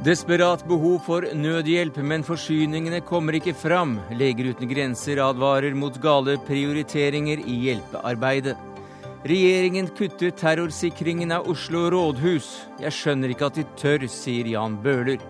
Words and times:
Desperat 0.00 0.62
behov 0.64 1.02
for 1.04 1.26
nødhjelp, 1.36 1.98
men 2.00 2.22
forsyningene 2.24 3.02
kommer 3.04 3.36
ikke 3.36 3.52
fram. 3.52 3.98
Leger 4.16 4.54
uten 4.54 4.70
grenser 4.70 5.20
advarer 5.20 5.74
mot 5.76 5.98
gale 6.00 6.38
prioriteringer 6.46 7.42
i 7.44 7.56
hjelpearbeidet. 7.66 8.54
Regjeringen 9.28 9.90
kutter 9.92 10.32
terrorsikringen 10.32 11.34
av 11.36 11.50
Oslo 11.52 11.90
rådhus. 11.92 12.48
Jeg 12.80 12.96
skjønner 12.96 13.34
ikke 13.34 13.50
at 13.50 13.60
de 13.60 13.66
tør, 13.76 14.06
sier 14.08 14.48
Jan 14.48 14.78
Bøhler. 14.80 15.20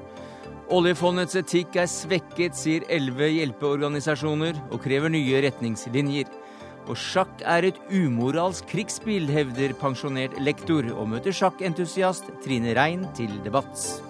Oljefondets 0.70 1.34
etikk 1.40 1.74
er 1.82 1.90
svekket, 1.90 2.54
sier 2.54 2.86
elleve 2.86 3.26
hjelpeorganisasjoner, 3.40 4.54
og 4.70 4.84
krever 4.86 5.10
nye 5.10 5.42
retningslinjer. 5.48 6.30
Og 6.88 6.96
sjakk 6.98 7.42
er 7.44 7.68
et 7.68 7.80
umoralsk 7.92 8.68
krigsspill, 8.70 9.28
hevder 9.30 9.74
pensjonert 9.80 10.38
lektor, 10.40 10.86
og 10.96 11.10
møter 11.12 11.34
sjakkentusiast 11.36 12.32
Trine 12.44 12.74
Rein 12.78 13.04
til 13.18 13.36
debatt. 13.44 14.09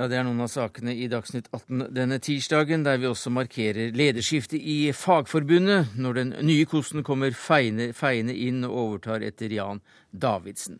Ja, 0.00 0.06
Det 0.08 0.16
er 0.16 0.22
noen 0.24 0.40
av 0.40 0.48
sakene 0.48 0.94
i 0.96 1.10
Dagsnytt 1.12 1.50
18 1.52 1.90
denne 1.92 2.16
tirsdagen, 2.24 2.86
der 2.86 2.96
vi 2.96 3.04
også 3.04 3.28
markerer 3.36 3.90
lederskiftet 3.92 4.56
i 4.56 4.94
Fagforbundet, 4.96 5.90
når 6.00 6.14
den 6.16 6.30
nye 6.40 6.64
kosten 6.64 7.04
kommer 7.04 7.34
feiende, 7.36 7.90
feine 7.92 8.32
inn 8.32 8.64
og 8.64 8.78
overtar 8.80 9.20
etter 9.20 9.52
Jan 9.52 9.82
Davidsen. 10.08 10.78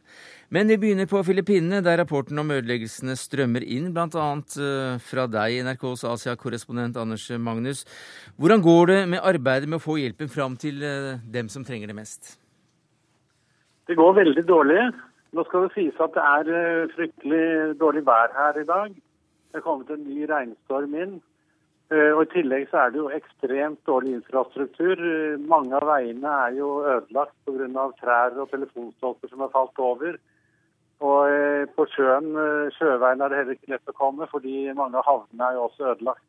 Men 0.48 0.72
vi 0.72 0.78
begynner 0.80 1.04
på 1.10 1.20
Filippinene, 1.26 1.82
der 1.84 2.00
rapporten 2.00 2.40
om 2.40 2.48
ødeleggelsene 2.48 3.12
strømmer 3.12 3.60
inn, 3.60 3.90
bl.a. 3.92 4.30
Eh, 4.40 4.96
fra 5.10 5.26
deg, 5.28 5.58
NRKs 5.68 6.06
Asia-korrespondent 6.14 6.96
Anders 6.96 7.28
Magnus. 7.36 7.84
Hvordan 8.40 8.64
går 8.64 8.86
det 8.94 8.98
med 9.12 9.20
arbeidet 9.20 9.68
med 9.68 9.82
å 9.82 9.84
få 9.84 9.98
hjelpen 10.00 10.32
fram 10.32 10.56
til 10.56 10.80
eh, 10.80 11.20
dem 11.28 11.52
som 11.52 11.68
trenger 11.68 11.92
det 11.92 11.98
mest? 12.00 12.38
Det 13.84 14.00
går 14.00 14.16
veldig 14.22 14.48
dårlig. 14.48 14.80
Nå 15.36 15.44
skal 15.44 15.68
det 15.68 15.76
sies 15.76 16.02
at 16.08 16.16
det 16.16 16.26
er 16.32 16.52
eh, 16.56 16.90
fryktelig 16.96 17.46
dårlig 17.84 18.06
vær 18.08 18.32
her 18.40 18.64
i 18.64 18.68
dag. 18.72 18.98
Det 19.50 19.58
er 19.58 19.66
kommet 19.66 19.90
en 19.90 20.06
ny 20.06 20.24
regnstorm 20.30 20.94
inn. 20.94 21.18
Eh, 21.90 22.12
og 22.14 22.22
I 22.22 22.30
tillegg 22.36 22.68
så 22.70 22.84
er 22.84 22.92
det 22.92 23.00
jo 23.00 23.08
ekstremt 23.10 23.80
dårlig 23.88 24.12
infrastruktur. 24.20 24.94
Eh, 24.94 25.40
mange 25.52 25.74
av 25.74 25.88
veiene 25.88 26.34
er 26.46 26.54
jo 26.60 26.68
ødelagt 26.86 27.34
pga. 27.46 27.86
trær 27.98 28.38
og 28.38 28.50
telefonstolper 28.50 29.28
som 29.28 29.42
har 29.42 29.50
falt 29.50 29.78
over. 29.78 30.18
Og 31.00 31.20
eh, 31.32 31.66
på 31.74 31.86
sjøen, 31.90 32.30
sjøveien 32.76 33.20
er 33.20 33.28
det 33.28 33.38
heller 33.40 33.58
ikke 33.58 33.74
lett 33.74 33.90
å 33.90 33.96
komme, 33.96 34.28
fordi 34.30 34.70
mange 34.72 35.00
av 35.00 35.08
havnene 35.08 35.48
er 35.48 35.58
jo 35.58 35.66
også 35.66 35.90
ødelagt. 35.94 36.26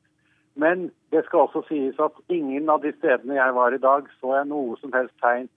Men 0.55 0.89
det 1.11 1.25
skal 1.25 1.45
også 1.45 1.61
sies 1.69 1.99
at 1.99 2.17
ingen 2.27 2.69
av 2.69 2.81
de 2.81 2.91
stedene 2.97 3.37
jeg 3.37 3.53
var 3.55 3.73
i 3.73 3.83
dag, 3.85 4.09
så 4.19 4.35
jeg 4.39 4.49
noe 4.49 4.75
som 4.81 4.91
helst 4.97 5.15
tegn 5.21 5.47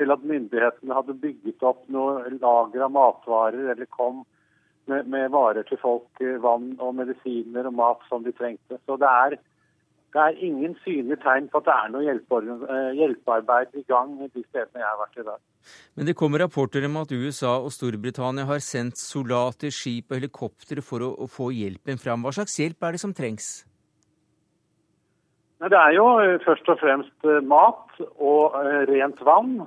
til 0.00 0.10
at 0.10 0.24
myndighetene 0.26 0.96
hadde 0.96 1.20
bygget 1.22 1.62
opp 1.62 1.86
noe 1.92 2.26
lager 2.34 2.82
av 2.82 2.92
matvarer 2.92 3.70
eller 3.72 3.88
kom 3.94 4.24
med, 4.90 5.06
med, 5.06 5.30
varer 5.30 5.66
til 5.68 5.80
folk, 5.82 6.10
eh, 6.20 6.38
vann 6.42 6.74
og 6.80 6.94
medisiner 6.98 7.68
og 7.68 7.78
mat 7.78 8.04
som 8.10 8.24
de 8.26 8.34
trengte. 8.36 8.78
Så 8.86 8.98
det 9.00 9.08
er, 9.08 9.38
det 10.12 10.22
er 10.24 10.44
ingen 10.44 10.76
synlige 10.84 11.20
tegn 11.22 11.48
på 11.52 11.62
at 11.62 11.68
det 11.68 11.76
er 11.78 11.92
noe 11.94 12.14
eh, 12.14 12.92
hjelpearbeid 12.98 13.74
i 13.78 13.84
gang 13.88 14.14
de 14.22 14.44
stedene 14.48 14.82
jeg 14.82 14.88
har 14.88 15.00
vært 15.00 15.20
i 15.22 15.26
dag. 15.30 15.42
Men 15.96 16.08
det 16.08 16.18
kommer 16.18 16.42
rapporter 16.42 16.86
om 16.88 17.02
at 17.02 17.12
USA 17.14 17.58
og 17.62 17.72
Storbritannia 17.74 18.48
har 18.48 18.62
sendt 18.64 18.98
soldater, 19.00 19.70
skip 19.74 20.10
og 20.10 20.18
helikoptre 20.18 20.82
for 20.84 21.04
å, 21.06 21.12
å 21.14 21.28
få 21.30 21.52
hjelpen 21.54 22.00
fram. 22.02 22.24
Hva 22.26 22.34
slags 22.34 22.58
hjelp 22.58 22.82
er 22.82 22.96
det 22.96 23.04
som 23.04 23.14
trengs? 23.14 23.52
Det 25.62 25.78
er 25.78 25.92
jo 25.94 26.08
eh, 26.18 26.40
først 26.42 26.66
og 26.74 26.80
fremst 26.82 27.30
mat 27.46 28.00
og 28.18 28.56
rent 28.90 29.20
vann. 29.22 29.60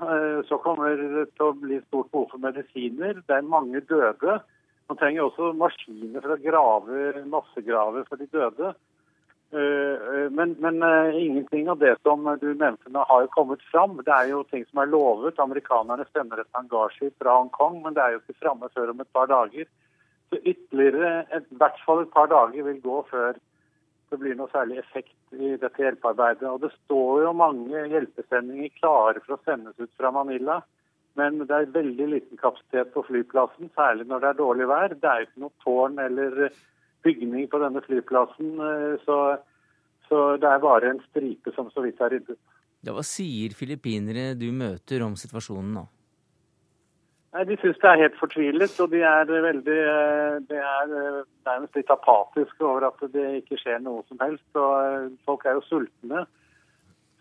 Så 0.50 0.60
kommer 0.60 0.98
det 1.00 1.30
til 1.38 1.46
å 1.48 1.56
bli 1.56 1.80
stort 1.86 2.12
behov 2.12 2.34
for 2.34 2.44
medisiner. 2.44 3.22
Det 3.24 3.38
er 3.38 3.48
mange 3.48 3.80
døde. 3.88 4.42
Man 4.90 5.00
trenger 5.02 5.26
også 5.26 5.54
maskiner 5.58 6.22
for 6.22 6.36
å 6.36 6.42
grave 6.44 7.24
massegrave 7.30 8.04
for 8.10 8.22
de 8.22 8.28
døde. 8.30 8.76
Eh, 9.56 9.62
eh, 9.62 10.30
men, 10.32 10.56
men, 10.60 10.84
eh, 10.84 11.16
ingenting 11.26 11.70
av 11.70 11.80
det 11.80 11.96
som 12.04 12.26
du 12.42 12.48
nevnte 12.54 12.92
nå 12.92 13.06
har 13.10 13.24
jo 13.24 13.32
kommet 13.34 13.62
fram. 13.72 13.96
Det 14.04 14.14
er 14.14 14.30
jo 14.34 14.44
ting 14.52 14.66
som 14.70 14.82
er 14.84 14.92
lovet. 14.92 15.40
Amerikanerne 15.40 16.06
sender 16.12 16.42
et 16.42 16.58
hangarskip 16.58 17.16
fra 17.22 17.38
Hongkong, 17.40 17.82
men 17.84 17.96
det 17.96 18.04
er 18.04 18.16
jo 18.16 18.22
ikke 18.24 18.42
framme 18.44 18.70
før 18.76 18.92
om 18.94 19.02
et 19.02 19.12
par 19.14 19.30
dager. 19.32 19.70
Så 20.30 20.42
ytterligere 20.42 21.26
i 21.38 21.60
hvert 21.62 21.82
fall 21.86 22.04
et 22.04 22.14
par 22.14 22.28
dager 22.34 22.68
vil 22.68 22.82
gå 22.84 23.02
før 23.12 23.38
det 24.12 24.20
blir 24.22 24.36
noe 24.38 24.52
særlig 24.52 24.80
effekt 24.82 25.16
i 25.34 25.56
dette 25.62 25.82
hjelpearbeidet. 25.82 26.46
Og 26.50 26.62
det 26.66 26.74
står 26.76 27.26
jo 27.26 27.34
mange 27.38 27.86
hjelpesendinger 27.94 28.74
klare 28.80 29.22
for 29.24 29.38
å 29.38 29.44
sendes 29.48 29.78
ut 29.80 29.92
fra 29.98 30.12
Manila. 30.14 30.60
Men 31.16 31.40
det 31.48 31.56
er 31.56 31.72
veldig 31.72 32.08
liten 32.12 32.40
kapasitet 32.40 32.92
på 32.94 33.06
flyplassen, 33.08 33.70
særlig 33.76 34.08
når 34.10 34.24
det 34.24 34.30
er 34.30 34.40
dårlig 34.42 34.68
vær. 34.68 34.96
Det 35.00 35.12
er 35.12 35.24
ikke 35.24 35.44
noe 35.46 35.64
tårn 35.64 36.00
eller 36.04 36.50
bygning 37.06 37.48
på 37.52 37.62
denne 37.62 37.84
flyplassen, 37.86 38.56
eh, 38.60 38.96
så, 39.06 39.20
så 40.10 40.22
det 40.42 40.50
er 40.50 40.64
bare 40.64 40.92
en 40.92 41.02
stripe 41.10 41.54
som 41.56 41.70
så 41.72 41.86
vidt 41.86 42.02
er 42.02 42.16
ryddet. 42.18 42.40
Ja, 42.86 42.94
hva 42.94 43.04
sier 43.06 43.54
filippinere 43.58 44.34
du 44.38 44.50
møter 44.54 45.06
om 45.06 45.16
situasjonen 45.18 45.76
nå? 45.80 45.86
Nei, 47.36 47.44
De 47.50 47.58
syns 47.60 47.80
det 47.82 47.90
er 47.90 48.02
helt 48.06 48.18
fortvilet, 48.20 48.76
og 48.80 48.92
de 48.94 49.02
er 49.04 49.28
veldig 49.28 49.80
eh, 49.84 50.36
de 50.50 50.60
er 50.62 50.96
eh, 51.02 51.22
nærmest 51.48 51.80
litt 51.80 51.92
apatiske 51.92 52.64
over 52.64 52.88
at 52.90 53.02
det 53.16 53.26
ikke 53.42 53.60
skjer 53.60 53.82
noe 53.84 54.06
som 54.10 54.22
helst. 54.24 54.48
og 54.56 55.16
Folk 55.28 55.46
er 55.46 55.58
jo 55.58 55.66
sultne. 55.68 56.26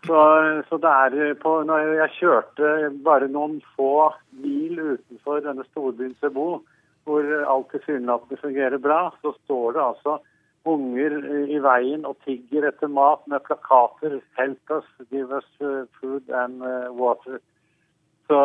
Så, 0.05 0.21
så 0.69 0.77
er 0.85 1.33
på, 1.41 1.51
når 1.65 1.95
jeg 2.01 2.13
kjørte 2.19 2.91
bare 3.05 3.29
noen 3.31 3.57
få 3.73 4.11
mil 4.37 4.77
utenfor 4.77 5.41
denne 5.41 5.65
storbyen 5.71 6.13
Cebu, 6.21 6.59
hvor 7.05 7.31
alt 7.49 7.71
tilsynelatende 7.73 8.41
fungerer 8.41 8.77
bra, 8.81 8.99
så 9.21 9.33
står 9.43 9.77
det 9.77 9.81
altså 9.81 10.17
unger 10.65 11.17
i 11.53 11.57
veien 11.61 12.05
og 12.09 12.17
tigger 12.25 12.67
etter 12.69 12.89
mat 12.89 13.25
med 13.29 13.43
plakater 13.45 14.19
'Help 14.37 14.71
us, 14.77 14.87
give 15.11 15.29
us 15.33 15.49
food 15.99 16.29
and 16.29 16.61
uh, 16.61 16.89
water'. 17.01 17.41
Så, 18.27 18.37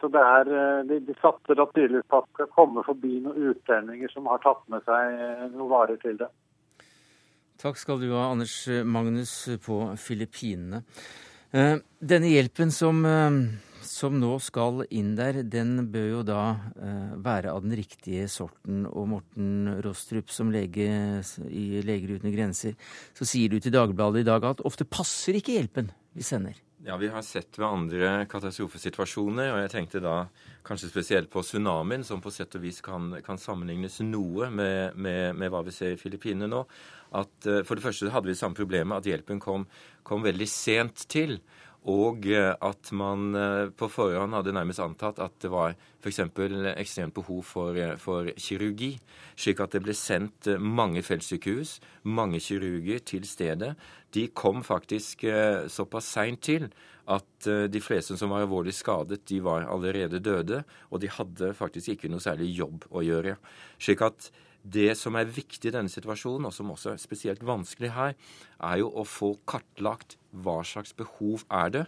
så 0.00 0.08
det 0.08 0.20
er, 0.20 0.44
de, 0.88 1.00
de 1.00 1.14
satser 1.20 1.54
da 1.54 1.66
tydeligvis 1.74 2.08
på 2.08 2.16
at 2.16 2.24
det 2.24 2.34
skal 2.34 2.54
komme 2.56 2.84
forbi 2.84 3.18
noen 3.20 3.50
utlendinger 3.52 4.08
som 4.08 4.26
har 4.26 4.40
tatt 4.40 4.62
med 4.72 4.84
seg 4.88 5.18
noen 5.52 5.72
varer 5.72 6.00
til 6.00 6.16
det. 6.16 6.30
Takk 7.58 7.78
skal 7.80 7.98
du 7.98 8.12
ha, 8.12 8.28
Anders 8.30 8.68
Magnus 8.86 9.32
på 9.64 9.80
Filippinene. 9.98 10.84
Eh, 11.50 11.80
denne 11.98 12.28
hjelpen 12.30 12.70
som, 12.70 13.00
eh, 13.08 13.38
som, 13.82 14.20
nå 14.20 14.36
skal 14.38 14.84
inn 14.94 15.16
der, 15.18 15.40
den 15.42 15.88
bør 15.90 16.06
jo 16.12 16.20
da 16.28 16.42
eh, 16.76 17.16
være 17.18 17.50
av 17.50 17.64
den 17.64 17.74
riktige 17.80 18.28
sorten. 18.30 18.84
Og 18.86 19.08
Morten 19.10 19.80
Rostrup, 19.82 20.30
som 20.30 20.52
lege 20.54 20.86
i 21.48 21.82
Leger 21.82 22.14
uten 22.20 22.30
grenser, 22.30 22.78
så 23.16 23.26
sier 23.26 23.50
du 23.50 23.58
til 23.58 23.74
Dagbladet 23.74 24.22
i 24.22 24.28
dag 24.28 24.44
at 24.44 24.62
ofte 24.62 24.86
passer 24.86 25.40
ikke 25.40 25.58
hjelpen 25.58 25.90
vi 26.14 26.22
sender. 26.22 26.62
Ja, 26.86 26.96
vi 26.96 27.08
har 27.10 27.22
sett 27.26 27.58
ved 27.58 27.66
andre 27.66 28.10
katastrofesituasjoner, 28.30 29.50
og 29.50 29.64
jeg 29.64 29.70
tenkte 29.72 30.00
da 30.02 30.28
kanskje 30.64 30.92
spesielt 30.92 31.30
på 31.32 31.42
tsunamien, 31.42 32.04
som 32.06 32.22
på 32.22 32.30
sett 32.30 32.54
og 32.54 32.62
vis 32.62 32.78
kan, 32.86 33.10
kan 33.26 33.40
sammenlignes 33.40 33.98
noe 34.06 34.46
med, 34.46 34.94
med, 34.94 35.34
med, 35.34 35.50
hva 35.50 35.64
vi 35.66 35.74
ser 35.74 35.96
i 35.96 35.98
Filippinene 35.98 36.46
nå. 36.52 36.62
At 37.16 37.48
uh, 37.48 37.62
For 37.64 37.78
det 37.78 37.84
første 37.84 38.10
hadde 38.12 38.28
vi 38.28 38.36
det 38.36 38.40
samme 38.40 38.58
problemet, 38.58 39.00
at 39.00 39.08
hjelpen 39.08 39.40
kom, 39.40 39.66
kom 40.06 40.26
veldig 40.26 40.48
sent 40.50 41.08
til. 41.08 41.38
Og 41.88 42.26
eh, 42.26 42.50
at 42.52 42.90
man 42.92 43.36
eh, 43.38 43.70
på 43.70 43.86
forhånd 43.88 44.34
hadde 44.34 44.52
nærmest 44.52 44.82
antatt 44.82 45.20
at 45.22 45.36
det 45.40 45.48
var 45.48 45.76
f.eks. 46.02 46.18
ekstremt 46.74 47.14
behov 47.16 47.44
for, 47.46 47.78
for, 48.02 48.28
kirurgi. 48.36 48.90
Slik 49.38 49.62
at 49.62 49.72
det 49.72 49.84
ble 49.86 49.94
sendt 49.96 50.50
mange 50.58 51.04
feltsykehus, 51.06 51.78
mange 52.02 52.42
kirurger 52.44 53.00
til 53.06 53.24
stedet. 53.24 53.70
De 54.12 54.26
kom 54.34 54.60
faktisk 54.66 55.24
såpass 55.70 56.10
seint 56.18 56.42
til 56.44 56.66
at 57.08 57.48
de 57.70 57.80
fleste 57.80 58.18
som 58.20 58.34
var 58.34 58.44
alvorlig 58.44 58.74
skadet, 58.76 59.22
de 59.30 59.38
var 59.40 59.70
allerede 59.70 60.20
døde. 60.20 60.64
Og 60.90 61.00
de 61.00 61.08
hadde 61.14 61.54
faktisk 61.56 61.94
ikke 61.94 62.10
noe 62.12 62.20
særlig 62.20 62.50
jobb 62.58 62.84
å 62.90 63.06
gjøre. 63.06 63.38
Slik 63.80 64.04
at 64.04 64.28
det 64.68 64.92
som 65.00 65.16
er 65.18 65.30
viktig 65.30 65.70
i 65.70 65.74
denne 65.74 65.92
situasjonen, 65.92 66.48
og 66.48 66.54
som 66.54 66.70
også 66.74 66.94
er 66.94 67.02
spesielt 67.02 67.44
vanskelig 67.46 67.94
her, 67.96 68.14
er 68.58 68.78
jo 68.82 68.92
å 68.92 69.06
få 69.08 69.34
kartlagt 69.48 70.18
hva 70.30 70.60
slags 70.66 70.94
behov 70.96 71.46
er 71.48 71.74
det, 71.74 71.84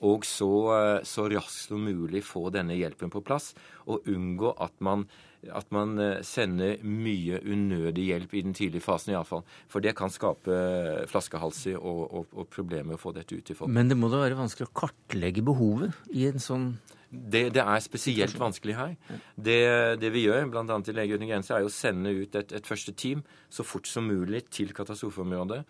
og 0.00 0.24
så, 0.24 0.50
eh, 0.72 1.02
så 1.04 1.26
raskt 1.28 1.68
som 1.68 1.82
mulig 1.84 2.22
få 2.24 2.48
denne 2.52 2.76
hjelpen 2.76 3.12
på 3.12 3.20
plass, 3.24 3.52
og 3.86 4.06
unngå 4.08 4.54
at 4.56 4.72
man, 4.80 5.04
at 5.44 5.68
man 5.74 5.98
eh, 6.00 6.22
sender 6.24 6.80
mye 6.84 7.40
unødig 7.44 8.06
hjelp 8.08 8.34
i 8.34 8.44
den 8.46 8.56
tidlige 8.56 8.84
fasen 8.84 9.12
iallfall. 9.12 9.44
For 9.68 9.84
det 9.84 9.92
kan 9.98 10.12
skape 10.12 11.04
flaskehalser 11.10 11.76
og, 11.76 12.06
og, 12.08 12.32
og 12.32 12.48
problemer 12.52 12.96
å 12.96 13.02
få 13.02 13.12
dette 13.16 13.36
ut 13.36 13.44
til 13.44 13.58
folk. 13.58 13.72
Men 13.72 13.92
det 13.92 13.98
må 14.00 14.08
da 14.12 14.22
være 14.24 14.40
vanskelig 14.40 14.70
å 14.70 14.78
kartlegge 14.86 15.44
behovet 15.44 15.92
i 16.16 16.26
en 16.30 16.40
sånn 16.40 16.72
Det, 17.10 17.48
det 17.54 17.62
er 17.62 17.80
spesielt 17.82 18.38
vanskelig 18.38 18.76
her. 18.78 18.92
Det, 19.34 19.60
det 19.98 20.12
vi 20.14 20.28
gjør, 20.28 20.46
bl.a. 20.52 20.76
i 20.78 20.94
Leger 20.94 21.18
uten 21.18 21.30
grenser, 21.30 21.56
er 21.58 21.66
å 21.66 21.72
sende 21.74 22.12
ut 22.14 22.36
et, 22.38 22.54
et 22.54 22.66
første 22.66 22.94
team 22.94 23.24
så 23.50 23.66
fort 23.66 23.90
som 23.90 24.06
mulig 24.06 24.44
til 24.54 24.70
katastrofeområdet 24.76 25.64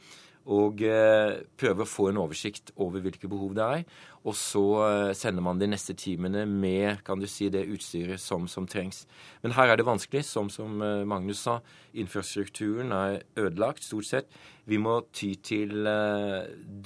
og 0.49 0.81
eh, 0.83 1.43
prøve 1.61 1.85
å 1.85 1.89
få 1.89 2.09
en 2.11 2.21
oversikt 2.23 2.73
over 2.81 3.03
hvilke 3.05 3.29
behov 3.29 3.53
det 3.59 3.65
er. 3.65 3.83
Og 4.25 4.35
så 4.37 4.63
eh, 4.87 5.11
sender 5.17 5.45
man 5.45 5.61
de 5.61 5.69
neste 5.69 5.93
timene 5.99 6.47
med 6.49 7.03
kan 7.05 7.21
du 7.21 7.27
si, 7.29 7.51
det 7.53 7.67
utstyret 7.69 8.21
som, 8.21 8.47
som 8.49 8.67
trengs. 8.69 9.05
Men 9.45 9.55
her 9.59 9.71
er 9.73 9.81
det 9.81 9.87
vanskelig, 9.89 10.25
som, 10.27 10.49
som 10.53 10.81
eh, 10.85 11.05
Magnus 11.09 11.45
sa. 11.45 11.59
Infrastrukturen 11.93 12.95
er 12.97 13.21
ødelagt, 13.37 13.85
stort 13.85 14.09
sett. 14.09 14.33
Vi 14.71 14.81
må 14.81 15.01
ty 15.13 15.35
til 15.45 15.87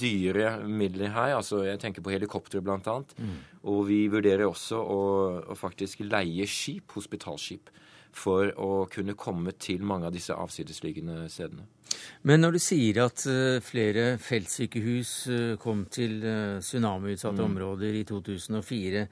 dyre 0.00 0.54
midler 0.66 1.12
her. 1.14 1.36
altså 1.38 1.62
Jeg 1.66 1.82
tenker 1.82 2.02
på 2.02 2.14
helikoptre, 2.14 2.62
bl.a. 2.64 2.80
Mm. 2.80 3.34
Og 3.70 3.82
vi 3.90 4.04
vurderer 4.10 4.46
også 4.48 4.80
å, 4.80 5.02
å 5.52 5.58
faktisk 5.58 6.02
leie 6.08 6.48
skip, 6.50 6.96
hospitalskip 6.96 7.70
for 8.14 8.50
å 8.60 8.84
kunne 8.90 9.16
komme 9.18 9.54
til 9.58 9.82
mange 9.86 10.08
av 10.08 10.14
disse 10.14 10.34
avsidesliggende 10.34 11.26
stedene. 11.32 11.66
Men 12.26 12.40
når 12.42 12.56
du 12.56 12.60
sier 12.62 12.98
at 13.04 13.22
uh, 13.28 13.60
flere 13.64 14.04
feltsykehus 14.22 15.12
uh, 15.30 15.54
kom 15.60 15.84
til 15.92 16.16
uh, 16.24 16.62
tsunamiutsatte 16.64 17.42
mm. 17.42 17.48
områder 17.50 17.98
i 18.00 18.04
2004, 18.08 19.06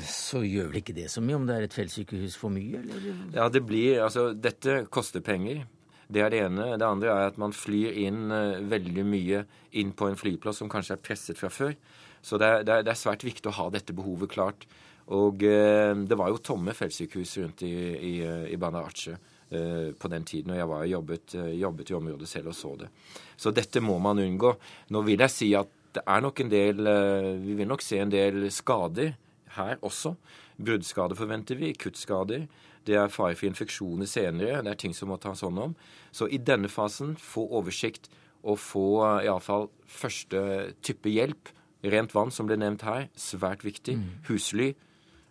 så 0.00 0.40
gjør 0.46 0.70
vel 0.70 0.78
ikke 0.80 0.94
det 0.96 1.10
så 1.12 1.20
mye 1.20 1.36
om 1.36 1.44
det 1.44 1.58
er 1.58 1.66
et 1.66 1.74
feltsykehus 1.76 2.38
for 2.40 2.54
mye, 2.54 2.80
eller? 2.80 3.08
Ja, 3.34 3.50
det 3.52 3.60
blir 3.68 4.00
Altså, 4.06 4.30
dette 4.32 4.86
koster 4.88 5.20
penger. 5.20 5.66
Det 6.08 6.22
er 6.24 6.32
det 6.32 6.40
ene. 6.46 6.70
Det 6.80 6.86
andre 6.86 7.10
er 7.12 7.28
at 7.28 7.36
man 7.40 7.52
flyr 7.52 7.98
inn 8.06 8.32
veldig 8.70 9.04
mye 9.04 9.42
inn 9.76 9.92
på 9.92 10.08
en 10.08 10.16
flyplass 10.16 10.62
som 10.62 10.70
kanskje 10.72 10.96
er 10.96 11.02
presset 11.04 11.36
fra 11.36 11.52
før. 11.52 11.76
Så 12.24 12.40
det 12.40 12.48
er, 12.48 12.64
det 12.64 12.94
er 12.94 12.96
svært 12.96 13.26
viktig 13.28 13.52
å 13.52 13.56
ha 13.58 13.68
dette 13.74 13.92
behovet 13.96 14.32
klart. 14.32 14.64
Og 15.16 15.42
eh, 15.46 15.94
det 16.04 16.16
var 16.20 16.28
jo 16.32 16.40
tomme 16.44 16.74
feltsykehus 16.76 17.38
rundt 17.40 17.64
i, 17.64 17.72
i, 17.96 18.14
i 18.52 18.58
Bandar 18.60 18.90
Aceh 18.90 19.14
eh, 19.14 19.94
på 19.96 20.10
den 20.12 20.26
tiden, 20.28 20.52
og 20.52 20.60
jeg 20.60 20.68
var 20.68 20.84
jobbet, 20.84 21.34
eh, 21.38 21.54
jobbet, 21.62 21.90
i 21.90 21.96
området 21.96 22.28
selv 22.28 22.52
og 22.52 22.56
så 22.58 22.74
det. 22.82 22.90
Så 23.36 23.52
dette 23.56 23.80
må 23.80 23.96
man 24.04 24.20
unngå. 24.20 24.52
Nå 24.92 25.02
vil 25.06 25.24
jeg 25.24 25.32
si 25.34 25.50
at 25.56 25.72
det 25.96 26.02
er 26.04 26.20
nok 26.20 26.40
en 26.42 26.50
del 26.52 26.88
Vi 27.40 27.54
vil 27.56 27.66
nok 27.66 27.80
se 27.82 27.96
en 27.98 28.10
del 28.12 28.50
skader 28.52 29.14
her 29.56 29.78
også. 29.80 30.12
Bruddskader 30.60 31.16
forventer 31.16 31.56
vi, 31.56 31.72
kuttskader. 31.72 32.44
Det 32.84 32.98
er 33.00 33.08
fare 33.08 33.34
for 33.34 33.48
infeksjoner 33.48 34.06
senere. 34.06 34.60
Det 34.62 34.74
er 34.74 34.78
ting 34.78 34.94
som 34.94 35.08
må 35.08 35.16
tas 35.16 35.40
hånd 35.40 35.58
om. 35.58 35.72
Så 36.12 36.28
i 36.28 36.36
denne 36.36 36.68
fasen 36.68 37.16
få 37.16 37.46
oversikt 37.56 38.10
og 38.44 38.60
få 38.60 38.84
iallfall 39.24 39.70
første 39.88 40.74
type 40.84 41.08
hjelp. 41.08 41.48
Rent 41.88 42.12
vann, 42.14 42.30
som 42.30 42.46
ble 42.46 42.60
nevnt 42.60 42.84
her, 42.84 43.08
svært 43.16 43.64
viktig. 43.64 43.96
Mm. 43.96 44.06
Husly 44.28 44.74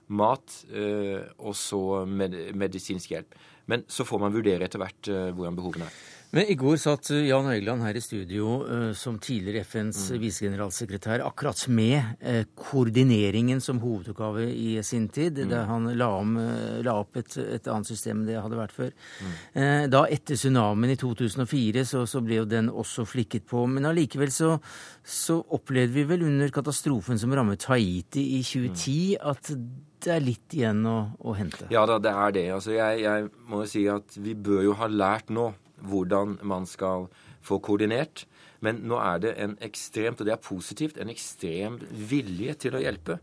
mat 0.08 0.62
eh, 0.72 1.24
og 1.38 1.56
så 1.58 2.04
med, 2.08 2.36
medisinsk 2.58 3.16
hjelp. 3.16 3.40
Men 3.68 3.84
så 3.92 4.08
får 4.08 4.22
man 4.24 4.36
vurdere 4.36 4.68
etter 4.68 4.80
hvert 4.80 5.10
eh, 5.12 5.32
hvordan 5.36 5.58
behovene 5.58 5.90
er. 5.90 6.06
Men 6.36 6.50
I 6.52 6.58
går 6.60 6.76
satt 6.80 7.10
eh, 7.16 7.26
Jan 7.30 7.48
Øyland 7.52 7.84
her 7.84 7.96
i 7.96 8.04
studio 8.04 8.58
som 9.00 9.16
tidligere 9.24 9.64
FNs 9.68 10.10
mm. 10.12 10.18
visegeneralsekretær 10.22 11.24
akkurat 11.24 11.62
med 11.72 12.50
koordineringen 12.56 13.62
som 13.64 13.80
hovedoppgave 13.84 14.48
i 14.52 14.76
sin 14.84 15.08
tid, 15.08 15.40
mm. 15.40 15.52
der 15.52 15.68
han 15.70 15.88
la, 16.00 16.10
om, 16.20 16.36
la 16.84 16.98
opp 17.00 17.20
et, 17.20 17.38
et, 17.44 17.68
annet 17.72 17.88
system 17.88 18.22
enn 18.22 18.28
det 18.28 18.40
hadde 18.40 18.60
vært 18.60 18.76
før. 18.76 18.92
Mm. 19.24 19.90
Da 19.92 20.04
etter 20.12 20.40
tsunamien 20.40 20.94
i 20.94 21.00
2004 21.00 21.86
så, 21.88 22.04
så, 22.08 22.24
ble 22.24 22.42
jo 22.42 22.48
den 22.48 22.72
også 22.72 23.08
flikket 23.08 23.48
på. 23.48 23.64
Men 23.72 23.88
allikevel 23.88 24.32
så, 24.32 24.58
så 25.04 25.40
opplevde 25.56 25.96
vi 25.96 26.08
vel 26.12 26.28
under 26.28 26.52
katastrofen 26.56 27.20
som 27.20 27.36
rammet 27.36 27.68
Haiti 27.72 28.34
i 28.36 28.44
2010 28.44 29.16
mm. 29.16 29.30
at 29.32 29.56
det 30.04 30.14
er 30.14 30.24
litt 30.24 30.54
igjen 30.56 30.84
å, 30.88 30.98
å 31.20 31.34
hente. 31.38 31.68
Ja 31.74 31.86
da, 31.90 31.98
det 32.02 32.14
er 32.14 32.36
det. 32.36 32.46
Altså, 32.58 32.74
jeg, 32.76 33.02
jeg 33.04 33.30
må 33.50 33.64
jo 33.64 33.70
si 33.72 33.86
at 33.92 34.18
vi 34.22 34.36
bør 34.38 34.64
jo 34.68 34.76
ha 34.78 34.90
lært 34.92 35.32
nå 35.34 35.52
hvordan 35.88 36.38
man 36.48 36.66
skal 36.70 37.08
få 37.46 37.60
koordinert. 37.64 38.26
Men 38.66 38.82
nå 38.90 38.98
er 39.02 39.22
det 39.22 39.36
en 39.42 39.56
ekstremt, 39.66 40.22
og 40.22 40.30
det 40.30 40.34
er 40.34 40.42
positivt, 40.42 40.98
en 40.98 41.14
ekstrem 41.14 41.78
vilje 41.92 42.56
til 42.66 42.78
å 42.78 42.82
hjelpe. 42.82 43.20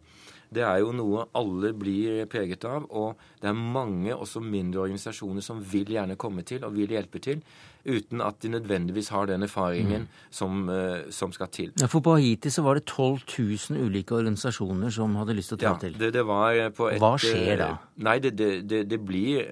Det 0.55 0.63
er 0.63 0.83
jo 0.85 0.93
noe 0.95 1.25
alle 1.35 1.73
blir 1.75 2.29
preget 2.31 2.67
av, 2.69 2.87
og 2.95 3.19
det 3.43 3.51
er 3.51 3.59
mange 3.59 4.15
også 4.15 4.43
mindre 4.45 4.85
organisasjoner 4.85 5.43
som 5.43 5.63
vil 5.67 5.91
gjerne 5.97 6.19
komme 6.21 6.45
til 6.47 6.67
og 6.67 6.77
vil 6.77 6.95
hjelpe 6.95 7.23
til 7.23 7.43
uten 7.85 8.23
at 8.25 8.41
de 8.43 8.49
nødvendigvis 8.49 9.09
har 9.13 9.27
den 9.27 9.43
erfaringen 9.43 10.07
mm. 10.07 10.21
som, 10.31 10.69
uh, 10.69 11.11
som, 11.11 11.33
skal 11.33 11.49
til. 11.53 11.73
Ja, 11.81 11.87
For 11.87 12.05
på 12.05 12.17
Haiti 12.17 12.51
så 12.51 12.65
var 12.65 12.81
det 12.81 12.87
12 12.87 13.21
000 13.71 13.87
ulike 13.87 14.15
organisasjoner 14.17 14.91
som 14.91 15.17
hadde 15.21 15.37
lyst 15.37 15.53
til 15.53 15.61
å 15.61 15.63
ta 15.63 15.73
ja, 15.73 15.79
til. 15.87 15.99
Det, 16.01 16.13
det 16.17 16.27
var 16.27 16.55
eh, 16.57 16.71
på 16.75 16.89
et, 16.93 17.01
Hva 17.03 17.15
skjer 17.21 17.59
da? 17.61 17.73
Uh, 17.77 18.05
nei, 18.09 18.19
det, 18.25 18.37
det, 18.39 18.85
det, 18.89 19.01
blir 19.05 19.45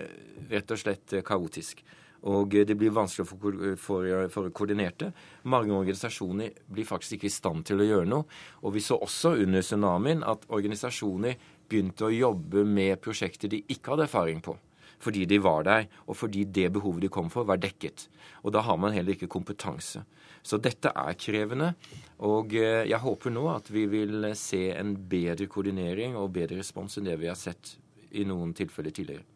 rett 0.53 0.73
og 0.73 0.81
slett 0.81 1.19
kaotisk. 1.27 1.85
Og 2.31 2.55
det 2.55 2.77
blir 2.79 2.93
vanskelig 2.95 3.27
for, 3.27 3.55
for, 3.83 4.07
for 4.31 4.51
koordinerte. 4.55 5.09
Mange 5.51 5.75
organisasjoner 5.75 6.53
blir 6.71 6.87
faktisk 6.87 7.17
ikke 7.17 7.27
i 7.27 7.35
stand 7.35 7.65
til 7.67 7.83
å 7.83 7.89
gjøre 7.89 8.07
noe. 8.07 8.29
Og 8.63 8.77
vi 8.77 8.83
så 8.85 8.95
også 9.03 9.35
under 9.43 9.65
tsunamien 9.65 10.23
at 10.23 10.47
organisasjoner 10.47 11.35
begynte 11.67 12.07
å 12.07 12.15
jobbe 12.15 12.63
med 12.69 13.01
prosjekter 13.03 13.51
de 13.51 13.65
ikke 13.75 13.95
hadde 13.95 14.07
erfaring 14.07 14.39
på 14.45 14.55
fordi 15.03 15.25
de 15.29 15.41
var 15.43 15.67
der, 15.67 15.89
og 16.07 16.17
fordi 16.19 16.45
det 16.45 16.71
behovet 16.75 17.07
de 17.07 17.13
kom 17.13 17.31
for, 17.33 17.47
var 17.49 17.61
dekket. 17.63 18.07
Og 18.43 18.55
da 18.55 18.63
har 18.67 18.79
man 18.81 18.95
heller 18.95 19.17
ikke 19.17 19.31
kompetanse. 19.31 20.05
Så 20.43 20.59
dette 20.63 20.91
er 20.91 21.19
krevende. 21.19 21.73
Og 22.27 22.55
eh, 22.59 22.87
jeg 22.91 23.03
håper 23.03 23.35
nå 23.35 23.47
at 23.53 23.71
vi 23.73 23.87
vil 23.91 24.31
se 24.39 24.69
en 24.75 24.95
bedre 24.97 25.47
koordinering 25.51 26.17
og 26.19 26.33
bedre 26.35 26.61
respons 26.63 26.99
enn 26.99 27.11
det 27.11 27.19
vi 27.21 27.31
har 27.31 27.39
sett 27.39 27.77
i 28.13 28.27
noen 28.29 28.53
tilfeller 28.57 28.95
tidligere. 28.95 29.27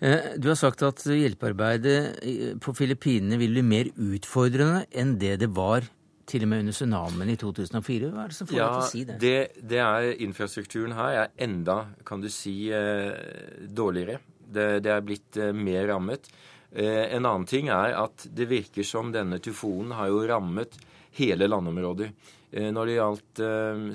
Eh, 0.00 0.36
du 0.40 0.50
har 0.50 0.58
sagt 0.60 0.84
at 0.84 1.04
hjelpearbeidet 1.08 2.60
på 2.60 2.74
Filippinene 2.76 3.38
vil 3.40 3.54
bli 3.56 3.64
mer 3.64 3.92
utfordrende 3.96 4.84
enn 4.92 5.16
det 5.20 5.38
det 5.44 5.52
var 5.56 5.88
til 6.26 6.42
og 6.42 6.50
med 6.50 6.64
under 6.64 6.74
tsunamien 6.74 7.30
i 7.30 7.36
2004. 7.38 8.10
Hva 8.10 8.24
er 8.24 8.32
det 8.32 8.36
som 8.36 8.48
får 8.50 8.58
ja, 8.58 8.66
deg 8.66 8.76
til 8.76 8.82
å 8.82 8.90
si 8.90 9.02
det? 9.06 9.18
det? 9.22 9.66
Det 9.72 9.82
er 9.82 10.08
infrastrukturen 10.26 10.96
her 10.98 11.20
er 11.22 11.34
enda, 11.46 11.78
kan 12.06 12.24
du 12.24 12.28
si, 12.32 12.56
eh, 12.74 13.66
dårligere. 13.68 14.18
Det, 14.46 14.80
det 14.84 14.92
er 14.92 15.04
blitt 15.06 15.38
eh, 15.40 15.52
mer 15.52 15.86
rammet. 15.90 16.30
Eh, 16.70 17.04
en 17.16 17.26
annen 17.26 17.46
ting 17.48 17.70
er 17.72 17.96
at 17.98 18.26
det 18.30 18.48
virker 18.50 18.86
som 18.86 19.12
denne 19.14 19.40
tyfonen 19.42 19.96
har 19.98 20.10
jo 20.12 20.24
rammet 20.28 20.78
hele 21.18 21.48
landområder. 21.50 22.12
Eh, 22.50 22.70
når 22.72 22.86
det 22.86 22.98
gjaldt 22.98 23.44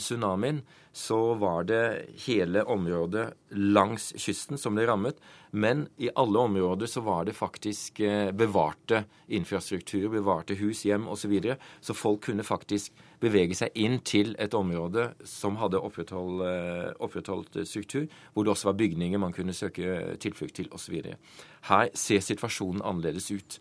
tsunamien, 0.02 0.62
så 0.92 1.34
var 1.40 1.64
det 1.64 1.84
hele 2.26 2.64
området 2.68 3.30
langs 3.56 4.10
kysten 4.20 4.60
som 4.60 4.76
ble 4.76 4.86
rammet. 4.90 5.22
Men 5.52 5.86
i 6.00 6.10
alle 6.16 6.40
områder 6.40 6.88
så 6.88 7.04
var 7.04 7.26
det 7.28 7.36
faktisk 7.36 8.02
bevarte 8.36 9.06
infrastrukturer, 9.32 10.12
bevarte 10.12 10.56
hus, 10.60 10.84
hjem 10.88 11.08
osv. 11.08 11.22
Så, 11.22 11.32
videre. 11.32 11.56
så 11.80 11.94
folk 11.94 12.24
kunne 12.28 12.44
faktisk 12.44 12.92
bevege 13.22 13.56
seg 13.56 13.76
inn 13.78 14.00
til 14.08 14.34
et 14.42 14.56
område 14.58 15.12
som 15.28 15.60
hadde 15.62 15.80
opprettholdt, 15.80 16.44
eh, 16.48 16.90
opprettholdt 17.00 17.62
struktur, 17.70 18.08
hvor 18.34 18.44
det 18.44 18.56
også 18.56 18.72
var 18.72 18.80
bygninger 18.82 19.22
man 19.22 19.36
kunne 19.36 19.54
søke 19.54 20.18
tilflukt 20.20 20.58
til 20.58 20.72
osv. 20.74 20.98
Her 21.70 21.92
ser 21.94 22.26
situasjonen 22.26 22.82
annerledes 22.82 23.30
ut. 23.32 23.60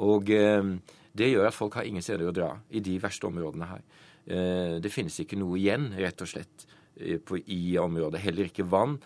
Og 0.00 0.30
eh, 0.32 0.64
det 1.12 1.28
gjør 1.28 1.50
at 1.50 1.56
folk 1.56 1.76
har 1.76 1.88
ingen 1.88 2.04
steder 2.04 2.30
å 2.30 2.34
dra 2.34 2.54
i 2.70 2.80
de 2.80 2.96
verste 3.02 3.28
områdene 3.28 3.68
her. 3.68 3.84
Eh, 4.26 4.78
det 4.82 4.92
finnes 4.92 5.18
ikke 5.22 5.38
noe 5.40 5.58
igjen, 5.60 5.90
rett 5.98 6.22
og 6.22 6.30
slett, 6.30 6.68
i 7.02 7.78
området. 7.80 8.20
Heller 8.20 8.50
ikke 8.50 8.66
vann 8.68 8.98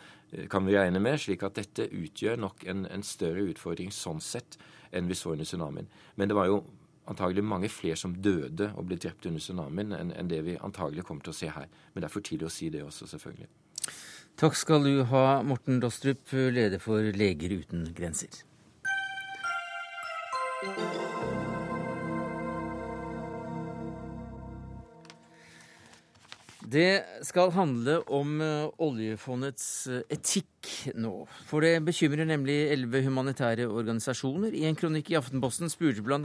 kan 0.50 0.66
vi 0.66 0.74
regne 0.74 0.98
med, 1.00 1.20
slik 1.22 1.44
at 1.46 1.54
dette 1.54 1.86
utgjør 1.86 2.40
nok 2.42 2.64
en, 2.66 2.82
en 2.90 3.04
større 3.06 3.44
utfordring 3.46 3.92
sånn 3.94 4.18
sett 4.20 4.58
enn 4.90 5.06
vi 5.06 5.14
så 5.14 5.32
under 5.36 5.46
tsunamien. 5.46 5.86
Men 6.18 6.28
det 6.28 6.36
var 6.36 6.50
jo 6.50 6.58
antagelig 7.06 7.44
mange 7.46 7.70
flere 7.70 7.96
som 7.98 8.16
døde 8.22 8.72
og 8.74 8.88
ble 8.88 8.98
drept 9.00 9.28
under 9.30 9.42
tsunamien 9.42 9.94
enn, 9.94 10.10
enn 10.18 10.30
det 10.30 10.42
vi 10.46 10.58
antagelig 10.58 11.06
kommer 11.06 11.26
til 11.26 11.34
å 11.34 11.38
se 11.38 11.52
her. 11.54 11.70
Men 11.94 12.02
det 12.02 12.10
er 12.10 12.16
for 12.16 12.26
tidlig 12.26 12.50
å 12.50 12.52
si 12.56 12.70
det 12.74 12.82
også, 12.84 13.08
selvfølgelig. 13.14 13.48
Takk 14.36 14.58
skal 14.58 14.84
du 14.84 15.04
ha, 15.08 15.24
Morten 15.46 15.80
Dostrup, 15.80 16.26
leder 16.32 16.82
for 16.82 17.06
Leger 17.16 17.56
uten 17.62 17.86
grenser. 17.96 18.42
Det 26.66 27.22
skal 27.22 27.52
handle 27.54 28.00
om 28.10 28.40
eh, 28.42 28.64
oljefondets 28.82 29.66
eh, 29.86 30.00
etikk 30.10 30.70
nå. 30.98 31.12
For 31.46 31.62
det 31.62 31.84
bekymrer 31.86 32.26
nemlig 32.26 32.56
elleve 32.74 33.04
humanitære 33.06 33.68
organisasjoner. 33.70 34.50
I 34.50 34.64
en 34.66 34.78
kronikk 34.78 35.12
i 35.12 35.18
Aftenposten 35.18 35.70
spurte 35.70 36.02
bl.a. 36.02 36.18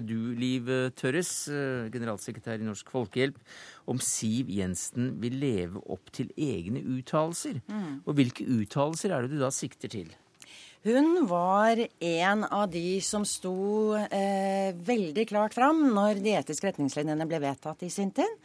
du, 0.00 0.16
Liv 0.38 0.72
Tørres, 0.96 1.34
eh, 1.52 1.92
generalsekretær 1.92 2.62
i 2.62 2.70
Norsk 2.70 2.88
Folkehjelp, 2.94 3.36
om 3.92 4.00
Siv 4.00 4.48
Jensen 4.48 5.12
vil 5.20 5.36
leve 5.42 5.84
opp 5.92 6.08
til 6.16 6.32
egne 6.40 6.80
uttalelser. 6.96 7.60
Mm. 7.68 8.00
Og 8.06 8.16
hvilke 8.16 8.48
uttalelser 8.48 9.12
er 9.12 9.26
det 9.26 9.36
du 9.36 9.42
da 9.44 9.52
sikter 9.52 9.92
til? 9.92 10.08
Hun 10.82 11.28
var 11.30 11.78
en 12.00 12.44
av 12.48 12.70
de 12.72 12.96
som 13.04 13.22
sto 13.28 13.94
eh, 13.94 14.72
veldig 14.74 15.28
klart 15.30 15.54
fram 15.54 15.84
når 15.94 16.24
de 16.24 16.32
etiske 16.40 16.72
retningslinjene 16.72 17.28
ble 17.30 17.38
vedtatt 17.44 17.84
i 17.86 17.90
sin 17.92 18.10
tid. 18.16 18.40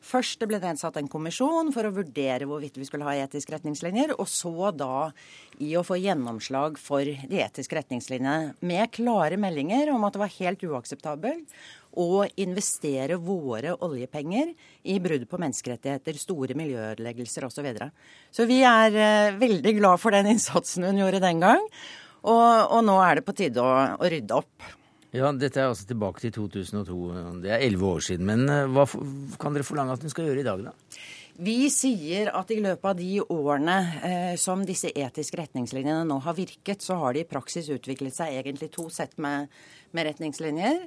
Først 0.00 0.40
det 0.40 0.48
ble 0.48 0.58
nedsatt 0.62 0.96
en 0.96 1.10
kommisjon 1.12 1.70
for 1.74 1.84
å 1.84 1.92
vurdere 1.92 2.46
hvorvidt 2.48 2.78
vi 2.80 2.86
skulle 2.88 3.04
ha 3.04 3.12
etiske 3.20 3.52
retningslinjer, 3.52 4.14
og 4.16 4.28
så 4.32 4.70
da 4.72 5.10
i 5.60 5.74
å 5.76 5.84
få 5.84 5.98
gjennomslag 6.00 6.78
for 6.80 7.04
de 7.04 7.42
etiske 7.44 7.76
retningslinjene 7.76 8.54
med 8.64 8.94
klare 8.96 9.36
meldinger 9.40 9.92
om 9.92 10.08
at 10.08 10.16
det 10.16 10.22
var 10.22 10.32
helt 10.38 10.64
uakseptabelt 10.64 11.60
å 12.00 12.24
investere 12.40 13.18
våre 13.20 13.74
oljepenger 13.84 14.54
i 14.88 14.98
brudd 15.02 15.26
på 15.28 15.40
menneskerettigheter, 15.42 16.18
store 16.22 16.56
miljøødeleggelser 16.56 17.44
osv. 17.44 17.60
Så, 17.60 17.66
videre. 17.66 17.90
så 18.32 18.48
vi 18.48 18.62
er 18.64 18.94
eh, 18.96 19.36
veldig 19.36 19.74
glad 19.82 20.00
for 20.00 20.16
den 20.16 20.30
innsatsen 20.32 20.86
hun 20.88 21.02
gjorde 21.02 21.20
den 21.20 21.42
gang. 21.44 21.66
Og, 22.20 22.72
og 22.72 22.84
nå 22.86 22.96
er 23.04 23.18
det 23.18 23.26
på 23.26 23.36
tide 23.36 23.60
å, 23.60 23.74
å 24.00 24.08
rydde 24.12 24.38
opp. 24.38 24.70
Ja, 25.10 25.30
Dette 25.34 25.58
er 25.58 25.70
altså 25.72 25.88
tilbake 25.90 26.22
til 26.22 26.34
2002. 26.36 26.98
Det 27.42 27.50
er 27.50 27.64
elleve 27.64 27.88
år 27.96 28.04
siden. 28.06 28.28
Men 28.28 28.44
eh, 28.50 28.68
hva 28.70 28.86
kan 29.40 29.56
dere 29.56 29.66
forlange 29.66 29.96
at 29.96 30.04
hun 30.06 30.12
skal 30.12 30.28
gjøre 30.28 30.44
i 30.44 30.46
dag, 30.46 30.62
da? 30.68 31.00
Vi 31.40 31.70
sier 31.72 32.28
at 32.36 32.50
i 32.52 32.60
løpet 32.60 32.84
av 32.84 32.98
de 32.98 33.22
årene 33.32 33.76
eh, 34.04 34.34
som 34.38 34.62
disse 34.66 34.90
etiske 34.92 35.38
retningslinjene 35.40 36.04
nå 36.06 36.20
har 36.26 36.36
virket, 36.36 36.84
så 36.84 36.98
har 37.00 37.16
de 37.16 37.24
i 37.24 37.28
praksis 37.28 37.70
utviklet 37.72 38.14
seg 38.14 38.36
egentlig 38.38 38.70
to 38.74 38.86
sett 38.92 39.16
med, 39.22 39.50
med 39.96 40.10
retningslinjer. 40.10 40.84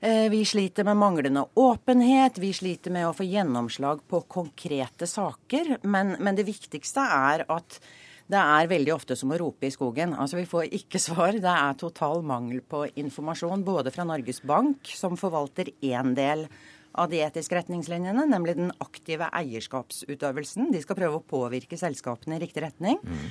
Eh, 0.00 0.28
vi 0.30 0.44
sliter 0.46 0.86
med 0.86 0.96
manglende 0.96 1.44
åpenhet, 1.58 2.38
vi 2.38 2.54
sliter 2.54 2.94
med 2.94 3.08
å 3.08 3.14
få 3.16 3.26
gjennomslag 3.26 4.04
på 4.08 4.22
konkrete 4.30 5.10
saker. 5.10 5.80
Men, 5.82 6.14
men 6.22 6.38
det 6.38 6.46
viktigste 6.48 7.02
er 7.02 7.44
at 7.50 7.80
det 8.28 8.40
er 8.40 8.68
veldig 8.68 8.92
ofte 8.92 9.16
som 9.16 9.32
å 9.32 9.38
rope 9.40 9.68
i 9.68 9.72
skogen. 9.72 10.12
Altså 10.12 10.38
Vi 10.40 10.48
får 10.48 10.72
ikke 10.78 11.00
svar. 11.08 11.36
Det 11.36 11.54
er 11.54 11.78
total 11.80 12.24
mangel 12.26 12.60
på 12.60 12.84
informasjon 13.00 13.64
både 13.66 13.92
fra 13.94 14.06
Norges 14.08 14.42
Bank, 14.46 14.90
som 14.94 15.16
forvalter 15.20 15.72
én 15.80 16.14
del 16.18 16.48
av 16.98 17.10
de 17.12 17.20
etiske 17.22 17.54
retningslinjene, 17.54 18.24
nemlig 18.26 18.56
den 18.58 18.72
aktive 18.82 19.28
eierskapsutøvelsen. 19.38 20.72
De 20.74 20.80
skal 20.82 20.98
prøve 20.98 21.20
å 21.20 21.24
påvirke 21.24 21.78
selskapene 21.78 22.38
i 22.38 22.42
riktig 22.42 22.64
retning. 22.64 22.98
Mm. 23.04 23.26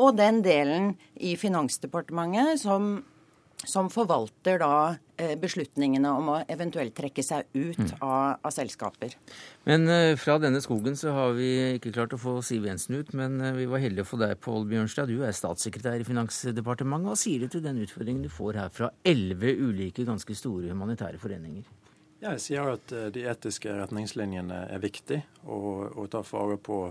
Og 0.00 0.14
den 0.16 0.40
delen 0.46 0.92
i 1.18 1.34
Finansdepartementet 1.38 2.62
som 2.62 3.00
som 3.66 3.90
forvalter 3.92 4.60
da 4.62 4.96
eh, 5.20 5.34
beslutningene 5.40 6.10
om 6.16 6.30
å 6.32 6.36
eventuelt 6.50 6.94
trekke 6.96 7.22
seg 7.24 7.48
ut 7.52 7.78
mm. 7.78 7.90
av, 8.00 8.38
av, 8.40 8.52
selskaper. 8.54 9.16
Men 9.68 9.84
uh, 9.90 10.16
fra 10.20 10.38
denne 10.40 10.62
skogen 10.64 10.96
så 10.96 11.12
har 11.16 11.34
vi 11.36 11.50
ikke 11.76 11.92
klart 11.94 12.14
å 12.16 12.20
få 12.20 12.38
Siv 12.46 12.66
Jensen 12.68 12.96
ut, 13.00 13.12
men 13.16 13.36
uh, 13.42 13.52
vi 13.56 13.68
var 13.70 13.82
heldige 13.84 14.06
å 14.06 14.10
få 14.10 14.20
deg, 14.22 14.38
Pål 14.40 14.64
Bjørnstad. 14.70 15.12
Du 15.12 15.26
er 15.26 15.36
statssekretær 15.36 16.00
i 16.00 16.08
Finansdepartementet. 16.08 17.10
Hva 17.10 17.18
sier 17.20 17.44
du 17.44 17.52
til 17.52 17.64
den 17.66 17.82
utfordringen 17.84 18.24
du 18.24 18.32
får 18.32 18.62
her 18.62 18.72
fra 18.74 18.90
elleve 19.04 19.52
ulike 19.60 20.08
ganske 20.08 20.36
store 20.38 20.72
humanitære 20.72 21.20
foreninger? 21.20 21.68
Jeg 22.20 22.40
sier 22.44 22.74
at 22.74 22.92
de 23.14 23.22
etiske 23.28 23.72
retningslinjene 23.72 24.66
er 24.68 24.80
viktig, 24.82 25.22
og 25.48 25.96
å 25.96 26.04
ta 26.12 26.20
fare 26.26 26.58
på 26.60 26.82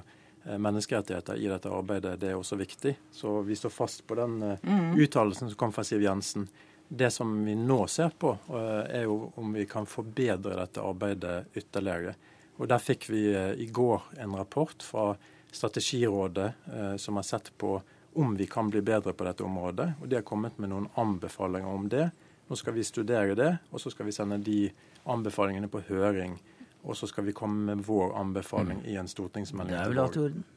menneskerettigheter 0.43 1.35
i 1.35 1.49
dette 1.51 1.71
arbeidet, 1.73 2.15
det 2.21 2.31
er 2.31 2.37
også 2.39 2.55
viktig. 2.59 2.93
Så 3.11 3.41
vi 3.45 3.57
står 3.59 3.73
fast 3.73 4.05
på 4.07 4.15
den 4.15 4.39
mm. 4.61 4.93
uttalelsen 4.95 5.51
som 5.51 5.59
kom 5.59 5.73
fra 5.75 5.83
Siv 5.83 6.01
Jensen. 6.05 6.47
Det 6.91 7.11
som 7.11 7.45
vi 7.45 7.55
nå 7.55 7.87
ser 7.87 8.09
på, 8.09 8.31
eh, 8.49 8.99
er 8.99 9.03
jo 9.03 9.31
om 9.35 9.53
vi 9.53 9.65
kan 9.69 9.85
forbedre 9.85 10.55
dette 10.57 10.81
arbeidet 10.81 11.45
ytterligere. 11.53 12.15
Og 12.57 12.67
Der 12.67 12.81
fikk 12.81 13.09
vi 13.09 13.27
eh, 13.33 13.53
i 13.61 13.67
går 13.69 14.01
en 14.17 14.33
rapport 14.35 14.83
fra 14.83 15.15
Strategirådet 15.51 16.53
eh, 16.73 16.95
som 16.97 17.15
har 17.15 17.23
sett 17.23 17.51
på 17.57 17.81
om 18.13 18.35
vi 18.35 18.47
kan 18.47 18.69
bli 18.69 18.81
bedre 18.81 19.13
på 19.13 19.23
dette 19.23 19.45
området. 19.45 19.91
Og 20.01 20.09
De 20.09 20.17
har 20.17 20.25
kommet 20.25 20.57
med 20.57 20.69
noen 20.73 20.89
anbefalinger 20.97 21.69
om 21.69 21.85
det. 21.89 22.09
Nå 22.49 22.57
skal 22.57 22.73
vi 22.73 22.83
studere 22.83 23.37
det, 23.37 23.51
og 23.69 23.81
så 23.81 23.93
skal 23.93 24.09
vi 24.09 24.15
sende 24.15 24.41
de 24.41 24.71
anbefalingene 25.05 25.69
på 25.69 25.83
høring. 25.91 26.39
Og 26.83 26.97
så 26.97 27.09
skal 27.09 27.27
vi 27.27 27.35
komme 27.35 27.75
med 27.75 27.83
vår 27.85 28.15
anbefaling 28.19 28.79
mm. 28.83 28.87
i 28.89 28.95
en 29.01 29.09
stortingsmelding. 29.11 29.75
Det 29.75 29.83
er 29.83 29.93
vel 29.93 30.01
alt 30.05 30.17
i 30.17 30.23
orden. 30.27 30.47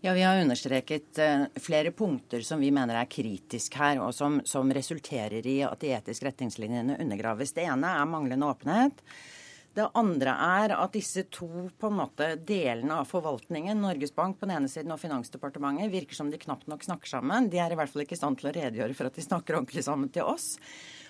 Ja, 0.00 0.12
Vi 0.12 0.22
har 0.22 0.40
understreket 0.40 1.18
uh, 1.18 1.44
flere 1.62 1.90
punkter 1.90 2.40
som 2.46 2.60
vi 2.60 2.70
mener 2.70 3.00
er 3.00 3.10
kritisk 3.10 3.74
her, 3.78 3.98
og 4.02 4.14
som, 4.14 4.40
som, 4.46 4.70
resulterer 4.74 5.46
i 5.46 5.60
at 5.66 5.82
de 5.82 5.92
etiske 5.96 6.26
retningslinjene 6.28 7.00
undergraves. 7.02 7.54
Det 7.54 7.66
ene 7.66 7.90
er 7.98 8.10
manglende 8.10 8.46
åpenhet. 8.46 9.02
Det 9.72 9.86
andre 9.96 10.34
er 10.44 10.74
at 10.76 10.92
disse 10.92 11.24
to 11.32 11.68
på 11.80 11.88
en 11.88 12.00
måte 12.02 12.26
delene 12.44 12.98
av 13.00 13.08
forvaltningen, 13.08 13.78
Norges 13.80 14.12
Bank 14.14 14.36
på 14.38 14.44
den 14.44 14.58
ene 14.58 14.68
siden 14.68 14.92
og 14.92 15.00
Finansdepartementet, 15.00 15.88
virker 15.94 16.18
som 16.18 16.28
de 16.30 16.40
knapt 16.40 16.68
nok 16.68 16.84
snakker 16.84 17.08
sammen. 17.08 17.48
De 17.48 17.62
er 17.62 17.72
i 17.72 17.78
hvert 17.78 17.92
fall 17.92 18.04
ikke 18.04 18.18
i 18.18 18.20
stand 18.20 18.38
til 18.38 18.50
å 18.50 18.56
redegjøre 18.58 18.98
for 18.98 19.08
at 19.08 19.16
de 19.16 19.24
snakker 19.24 19.56
ordentlig 19.56 19.86
sammen 19.86 20.12
til 20.12 20.28
oss. 20.28 20.58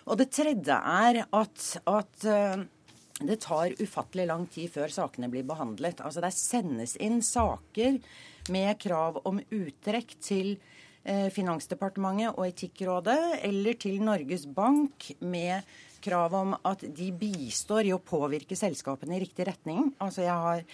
Og 0.07 0.21
det 0.21 0.31
tredje 0.35 0.77
er 0.79 1.25
at, 1.27 1.67
at 1.91 2.29
uh, 2.29 2.63
det 3.29 3.41
tar 3.45 3.75
ufattelig 3.81 4.27
lang 4.31 4.47
tid 4.51 4.73
før 4.75 4.93
sakene 4.93 5.31
blir 5.33 5.47
behandlet. 5.49 6.03
Altså 6.05 6.23
Det 6.25 6.33
sendes 6.37 6.97
inn 6.97 7.21
saker 7.23 8.01
med 8.53 8.79
krav 8.83 9.21
om 9.29 9.41
uttrekk 9.53 10.17
til 10.23 10.57
eh, 11.05 11.29
Finansdepartementet 11.35 12.35
og 12.35 12.47
Etikkrådet, 12.49 13.45
eller 13.47 13.79
til 13.81 14.03
Norges 14.03 14.47
Bank 14.47 15.13
med 15.21 15.63
krav 16.03 16.35
om 16.35 16.55
at 16.67 16.83
de 16.83 17.09
bistår 17.15 17.87
i 17.87 17.95
å 17.95 18.01
påvirke 18.03 18.57
selskapene 18.59 19.17
i 19.17 19.23
riktig 19.23 19.47
retning. 19.47 19.93
Altså 20.03 20.25
Jeg 20.25 20.35
har 20.47 20.65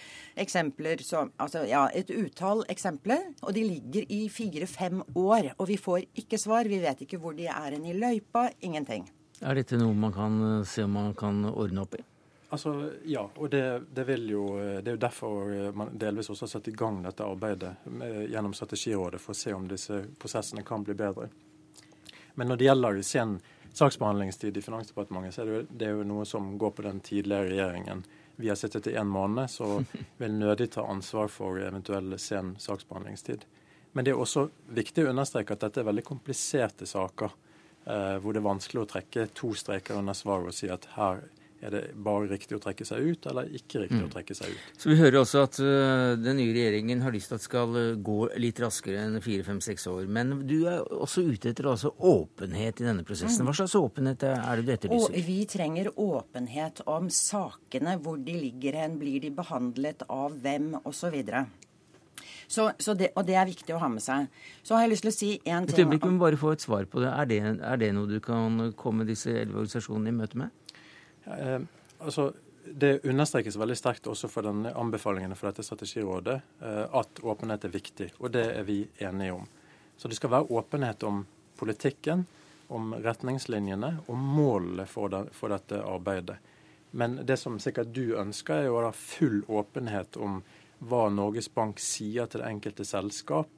eksempler 0.45 1.03
som, 1.05 1.31
altså 1.37 1.63
ja, 1.69 1.85
et 1.93 2.09
utall 2.09 2.65
eksempler, 2.71 3.29
og 3.43 3.53
de 3.53 3.65
ligger 3.67 4.09
i 4.09 4.23
fire-fem 4.33 5.03
år. 5.13 5.53
Og 5.57 5.69
vi 5.69 5.77
får 5.77 6.07
ikke 6.23 6.41
svar. 6.41 6.69
Vi 6.69 6.81
vet 6.81 7.05
ikke 7.05 7.21
hvor 7.21 7.37
de 7.37 7.49
er 7.51 7.77
hen 7.77 7.85
i 7.85 7.97
løypa. 7.97 8.49
Ingenting. 8.65 9.07
Er 9.39 9.55
dette 9.55 9.77
noe 9.79 9.95
man 9.95 10.15
kan 10.15 10.39
eh, 10.43 10.65
se 10.67 10.83
om 10.83 10.97
man 10.97 11.13
kan 11.17 11.45
ordne 11.53 11.85
opp 11.85 11.99
i? 11.99 12.08
Altså, 12.49 12.91
Ja, 13.05 13.29
og 13.35 13.49
det, 13.49 13.81
det, 13.93 14.17
jo, 14.17 14.57
det, 14.57 14.87
er 14.87 14.95
jo 14.95 15.01
derfor 15.01 15.51
eh, 15.53 15.69
man 15.73 15.93
delvis 15.93 16.29
også 16.29 16.47
har 16.47 16.53
satt 16.55 16.67
i 16.67 16.73
gang 16.73 17.03
dette 17.03 17.25
arbeidet 17.25 17.75
med, 17.85 18.23
gjennom 18.31 18.55
Strategirådet, 18.57 19.21
for 19.21 19.35
å 19.35 19.37
se 19.37 19.53
om 19.53 19.67
disse 19.69 20.01
prosessene 20.19 20.65
kan 20.65 20.83
bli 20.83 20.97
bedre. 20.97 21.29
Men 22.33 22.49
når 22.49 22.57
det 22.57 22.69
gjelder 22.69 23.01
sen 23.05 23.37
saksbehandlingstid 23.73 24.57
i 24.57 24.63
Finansdepartementet, 24.65 25.35
så 25.35 25.43
er 25.43 25.45
det, 25.45 25.53
jo, 25.59 25.67
det 25.69 25.87
er 25.87 25.95
jo 25.99 26.09
noe 26.09 26.25
som 26.25 26.55
går 26.57 26.73
på 26.73 26.87
den 26.87 26.99
tidligere 27.05 27.51
regjeringen. 27.51 28.03
Vi 28.39 28.49
har 28.49 28.57
sittet 28.57 28.87
i 28.87 28.95
én 28.97 29.07
måned, 29.07 29.51
så 29.51 29.83
vil 30.17 30.37
nødig 30.39 30.71
ta 30.73 30.87
ansvar 30.89 31.29
for 31.29 31.61
eventuell 31.61 32.17
sen 32.19 32.55
saksbehandlingstid. 32.59 33.45
Men 33.91 34.05
det 34.05 34.13
er 34.13 34.21
også 34.21 34.47
viktig 34.73 35.05
å 35.05 35.11
understreke 35.13 35.53
at 35.53 35.67
dette 35.67 35.81
er 35.81 35.89
veldig 35.89 36.05
kompliserte 36.07 36.89
saker, 36.89 37.35
eh, 37.85 38.15
hvor 38.17 38.33
det 38.33 38.41
er 38.41 38.49
vanskelig 38.49 38.83
å 38.83 38.89
trekke 38.95 39.27
to 39.37 39.53
streker 39.57 40.01
under 40.01 40.17
svaret 40.17 40.49
og 40.49 40.57
si 40.57 40.69
at 40.73 40.89
her 40.97 41.27
er 41.59 41.73
det 41.73 41.81
bare 41.99 42.29
riktig 42.29 42.55
å 42.55 42.61
trekke 42.63 42.85
seg 42.87 43.03
ut, 43.03 43.25
eller 43.29 43.49
ikke 43.51 43.81
riktig 43.83 43.99
mm. 43.99 44.07
å 44.07 44.11
trekke 44.13 44.35
seg 44.37 44.53
ut? 44.53 44.67
Så 44.79 44.91
Vi 44.91 44.97
hører 44.99 45.19
også 45.21 45.43
at 45.43 45.59
uh, 45.59 46.15
den 46.19 46.39
nye 46.39 46.53
regjeringen 46.55 47.03
har 47.03 47.15
lyst 47.15 47.31
til 47.31 47.39
at 47.39 47.43
det 47.43 47.49
skal 47.49 47.75
uh, 47.75 47.99
gå 47.99 48.19
litt 48.39 48.61
raskere 48.63 49.03
enn 49.03 49.19
fire, 49.23 49.43
fem, 49.47 49.59
seks 49.63 49.87
år. 49.91 50.07
Men 50.07 50.37
du 50.47 50.57
er 50.71 50.83
også 50.87 51.25
ute 51.27 51.51
etter 51.51 51.67
altså 51.73 51.91
åpenhet 51.97 52.79
i 52.79 52.87
denne 52.87 53.03
prosessen. 53.07 53.47
Hva 53.47 53.57
slags 53.59 53.75
åpenhet 53.79 54.23
er 54.29 54.61
det 54.61 54.67
du 54.67 54.75
etterlyser? 54.77 55.15
Og 55.19 55.29
vi 55.29 55.39
trenger 55.51 55.91
åpenhet 55.95 56.83
om 56.87 57.11
sakene, 57.13 57.97
hvor 58.03 58.21
de 58.23 58.37
ligger 58.47 58.79
hen, 58.79 58.99
blir 59.01 59.19
de 59.23 59.33
behandlet 59.35 60.07
av 60.07 60.39
hvem, 60.39 60.77
osv. 60.87 61.19
Så, 62.49 62.71
så 62.81 62.95
det, 62.97 63.11
og 63.13 63.27
det 63.27 63.35
er 63.37 63.45
viktig 63.45 63.75
å 63.75 63.81
ha 63.83 63.91
med 63.91 64.01
seg. 64.01 64.25
Så 64.65 64.73
har 64.73 64.87
jeg 64.87 64.95
lyst 64.95 65.05
til 65.05 65.11
å 65.11 65.17
si 65.17 65.29
en 65.43 65.67
ting 65.67 65.75
Et 65.75 65.83
øyeblikk, 65.83 66.07
må 66.07 66.23
bare 66.23 66.39
få 66.39 66.55
et 66.55 66.63
svar 66.63 66.87
på 66.89 67.03
det. 67.03 67.11
Er 67.11 67.29
det, 67.29 67.43
er 67.61 67.83
det 67.83 67.91
noe 67.93 68.09
du 68.09 68.17
kan 68.23 68.71
komme 68.79 69.05
disse 69.05 69.29
elleve 69.35 69.61
organisasjonene 69.61 70.09
i 70.09 70.17
møte 70.17 70.39
med? 70.41 70.55
Eh, 71.37 71.59
altså, 71.99 72.31
det 72.65 73.05
understrekes 73.05 73.57
veldig 73.57 73.77
sterkt 73.77 74.07
også 74.07 74.29
for 74.29 74.45
denne 74.45 74.73
anbefalingene 74.77 75.37
for 75.37 75.49
dette 75.49 75.65
strategirådet 75.65 76.35
eh, 76.61 76.85
at 77.01 77.21
åpenhet 77.23 77.65
er 77.65 77.73
viktig, 77.73 78.11
og 78.19 78.33
det 78.35 78.45
er 78.53 78.67
vi 78.67 78.81
enige 78.97 79.37
om. 79.37 79.47
Så 79.97 80.07
det 80.07 80.19
skal 80.19 80.33
være 80.35 80.51
åpenhet 80.59 81.03
om 81.03 81.25
politikken, 81.59 82.25
om 82.69 82.93
retningslinjene 82.93 83.95
og 84.07 84.17
målene 84.17 84.85
for, 84.87 85.09
det, 85.09 85.25
for 85.33 85.51
dette 85.51 85.81
arbeidet. 85.81 86.37
Men 86.91 87.19
det 87.25 87.37
som 87.37 87.57
sikkert 87.61 87.93
du 87.93 88.15
ønsker, 88.17 88.65
er 88.65 88.73
å 88.73 88.85
ha 88.87 88.93
full 88.95 89.41
åpenhet 89.47 90.17
om 90.17 90.39
hva 90.79 91.07
Norges 91.11 91.49
Bank 91.53 91.81
sier 91.83 92.29
til 92.29 92.41
det 92.41 92.49
enkelte 92.49 92.85
selskap, 92.87 93.49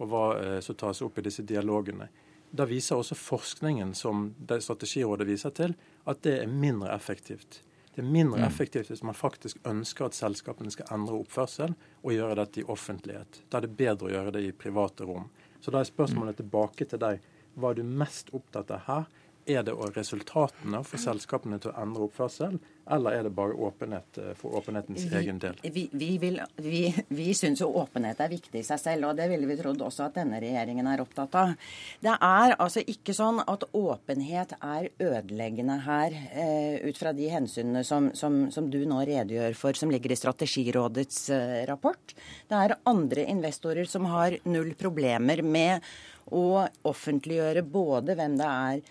og 0.00 0.08
hva 0.08 0.24
eh, 0.38 0.58
som 0.64 0.78
tas 0.78 1.02
opp 1.04 1.18
i 1.20 1.26
disse 1.26 1.44
dialogene. 1.46 2.08
Da 2.50 2.66
viser 2.66 2.98
også 2.98 3.14
forskningen 3.14 3.94
som 3.94 4.30
Strategirådet 4.50 5.26
viser 5.28 5.52
til, 5.54 5.74
at 6.10 6.22
det 6.26 6.40
er 6.42 6.50
mindre 6.50 6.90
effektivt. 6.94 7.60
Det 7.94 8.02
er 8.02 8.10
mindre 8.10 8.38
mm. 8.38 8.46
effektivt 8.46 8.90
hvis 8.90 9.02
man 9.02 9.14
faktisk 9.18 9.58
ønsker 9.66 10.06
at 10.06 10.16
selskapene 10.18 10.70
skal 10.70 10.90
endre 10.94 11.18
oppførsel 11.20 11.74
og 12.02 12.12
gjøre 12.14 12.38
dette 12.38 12.62
i 12.62 12.66
offentlighet. 12.70 13.42
Da 13.50 13.58
er 13.58 13.66
det 13.66 13.76
bedre 13.78 14.08
å 14.08 14.12
gjøre 14.12 14.34
det 14.36 14.44
i 14.46 14.52
private 14.56 15.06
rom. 15.08 15.26
Så 15.60 15.74
da 15.74 15.82
er 15.82 15.90
spørsmålet 15.90 16.38
mm. 16.38 16.40
tilbake 16.42 16.86
til 16.90 17.02
deg. 17.02 17.24
Hva 17.58 17.72
er 17.72 17.80
du 17.80 17.96
mest 18.02 18.30
opptatt 18.36 18.70
av 18.74 18.86
her? 18.86 19.08
Er 19.50 19.64
det 19.66 19.74
resultatene 19.96 20.82
for 20.86 21.02
selskapene 21.02 21.58
til 21.58 21.72
å 21.72 21.82
endre 21.82 22.06
oppførsel, 22.06 22.60
eller 22.90 23.16
er 23.16 23.26
det 23.26 23.32
bare 23.34 23.54
åpenhet 23.54 24.18
eh, 24.18 24.32
for 24.38 24.56
åpenhetens 24.58 25.04
vi, 25.04 25.16
egen 25.20 25.38
del? 25.42 25.58
Vi, 25.62 25.86
vi, 25.92 26.10
vil, 26.18 26.40
vi, 26.56 26.82
vi 27.08 27.28
syns 27.36 27.62
jo 27.62 27.70
åpenhet 27.80 28.20
er 28.20 28.32
viktig 28.32 28.62
i 28.62 28.66
seg 28.66 28.80
selv, 28.82 29.10
og 29.10 29.18
det 29.18 29.28
ville 29.30 29.48
vi 29.48 29.58
trodd 29.60 29.82
også 29.86 30.08
at 30.08 30.18
denne 30.20 30.40
regjeringen 30.42 30.88
er 30.90 31.02
opptatt 31.04 31.36
av. 31.38 31.54
Det 32.02 32.14
er 32.14 32.56
altså 32.56 32.82
ikke 32.82 33.14
sånn 33.16 33.42
at 33.44 33.66
åpenhet 33.76 34.56
er 34.58 34.90
ødeleggende 34.98 35.78
her, 35.86 36.18
eh, 36.34 36.80
ut 36.88 37.00
fra 37.00 37.14
de 37.16 37.30
hensynene 37.32 37.84
som, 37.86 38.10
som, 38.16 38.42
som, 38.52 38.70
du 38.70 38.82
nå 38.88 39.02
redegjør 39.06 39.58
for, 39.58 39.78
som 39.78 39.92
ligger 39.92 40.14
i 40.14 40.20
Strategirådets 40.20 41.24
eh, 41.34 41.58
rapport. 41.70 42.16
Det 42.50 42.62
er 42.64 42.78
andre 42.90 43.26
investorer 43.30 43.88
som 43.90 44.08
har 44.10 44.38
null 44.50 44.74
problemer 44.78 45.42
med 45.46 45.84
å 46.30 46.64
offentliggjøre 46.86 47.62
både 47.66 48.16
hvem 48.18 48.36
det 48.40 48.48
er, 48.48 48.82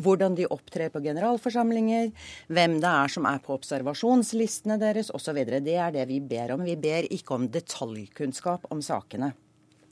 hvordan 0.00 0.36
de 0.38 0.48
opptrer 0.50 0.92
på 0.94 1.02
generalforsamlinger, 1.04 2.10
hvem 2.48 2.76
det 2.82 2.90
er 2.90 3.14
som 3.14 3.28
er 3.30 3.40
på 3.44 3.56
observasjonslistene 3.56 4.78
deres 4.82 5.12
osv. 5.14 5.40
Det 5.64 5.78
er 5.78 5.94
det 5.94 6.08
vi 6.10 6.20
ber 6.20 6.54
om. 6.56 6.66
Vi 6.66 6.76
ber 6.80 7.08
ikke 7.12 7.38
om 7.38 7.48
detaljkunnskap 7.52 8.68
om 8.74 8.82
sakene. 8.84 9.34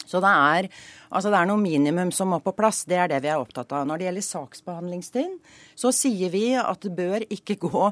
Så 0.06 0.20
det 0.22 0.30
er, 0.30 0.68
altså 1.14 1.30
det 1.32 1.38
er 1.38 1.48
noe 1.48 1.62
minimum 1.62 2.10
som 2.14 2.32
må 2.32 2.40
på 2.42 2.54
plass. 2.56 2.82
Det 2.88 2.98
er 2.98 3.10
det 3.12 3.22
vi 3.24 3.30
er 3.32 3.40
opptatt 3.40 3.70
av. 3.72 3.86
Når 3.88 4.00
det 4.00 4.08
gjelder 4.08 4.26
saksbehandlingstid, 4.26 5.38
så 5.78 5.92
sier 5.94 6.32
vi 6.34 6.48
at 6.58 6.82
det 6.82 6.94
bør 6.96 7.26
ikke 7.28 7.58
gå 7.62 7.86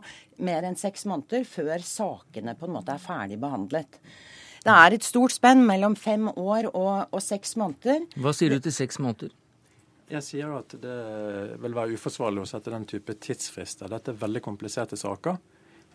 mer 0.45 0.66
enn 0.66 0.78
seks 0.78 1.07
måneder 1.11 1.47
før 1.49 1.87
sakene 1.87 2.57
på 2.59 2.69
en 2.69 2.76
måte 2.76 2.97
er 2.97 3.02
ferdig 3.02 3.38
behandlet. 3.40 4.00
Det 4.61 4.73
er 4.73 4.97
et 4.97 5.05
stort 5.07 5.33
spenn 5.33 5.62
mellom 5.64 5.95
fem 5.97 6.29
år 6.29 6.69
og, 6.75 7.07
og 7.11 7.23
seks 7.25 7.57
måneder. 7.61 8.05
Hva 8.21 8.35
sier 8.37 8.52
du 8.52 8.61
til 8.61 8.75
seks 8.76 9.00
måneder? 9.00 9.33
Jeg 10.11 10.26
sier 10.26 10.50
at 10.57 10.75
det 10.83 10.99
vil 11.62 11.76
være 11.76 11.95
uforsvarlig 11.95 12.43
å 12.43 12.50
sette 12.50 12.73
den 12.73 12.85
type 12.90 13.14
tidsfrister. 13.23 13.88
Dette 13.93 14.11
er 14.11 14.21
veldig 14.21 14.43
kompliserte 14.43 14.99
saker. 14.99 15.38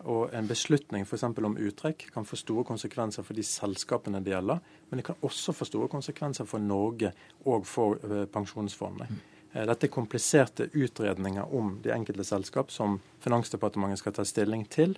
Og 0.04 0.32
en 0.36 0.48
beslutning 0.48 1.06
f.eks. 1.06 1.24
om 1.24 1.56
uttrekk 1.56 2.08
kan 2.12 2.26
få 2.28 2.36
store 2.40 2.64
konsekvenser 2.68 3.24
for 3.24 3.36
de 3.36 3.44
selskapene 3.46 4.20
det 4.24 4.34
gjelder. 4.34 4.60
Men 4.88 5.00
det 5.00 5.06
kan 5.08 5.20
også 5.24 5.54
få 5.56 5.68
store 5.68 5.88
konsekvenser 5.92 6.48
for 6.48 6.62
Norge 6.62 7.12
og 7.44 7.66
for 7.68 8.00
uh, 8.04 8.24
pensjonsfondene. 8.32 9.20
Uh, 9.54 9.62
dette 9.68 9.88
er 9.88 9.92
kompliserte 9.92 10.68
utredninger 10.74 11.54
om 11.56 11.76
de 11.84 11.92
enkelte 11.94 12.26
selskap 12.28 12.72
som 12.72 12.98
Finansdepartementet 13.24 14.02
skal 14.02 14.16
ta 14.16 14.26
stilling 14.28 14.66
til. 14.72 14.96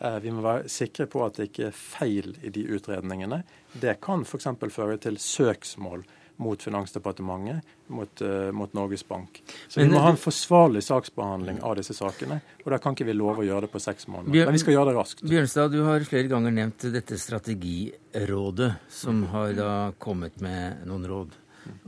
Eh, 0.00 0.18
vi 0.24 0.32
må 0.32 0.44
være 0.44 0.68
sikre 0.72 1.06
på 1.10 1.24
at 1.26 1.36
det 1.36 1.50
ikke 1.50 1.68
er 1.68 1.76
feil 1.76 2.32
i 2.40 2.52
de 2.54 2.64
utredningene. 2.72 3.42
Det 3.72 3.98
kan 4.02 4.24
f.eks. 4.24 4.48
føre 4.72 4.96
til 5.02 5.20
søksmål 5.20 6.06
mot 6.40 6.62
Finansdepartementet, 6.62 7.66
mot, 7.92 8.22
uh, 8.24 8.48
mot, 8.56 8.72
Norges 8.72 9.02
Bank. 9.04 9.42
Så 9.68 9.80
Men, 9.80 9.90
vi 9.90 9.92
må 9.92 10.00
ha 10.00 10.14
en 10.14 10.16
forsvarlig 10.16 10.80
saksbehandling 10.86 11.58
av 11.60 11.74
disse 11.76 11.92
sakene. 11.92 12.38
Og 12.64 12.70
da 12.72 12.78
kan 12.80 12.96
ikke 12.96 13.04
vi 13.10 13.16
love 13.18 13.42
å 13.42 13.44
gjøre 13.44 13.66
det 13.66 13.72
på 13.74 13.82
seks 13.84 14.08
måneder. 14.08 14.32
Bjørn, 14.32 14.48
Men 14.48 14.56
vi 14.56 14.62
skal 14.62 14.76
gjøre 14.78 14.88
det 14.88 14.96
raskt. 14.96 15.20
Bjørnstad, 15.28 15.74
du 15.76 15.82
har 15.84 16.06
flere 16.08 16.32
ganger 16.32 16.56
nevnt 16.56 16.88
dette 16.96 17.20
strategirådet, 17.20 18.70
som 18.88 19.20
har 19.34 19.52
da 19.58 19.74
kommet 20.00 20.40
med 20.40 20.80
noen 20.88 21.04
råd. 21.12 21.36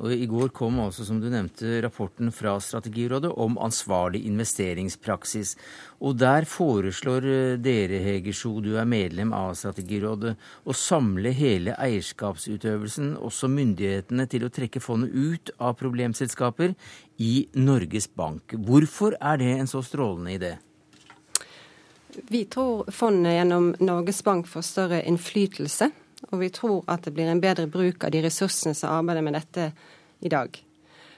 Og 0.03 0.13
I 0.13 0.27
går 0.29 0.51
kom 0.55 0.81
også, 0.83 1.05
som 1.07 1.21
du 1.21 1.29
nevnte, 1.33 1.81
rapporten 1.85 2.33
fra 2.35 2.55
Strategirådet 2.61 3.31
om 3.41 3.59
ansvarlig 3.63 4.25
investeringspraksis. 4.29 5.55
Og 6.03 6.17
Der 6.21 6.47
foreslår 6.49 7.29
eh, 7.29 7.61
dere, 7.63 8.01
Hegersjo, 8.05 8.59
du 8.61 8.75
er 8.77 8.89
medlem 8.89 9.33
av 9.37 9.55
Strategirådet, 9.59 10.35
å 10.65 10.77
samle 10.77 11.33
hele 11.37 11.77
eierskapsutøvelsen, 11.79 13.15
også 13.17 13.51
myndighetene, 13.53 14.27
til 14.27 14.47
å 14.47 14.53
trekke 14.53 14.83
fondet 14.83 15.15
ut 15.15 15.55
av 15.59 15.79
problemselskaper 15.81 16.77
i 17.23 17.47
Norges 17.55 18.09
Bank. 18.09 18.57
Hvorfor 18.59 19.17
er 19.21 19.41
det 19.41 19.55
en 19.57 19.71
så 19.71 19.83
strålende 19.87 20.37
idé? 20.37 20.53
Vi 22.29 22.45
tror 22.45 22.91
fondet 22.93 23.39
gjennom 23.39 23.73
Norges 23.81 24.21
Bank 24.25 24.49
får 24.51 24.65
større 24.69 25.05
innflytelse 25.09 25.89
og 26.31 26.41
vi 26.41 26.51
tror 26.55 26.85
at 26.91 27.07
det 27.07 27.15
blir 27.17 27.31
en 27.31 27.43
bedre 27.43 27.67
bruk 27.71 28.05
av 28.07 28.13
de 28.15 28.23
ressursene 28.25 28.77
som 28.79 28.95
arbeider 29.01 29.25
med 29.27 29.37
dette 29.37 29.71
i 30.23 30.31
dag. 30.33 30.55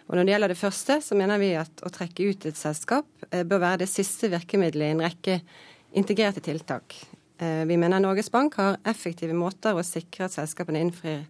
Og 0.05 0.17
Når 0.17 0.25
det 0.25 0.35
gjelder 0.35 0.53
det 0.53 0.61
første, 0.61 0.99
så 1.01 1.17
mener 1.17 1.41
vi 1.41 1.55
at 1.57 1.85
å 1.85 1.93
trekke 1.93 2.29
ut 2.29 2.47
et 2.49 2.59
selskap 2.61 3.07
eh, 3.31 3.45
bør 3.45 3.63
være 3.63 3.85
det 3.85 3.93
siste 3.93 4.29
virkemidlet 4.33 4.91
i 4.91 4.93
en 4.93 5.05
rekke 5.05 5.39
integrerte 5.97 6.43
tiltak. 6.45 6.97
Eh, 7.41 7.65
vi 7.69 7.79
mener 7.81 8.03
Norges 8.05 8.29
Bank 8.33 8.59
har 8.61 8.77
effektive 8.85 9.37
måter 9.37 9.77
å 9.77 9.87
sikre 9.87 10.29
at 10.29 10.37
selskapene 10.37 10.83
innfrir 10.85 11.25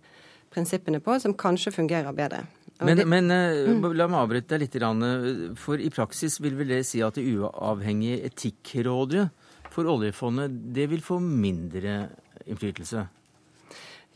prinsippene 0.54 1.00
på, 1.02 1.16
som 1.22 1.36
kanskje 1.38 1.74
fungerer 1.74 2.14
bedre. 2.14 2.44
Men, 2.82 2.98
det, 2.98 3.06
men 3.06 3.30
eh, 3.30 3.70
mm. 3.70 3.86
la 3.94 4.08
meg 4.10 4.24
avbryte 4.24 4.56
deg 4.56 4.66
litt. 4.66 5.58
For 5.62 5.78
i 5.78 5.90
praksis 5.94 6.40
vil 6.42 6.58
vel 6.58 6.74
det 6.74 6.82
si 6.88 7.02
at 7.06 7.14
det 7.18 7.26
uavhengige 7.30 8.24
Etikkrådet 8.26 9.28
for 9.74 9.90
oljefondet 9.90 10.54
det 10.74 10.88
vil 10.90 11.02
få 11.02 11.20
mindre 11.22 12.08
innflytelse? 12.44 13.06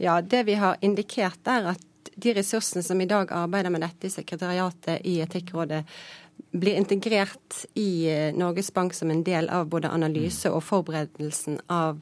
Ja, 0.00 0.21
Det 0.23 0.43
vi 0.43 0.55
har 0.55 0.77
indikert, 0.81 1.46
er 1.46 1.73
at 1.75 2.11
de 2.14 2.35
ressursene 2.35 2.83
som 2.87 3.01
i 3.01 3.07
dag 3.11 3.33
arbeider 3.35 3.70
med 3.70 3.83
dette 3.83 4.07
i 4.07 4.12
sekretariatet 4.14 5.03
i 5.07 5.18
Etikkrådet, 5.23 5.83
blir 6.55 6.79
integrert 6.79 7.64
i 7.75 8.07
eh, 8.07 8.35
Norges 8.35 8.70
Bank 8.75 8.94
som 8.94 9.11
en 9.11 9.25
del 9.27 9.51
av 9.51 9.66
både 9.68 9.90
analyse 9.90 10.51
og 10.55 10.62
forberedelsen 10.62 11.59
av 11.66 11.99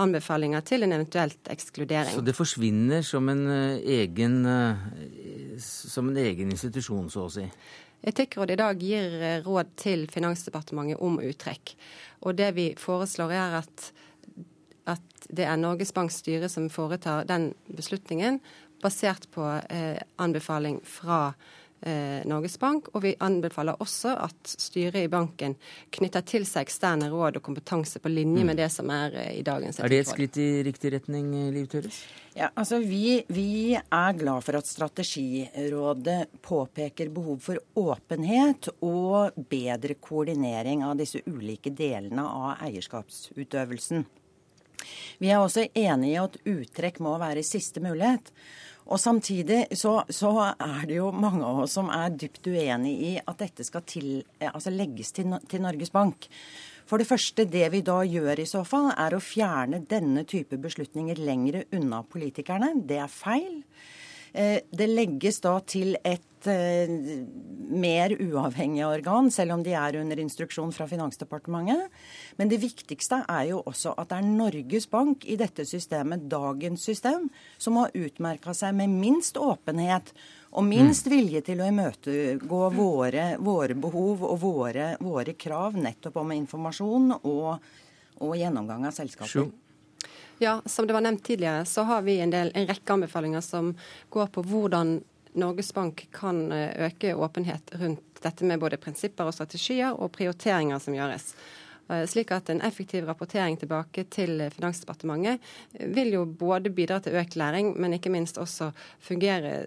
anbefalinger 0.00 0.60
til 0.68 0.84
en 0.84 0.92
eventuelt 0.92 1.48
ekskludering. 1.50 2.12
Så 2.12 2.24
det 2.24 2.36
forsvinner 2.36 3.02
som 3.02 3.28
en 3.32 3.46
eh, 3.48 3.80
egen, 4.02 4.44
eh, 4.46 5.56
som 5.64 6.12
en 6.12 6.20
egen 6.20 6.52
institusjon, 6.52 7.08
så 7.10 7.24
å 7.24 7.32
si? 7.32 7.46
Etikkrådet 8.04 8.58
i 8.58 8.60
dag 8.60 8.84
gir 8.84 9.16
råd 9.48 9.72
til 9.80 10.06
Finansdepartementet 10.12 11.00
om 11.04 11.18
uttrekk. 11.24 11.74
Og 12.20 12.36
det 12.36 12.52
vi 12.56 12.70
foreslår 12.80 13.32
er 13.36 13.58
at 13.64 13.90
at 14.88 15.19
det 15.32 15.46
er 15.46 15.60
Norges 15.60 15.94
Banks 15.94 16.20
styre 16.22 16.50
som 16.50 16.68
foretar 16.72 17.24
den 17.28 17.52
beslutningen, 17.70 18.40
basert 18.82 19.28
på 19.30 19.44
eh, 19.68 20.00
anbefaling 20.16 20.80
fra 20.84 21.32
eh, 21.80 22.26
Norges 22.28 22.58
Bank. 22.58 22.88
Og 22.94 23.04
vi 23.04 23.14
anbefaler 23.20 23.80
også 23.82 24.14
at 24.24 24.54
styret 24.60 25.04
i 25.04 25.10
banken 25.12 25.56
knytter 25.96 26.24
til 26.26 26.46
seg 26.48 26.66
eksterne 26.66 27.10
råd 27.12 27.40
og 27.40 27.44
kompetanse 27.44 28.00
på 28.02 28.12
linje 28.12 28.44
med 28.44 28.56
mm. 28.56 28.60
det 28.62 28.70
som 28.72 28.90
er 28.94 29.16
eh, 29.20 29.34
i 29.40 29.44
dagens 29.46 29.78
etterpå. 29.78 29.88
Er 29.88 29.94
det 29.94 30.02
et 30.04 30.12
skritt 30.12 30.40
i 30.40 30.50
riktig 30.70 30.94
retning, 30.96 31.30
Liv 31.54 31.68
Tørres? 31.72 32.02
Ja, 32.36 32.48
altså 32.54 32.78
vi, 32.78 33.20
vi, 33.28 33.74
er 33.74 34.12
glad 34.16 34.44
for 34.46 34.60
at 34.60 34.68
Strategirådet 34.70 36.20
påpeker 36.46 37.10
behov 37.12 37.40
for 37.42 37.58
åpenhet 37.82 38.70
og 38.86 39.36
bedre 39.50 39.98
koordinering 39.98 40.84
av 40.86 40.94
disse 41.00 41.24
ulike 41.26 41.74
delene 41.74 42.22
av 42.22 42.62
eierskapsutøvelsen. 42.68 44.06
Vi 45.20 45.30
er 45.30 45.40
også 45.40 45.68
enig 45.74 46.14
i 46.14 46.18
at 46.20 46.40
uttrekk 46.48 47.00
må 47.04 47.16
være 47.20 47.44
siste 47.46 47.82
mulighet. 47.84 48.32
Og 48.90 48.98
Samtidig 48.98 49.66
så, 49.78 50.00
så, 50.10 50.32
er 50.50 50.86
det 50.88 50.96
jo 50.96 51.12
mange 51.14 51.44
av 51.46 51.62
oss 51.62 51.76
som 51.78 51.92
er 51.94 52.10
dypt 52.10 52.48
uenig 52.50 52.94
i 53.06 53.12
at 53.20 53.38
dette 53.38 53.66
skal 53.66 53.84
til, 53.86 54.24
altså 54.42 54.72
legges 54.74 55.12
til, 55.14 55.36
til 55.46 55.62
Norges 55.62 55.92
Bank. 55.94 56.26
For 56.90 56.98
det 56.98 57.06
første, 57.06 57.44
det 57.46 57.68
vi 57.70 57.84
da 57.86 58.00
gjør 58.02 58.42
i 58.42 58.48
så 58.50 58.64
fall, 58.66 58.88
er 58.98 59.14
å 59.14 59.22
fjerne 59.22 59.84
denne 59.86 60.24
type 60.26 60.58
beslutninger 60.58 61.20
lengre 61.22 61.62
unna 61.76 62.02
politikerne. 62.02 62.72
Det 62.82 62.98
er 62.98 63.12
feil. 63.12 63.60
Eh, 64.32 64.60
det 64.70 64.90
legges 64.90 65.40
da 65.44 65.56
til 65.66 65.96
et 66.04 66.26
Eh, 66.46 66.88
mer 67.70 68.10
uavhengige 68.22 68.86
organ, 68.86 69.30
selv 69.30 69.52
om 69.52 69.62
de 69.62 69.74
er 69.76 69.96
under 70.00 70.18
instruksjon 70.18 70.72
fra 70.72 70.86
Finansdepartementet. 70.88 71.92
Men 72.36 72.48
det 72.50 72.58
viktigste 72.62 73.20
er 73.28 73.44
jo 73.50 73.60
også 73.62 73.92
at 74.00 74.08
det 74.10 74.16
er 74.18 74.26
Norges 74.26 74.88
Bank 74.90 75.26
i 75.28 75.36
dette 75.38 75.66
systemet, 75.68 76.24
dagens 76.32 76.82
system, 76.82 77.28
som 77.58 77.76
har 77.78 77.94
utmerka 77.94 78.56
seg 78.56 78.74
med 78.74 78.90
minst 78.90 79.38
åpenhet 79.38 80.10
og 80.50 80.66
minst 80.66 81.06
mm. 81.06 81.14
vilje 81.14 81.44
til 81.46 81.62
å 81.62 81.68
imøtegå 81.70 82.62
våre, 82.74 83.26
våre 83.38 83.76
behov 83.78 84.24
og 84.32 84.40
våre, 84.42 84.94
våre, 84.98 85.36
krav 85.38 85.78
nettopp 85.78 86.18
om 86.24 86.34
informasjon 86.40 87.18
og, 87.20 87.72
og 88.18 88.38
gjennomgang 88.40 88.88
av 88.88 88.96
selskaper. 88.96 89.52
Ja, 90.42 90.62
Som 90.64 90.86
det 90.86 90.92
var 90.92 91.00
nevnt 91.00 91.24
tidligere, 91.24 91.64
så 91.64 91.82
har 91.82 92.02
vi 92.02 92.20
en, 92.20 92.30
del, 92.30 92.50
en 92.54 92.66
rekke 92.66 92.92
anbefalinger 92.92 93.42
som 93.44 93.74
går 94.08 94.30
på 94.32 94.42
hvordan 94.48 94.94
Norges 95.36 95.74
Bank 95.76 96.06
kan 96.16 96.46
eh, 96.52 96.86
øke 96.86 97.12
åpenhet 97.14 97.74
rundt 97.76 98.22
dette 98.22 98.48
med 98.48 98.60
både 98.62 98.78
prinsipper 98.80 99.28
og 99.28 99.36
strategier 99.36 99.92
og 99.92 100.08
prioriteringer 100.16 100.80
som 100.80 100.96
gjøres. 100.96 101.34
Eh, 101.92 102.06
slik 102.08 102.32
at 102.32 102.48
en 102.48 102.64
effektiv 102.64 103.04
rapportering 103.04 103.60
tilbake 103.60 104.06
til 104.08 104.46
Finansdepartementet 104.56 105.44
eh, 105.74 105.92
vil 105.92 106.14
jo 106.16 106.24
både 106.24 106.72
bidra 106.72 107.02
til 107.04 107.20
økt 107.20 107.36
læring, 107.36 107.74
men 107.76 107.98
ikke 107.98 108.12
minst 108.16 108.40
også 108.40 108.72
fungere 108.96 109.58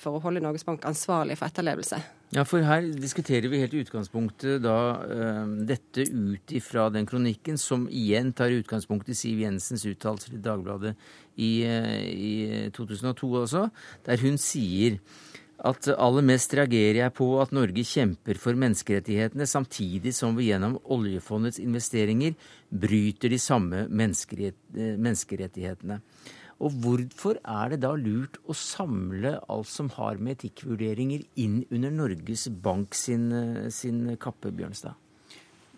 for 0.00 0.16
å 0.16 0.22
holde 0.24 0.42
Norges 0.44 0.66
Bank 0.66 0.80
ansvarlig 0.88 1.36
for 1.40 1.46
etterlevelse. 1.50 1.98
Ja, 2.34 2.42
for 2.48 2.64
her 2.66 2.82
diskuterer 2.98 3.46
vi 3.52 3.60
helt 3.62 3.74
i 3.76 3.82
utgangspunktet 3.84 4.62
da 4.64 4.78
uh, 5.06 5.46
dette 5.68 6.02
ut 6.10 6.52
ifra 6.56 6.88
den 6.90 7.06
kronikken 7.06 7.58
som 7.60 7.84
igjen 7.86 8.32
tar 8.34 8.50
utgangspunkt 8.56 9.08
i 9.12 9.18
Siv 9.18 9.38
Jensens 9.44 9.84
uttalelser 9.86 10.34
i 10.34 10.42
Dagbladet 10.42 10.96
i, 11.36 11.62
uh, 11.62 12.02
i 12.10 12.70
2002 12.74 13.30
også, 13.44 13.62
der 14.08 14.18
hun 14.24 14.36
sier 14.42 14.98
at 15.64 15.86
aller 15.94 16.24
mest 16.26 16.50
reagerer 16.58 16.98
jeg 16.98 17.12
på 17.14 17.28
at 17.40 17.52
Norge 17.54 17.84
kjemper 17.86 18.34
for 18.42 18.54
menneskerettighetene, 18.58 19.46
samtidig 19.46 20.14
som 20.16 20.36
vi 20.36 20.48
gjennom 20.50 20.78
oljefondets 20.92 21.58
investeringer 21.62 22.34
bryter 22.68 23.28
de 23.30 23.38
samme 23.40 23.88
menneskerettighetene. 23.88 26.00
Og 26.62 26.74
hvorfor 26.84 27.40
er 27.40 27.72
det 27.72 27.80
da 27.82 27.94
lurt 27.98 28.38
å 28.46 28.54
samle 28.56 29.36
alt 29.50 29.70
som 29.70 29.88
har 29.96 30.20
med 30.22 30.38
etikkvurderinger 30.38 31.24
inn 31.42 31.62
under 31.74 31.90
Norges 31.94 32.46
Bank 32.48 32.94
sin, 32.94 33.26
sin 33.74 34.06
kappe, 34.22 34.52
Bjørnstad? 34.54 35.00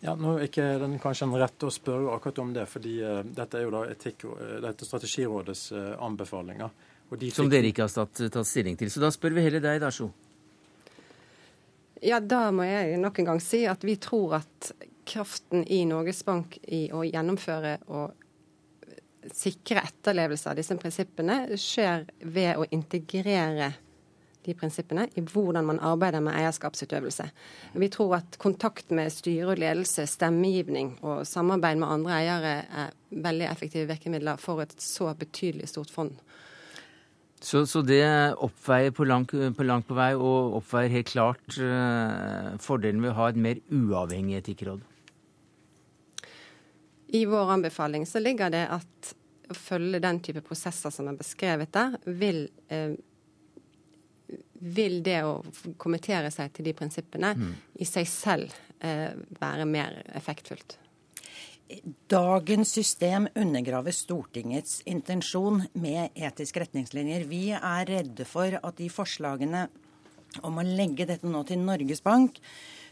Ja, 0.04 0.12
nå 0.14 0.36
er 0.36 0.50
ikke 0.50 0.66
den 0.82 0.98
kanskje 1.00 1.26
en 1.26 1.38
rett 1.40 1.64
å 1.64 1.70
spørre 1.72 2.12
akkurat 2.14 2.42
om 2.42 2.52
det, 2.54 2.66
fordi 2.68 2.98
uh, 3.00 3.22
dette 3.24 3.58
er 3.58 3.64
jo 3.64 3.72
da 3.72 3.86
etikk, 3.90 4.26
dette 4.62 4.86
Strategirådets 4.86 5.70
uh, 5.72 5.94
anbefalinger. 6.04 6.74
De 7.16 7.30
som 7.32 7.48
dere 7.50 7.70
ikke 7.70 7.86
har 7.86 7.94
tatt, 7.94 8.20
tatt, 8.34 8.46
stilling 8.48 8.76
til. 8.78 8.90
Så 8.92 9.00
da 9.02 9.12
spør 9.14 9.36
vi 9.36 9.46
heller 9.46 9.62
deg, 9.62 9.80
Dasho. 9.82 10.10
Ja, 12.04 12.20
da 12.20 12.50
må 12.52 12.66
jeg 12.66 12.98
nok 13.00 13.22
en 13.22 13.30
gang 13.30 13.40
si 13.40 13.62
at 13.70 13.86
vi 13.86 13.96
tror 14.02 14.36
at 14.42 14.72
kraften 15.06 15.62
i 15.70 15.84
Norges 15.88 16.24
Bank 16.26 16.58
i 16.66 16.86
å 16.92 17.04
gjennomføre 17.06 17.78
og 17.86 18.25
sikre 19.34 19.82
etterlevelse 19.86 20.50
av 20.50 20.58
disse 20.58 20.76
prinsippene 20.78 21.40
skjer 21.60 22.06
ved 22.22 22.60
å 22.60 22.68
integrere 22.70 23.72
de 24.46 24.54
prinsippene 24.54 25.08
i 25.18 25.24
hvordan 25.26 25.66
man 25.66 25.80
arbeider 25.82 26.22
med 26.22 26.36
eierskapsutøvelse. 26.38 27.26
Vi 27.74 27.88
tror 27.92 28.18
at 28.20 28.38
kontakt 28.42 28.92
med 28.94 29.12
styre 29.14 29.54
og 29.54 29.62
ledelse, 29.62 30.06
stemmegivning 30.06 30.96
og 31.02 31.24
samarbeid 31.28 31.80
med 31.82 31.90
andre 31.98 32.18
eiere 32.20 32.54
er 32.84 32.94
veldig 33.10 33.48
effektive 33.50 33.90
virkemidler 33.90 34.40
for 34.42 34.62
et 34.62 34.74
så 34.82 35.12
betydelig 35.18 35.70
stort 35.72 35.90
fond. 35.90 36.14
Så, 37.42 37.66
så 37.68 37.82
det 37.84 38.02
oppveier 38.42 38.94
på 38.96 39.04
langt, 39.04 39.34
på 39.34 39.66
langt, 39.66 39.86
på 39.86 39.96
vei, 39.98 40.12
og 40.16 40.56
oppveier 40.56 40.94
helt 40.94 41.10
klart 41.10 41.58
uh, 41.60 42.54
fordelen 42.62 43.02
ved 43.04 43.12
å 43.12 43.18
ha 43.18 43.28
et 43.30 43.40
mer 43.40 43.60
uavhengig 43.68 44.38
etikkråd? 44.40 44.80
I 47.16 47.24
vår 47.29 47.52
anbefaling 47.57 48.07
så 48.07 48.20
ligger 48.20 48.52
det 48.52 48.64
at 48.76 49.12
å 49.50 49.55
følge 49.55 50.00
den 50.02 50.18
type 50.24 50.42
prosesser 50.44 50.92
som 50.94 51.09
er 51.11 51.18
beskrevet 51.18 51.72
der, 51.74 51.96
vil, 52.18 52.40
eh, 52.68 52.96
vil 54.76 54.98
det 55.07 55.20
å 55.24 55.38
kommentere 55.79 56.33
seg 56.35 56.52
til 56.57 56.66
de 56.68 56.74
prinsippene 56.76 57.33
mm. 57.38 57.55
i 57.81 57.87
seg 57.88 58.09
selv 58.11 58.57
eh, 58.81 59.14
være 59.40 59.68
mer 59.70 60.02
effektfullt. 60.18 60.79
Dagens 62.11 62.70
system 62.76 63.26
undergraver 63.35 63.94
Stortingets 63.94 64.81
intensjon 64.87 65.64
med 65.74 66.14
etiske 66.14 66.62
retningslinjer. 66.62 67.24
Vi 67.26 67.48
er 67.57 67.88
redde 67.88 68.26
for 68.29 68.55
at 68.61 68.79
de 68.79 68.87
forslagene 68.92 69.66
om 70.46 70.61
å 70.61 70.66
legge 70.66 71.09
dette 71.09 71.26
nå 71.26 71.42
til 71.48 71.62
Norges 71.64 72.05
Bank 72.05 72.38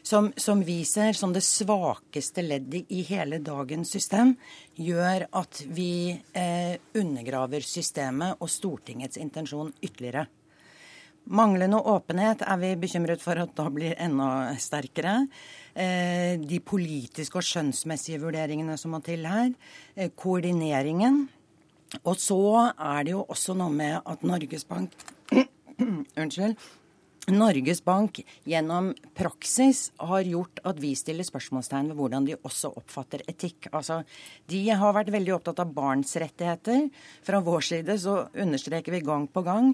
som, 0.04 0.32
som 0.36 0.62
vi 0.62 0.84
som 0.84 1.32
det 1.32 1.40
svakeste 1.40 2.42
leddet 2.42 2.84
i 2.92 3.02
hele 3.08 3.38
dagens 3.40 3.90
system, 3.90 4.34
gjør 4.76 5.24
at 5.32 5.62
vi 5.72 6.12
eh, 6.32 6.76
undergraver 6.94 7.64
systemet 7.64 8.36
og 8.40 8.50
Stortingets 8.52 9.16
intensjon 9.16 9.72
ytterligere. 9.80 10.26
Manglende 11.24 11.80
åpenhet 11.80 12.44
er 12.44 12.60
vi 12.60 12.74
bekymret 12.76 13.22
for 13.24 13.40
at 13.40 13.56
da 13.56 13.70
blir 13.72 13.96
enda 13.96 14.52
sterkere. 14.60 15.22
Eh, 15.72 16.36
de 16.36 16.60
politiske 16.60 17.40
og 17.40 17.48
skjønnsmessige 17.48 18.20
vurderingene 18.20 18.76
som 18.76 18.92
må 18.92 19.00
til 19.00 19.24
her. 19.24 19.54
Eh, 19.96 20.12
koordineringen. 20.12 21.22
Og 22.04 22.20
så 22.20 22.74
er 22.76 23.04
det 23.06 23.16
jo 23.16 23.24
også 23.24 23.56
noe 23.56 23.72
med 23.72 24.02
at 24.04 24.22
Norges 24.26 24.68
Bank 24.68 24.92
Unnskyld 26.20 26.58
Norges 27.32 27.80
Bank 27.84 28.18
gjennom 28.44 28.90
praksis 29.16 29.86
har 29.96 30.26
gjort 30.28 30.60
at 30.68 30.80
vi 30.82 30.90
stiller 30.98 31.24
spørsmålstegn 31.24 31.88
ved 31.90 31.96
hvordan 31.96 32.26
de 32.28 32.36
også 32.36 32.74
oppfatter 32.76 33.22
etikk. 33.30 33.70
Altså, 33.72 34.02
De 34.46 34.60
har 34.68 34.92
vært 34.92 35.12
veldig 35.14 35.32
opptatt 35.38 35.62
av 35.64 35.72
barns 35.72 36.12
rettigheter. 36.20 36.90
Fra 37.24 37.40
vår 37.40 37.64
side 37.64 37.96
så 38.00 38.16
understreker 38.34 38.92
vi 38.92 39.00
gang 39.06 39.24
på 39.28 39.44
gang 39.46 39.72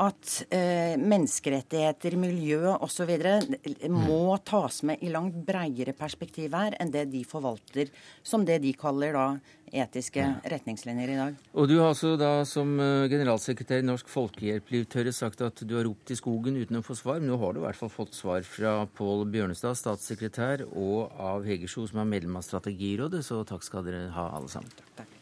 at 0.00 0.44
eh, 0.54 0.94
menneskerettigheter, 0.96 2.16
miljø 2.16 2.76
osv. 2.78 3.10
må 3.90 4.38
tas 4.46 4.82
med 4.86 5.02
i 5.02 5.10
langt 5.12 5.42
breiere 5.46 5.96
perspektiv 5.96 6.54
her 6.54 6.78
enn 6.80 6.94
det 6.94 7.08
de 7.12 7.24
forvalter 7.28 7.90
som 8.22 8.46
det 8.46 8.62
de 8.62 8.72
kaller 8.78 9.18
da 9.18 9.26
etiske 9.72 10.24
retningslinjer 10.52 11.12
i 11.12 11.18
dag. 11.18 11.38
Og 11.56 11.68
Du 11.68 11.78
har 11.78 11.92
altså 11.92 12.14
da 12.20 12.44
som 12.48 12.74
eh, 12.80 13.08
generalsekretær 13.12 13.82
i 13.82 13.86
Norsk 13.88 14.10
Folkehjelp 14.12 14.72
Liv 14.74 14.86
Tørre, 14.92 15.14
sagt 15.16 15.40
at 15.44 15.64
du 15.64 15.76
har 15.78 15.86
ropt 15.88 16.12
i 16.12 16.18
skogen 16.18 16.58
uten 16.60 16.80
å 16.80 16.84
få 16.86 16.96
svar. 16.98 17.20
Men 17.20 17.32
nå 17.32 17.40
har 17.40 17.54
du 17.54 17.62
i 17.62 17.66
hvert 17.66 17.80
fall 17.80 17.92
fått 17.92 18.18
svar 18.18 18.44
fra 18.46 18.82
Pål 18.98 19.26
Bjørnestad, 19.32 19.78
statssekretær, 19.80 20.66
og 20.72 21.16
av 21.16 21.48
Hegersjo, 21.48 21.86
som 21.88 22.02
er 22.04 22.12
medlem 22.18 22.36
av 22.40 22.46
Strategirådet, 22.46 23.24
så 23.26 23.42
takk 23.48 23.64
skal 23.66 23.88
dere 23.88 24.06
ha 24.16 24.28
alle 24.36 24.52
sammen. 24.52 24.84
Takk. 24.98 25.18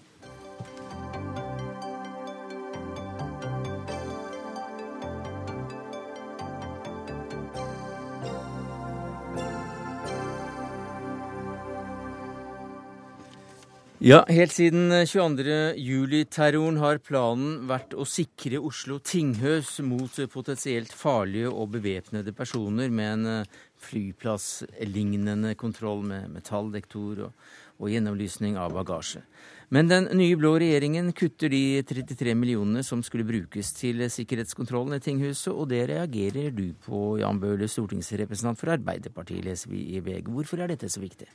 Ja, 14.01 14.23
helt 14.33 14.55
siden 14.57 14.89
22.07-terroren 15.05 16.79
har 16.81 17.03
planen 17.05 17.67
vært 17.69 17.93
å 17.93 18.07
sikre 18.09 18.57
Oslo 18.65 18.95
tinghøs 19.05 19.75
mot 19.85 20.15
potensielt 20.33 20.95
farlige 20.97 21.51
og 21.53 21.75
bevæpnede 21.75 22.33
personer 22.33 22.89
med 22.89 23.11
en 23.11 23.27
eh, 23.29 23.59
flyplasslignende 23.85 25.53
kontroll 25.61 26.01
med 26.09 26.33
metalldektor 26.33 27.27
og, 27.27 27.45
og 27.77 27.93
gjennomlysning 27.93 28.57
av 28.57 28.73
bagasje. 28.79 29.21
Men 29.69 29.93
den 29.93 30.09
nye 30.17 30.41
blå 30.41 30.55
regjeringen 30.65 31.13
kutter 31.13 31.53
de 31.53 31.85
33 31.93 32.33
millionene 32.33 32.81
som 32.81 33.05
skulle 33.05 33.29
brukes 33.29 33.75
til 33.77 34.01
sikkerhetskontrollen 34.09 34.97
i 34.97 35.05
tinghuset, 35.05 35.53
og 35.53 35.69
det 35.75 35.85
reagerer 35.93 36.49
du 36.57 36.71
på, 36.89 37.21
Jan 37.21 37.45
Bøhler, 37.45 37.69
stortingsrepresentant 37.69 38.65
for 38.65 38.73
Arbeiderpartiet, 38.79 39.45
leser 39.45 39.77
vi 39.77 39.91
i 39.93 40.01
VG. 40.01 40.33
Hvorfor 40.33 40.65
er 40.65 40.73
dette 40.73 40.89
så 40.89 41.05
viktig? 41.05 41.29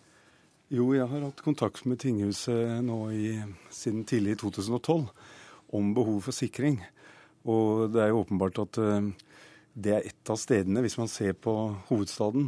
Jo, 0.74 0.88
jeg 0.98 1.06
har 1.06 1.22
hatt 1.22 1.44
kontakt 1.46 1.84
med 1.86 2.00
tinghuset 2.02 2.80
nå 2.82 2.96
i, 3.14 3.36
siden 3.70 4.02
tidlig 4.10 4.34
i 4.34 4.38
2012 4.42 5.04
om 5.78 5.92
behov 5.94 6.24
for 6.26 6.34
sikring. 6.34 6.80
Og 7.46 7.92
det 7.94 8.02
er 8.02 8.10
jo 8.10 8.24
åpenbart 8.24 8.58
at 8.64 8.80
uh, 8.82 9.12
det 9.78 9.94
er 9.94 10.08
et 10.10 10.32
av 10.34 10.40
stedene, 10.42 10.82
hvis 10.82 10.98
man 10.98 11.12
ser 11.12 11.38
på 11.38 11.54
hovedstaden, 11.92 12.48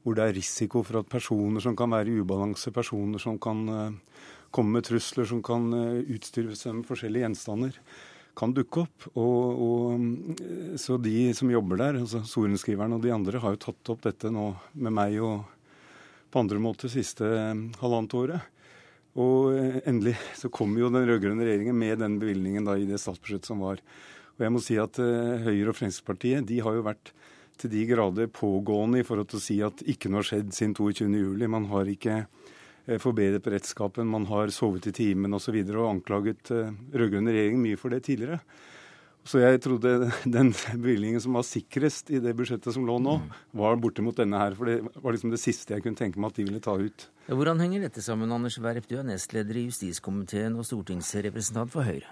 hvor 0.00 0.16
det 0.16 0.24
er 0.24 0.36
risiko 0.38 0.80
for 0.80 1.02
at 1.02 1.10
personer 1.12 1.60
som 1.60 1.76
kan 1.76 1.92
være 1.92 2.08
i 2.08 2.22
ubalanse, 2.22 2.72
personer 2.72 3.20
som 3.20 3.36
kan 3.36 3.60
uh, 3.68 4.24
komme 4.48 4.78
med 4.78 4.88
trusler, 4.88 5.28
som 5.28 5.44
kan 5.44 5.68
uh, 5.76 6.00
utstyre 6.08 6.56
seg 6.56 6.78
med 6.78 6.88
forskjellige 6.88 7.26
gjenstander, 7.26 7.76
kan 8.38 8.56
dukke 8.56 8.86
opp. 8.86 9.10
Og, 9.12 9.60
og, 9.68 10.80
så 10.80 10.96
de 11.04 11.34
som 11.36 11.52
jobber 11.52 11.84
der, 11.84 12.00
altså 12.00 12.24
sorenskriveren 12.24 12.96
og 12.96 13.04
de 13.04 13.12
andre, 13.12 13.44
har 13.44 13.58
jo 13.58 13.64
tatt 13.68 13.92
opp 13.92 14.08
dette 14.08 14.32
nå 14.32 14.54
med 14.72 15.00
meg 15.02 15.20
og 15.20 15.57
på 16.30 16.42
andre 16.42 16.60
måter 16.62 16.90
siste 16.92 17.26
eh, 17.26 17.64
halvannet 17.80 18.16
året. 18.18 18.54
Og 19.18 19.54
eh, 19.56 19.80
endelig 19.88 20.16
så 20.38 20.50
kom 20.52 20.76
jo 20.78 20.90
den 20.92 21.06
rød-grønne 21.08 21.46
regjeringen 21.46 21.78
med 21.78 22.02
den 22.02 22.18
bevilgningen 22.22 22.68
da 22.68 22.76
i 22.78 22.86
det 22.88 23.00
statsbudsjettet 23.02 23.50
som 23.50 23.64
var. 23.64 23.82
Og 24.38 24.44
jeg 24.44 24.54
må 24.54 24.60
si 24.62 24.76
at 24.78 25.00
uh, 25.02 25.40
Høyre 25.42 25.72
og 25.72 25.74
Fremskrittspartiet 25.74 26.44
de 26.46 26.60
har 26.62 26.76
jo 26.76 26.84
vært 26.86 27.10
til 27.58 27.72
de 27.72 27.80
grader 27.88 28.28
pågående 28.30 29.00
i 29.00 29.06
forhold 29.06 29.32
til 29.32 29.40
å 29.40 29.42
si 29.42 29.56
at 29.66 29.82
ikke 29.82 30.12
noe 30.12 30.20
har 30.20 30.28
skjedd 30.28 30.52
siden 30.54 30.76
22.07. 30.78 31.42
Man 31.50 31.66
har 31.72 31.90
ikke 31.90 32.20
forbedret 33.02 33.42
beredskapen, 33.42 34.06
man 34.06 34.28
har 34.30 34.52
sovet 34.54 34.86
i 34.86 34.92
timen 34.94 35.34
osv. 35.34 35.40
Og, 35.40 35.42
så 35.42 35.56
videre, 35.56 35.80
og 35.82 35.90
anklaget 35.96 36.52
rød-grønne 36.54 37.34
regjering 37.34 37.58
mye 37.64 37.80
for 37.80 37.90
det 37.90 38.04
tidligere. 38.06 38.38
Så 39.28 39.42
jeg 39.42 39.60
trodde 39.60 40.08
den 40.38 40.54
bevilgningen 40.54 41.20
som 41.20 41.36
var 41.36 41.44
sikrest 41.44 42.12
i 42.14 42.20
det 42.24 42.32
budsjettet 42.38 42.72
som 42.74 42.86
lå 42.88 42.96
nå, 43.02 43.18
var 43.60 43.76
bortimot 43.80 44.16
denne 44.16 44.40
her. 44.40 44.56
For 44.56 44.70
det 44.70 44.78
var 44.96 45.14
liksom 45.14 45.34
det 45.34 45.42
siste 45.42 45.76
jeg 45.76 45.84
kunne 45.84 46.00
tenke 46.00 46.20
meg 46.20 46.32
at 46.32 46.40
de 46.40 46.48
ville 46.48 46.62
ta 46.64 46.78
ut. 46.80 47.08
Ja, 47.26 47.36
hvordan 47.36 47.60
henger 47.60 47.84
dette 47.84 48.04
sammen, 48.04 48.32
Anders 48.32 48.56
Werp? 48.64 48.88
Du 48.88 48.96
er 48.96 49.06
nestleder 49.06 49.60
i 49.60 49.66
justiskomiteen 49.68 50.56
og 50.56 50.64
stortingsrepresentant 50.68 51.74
for 51.74 51.84
Høyre. 51.84 52.08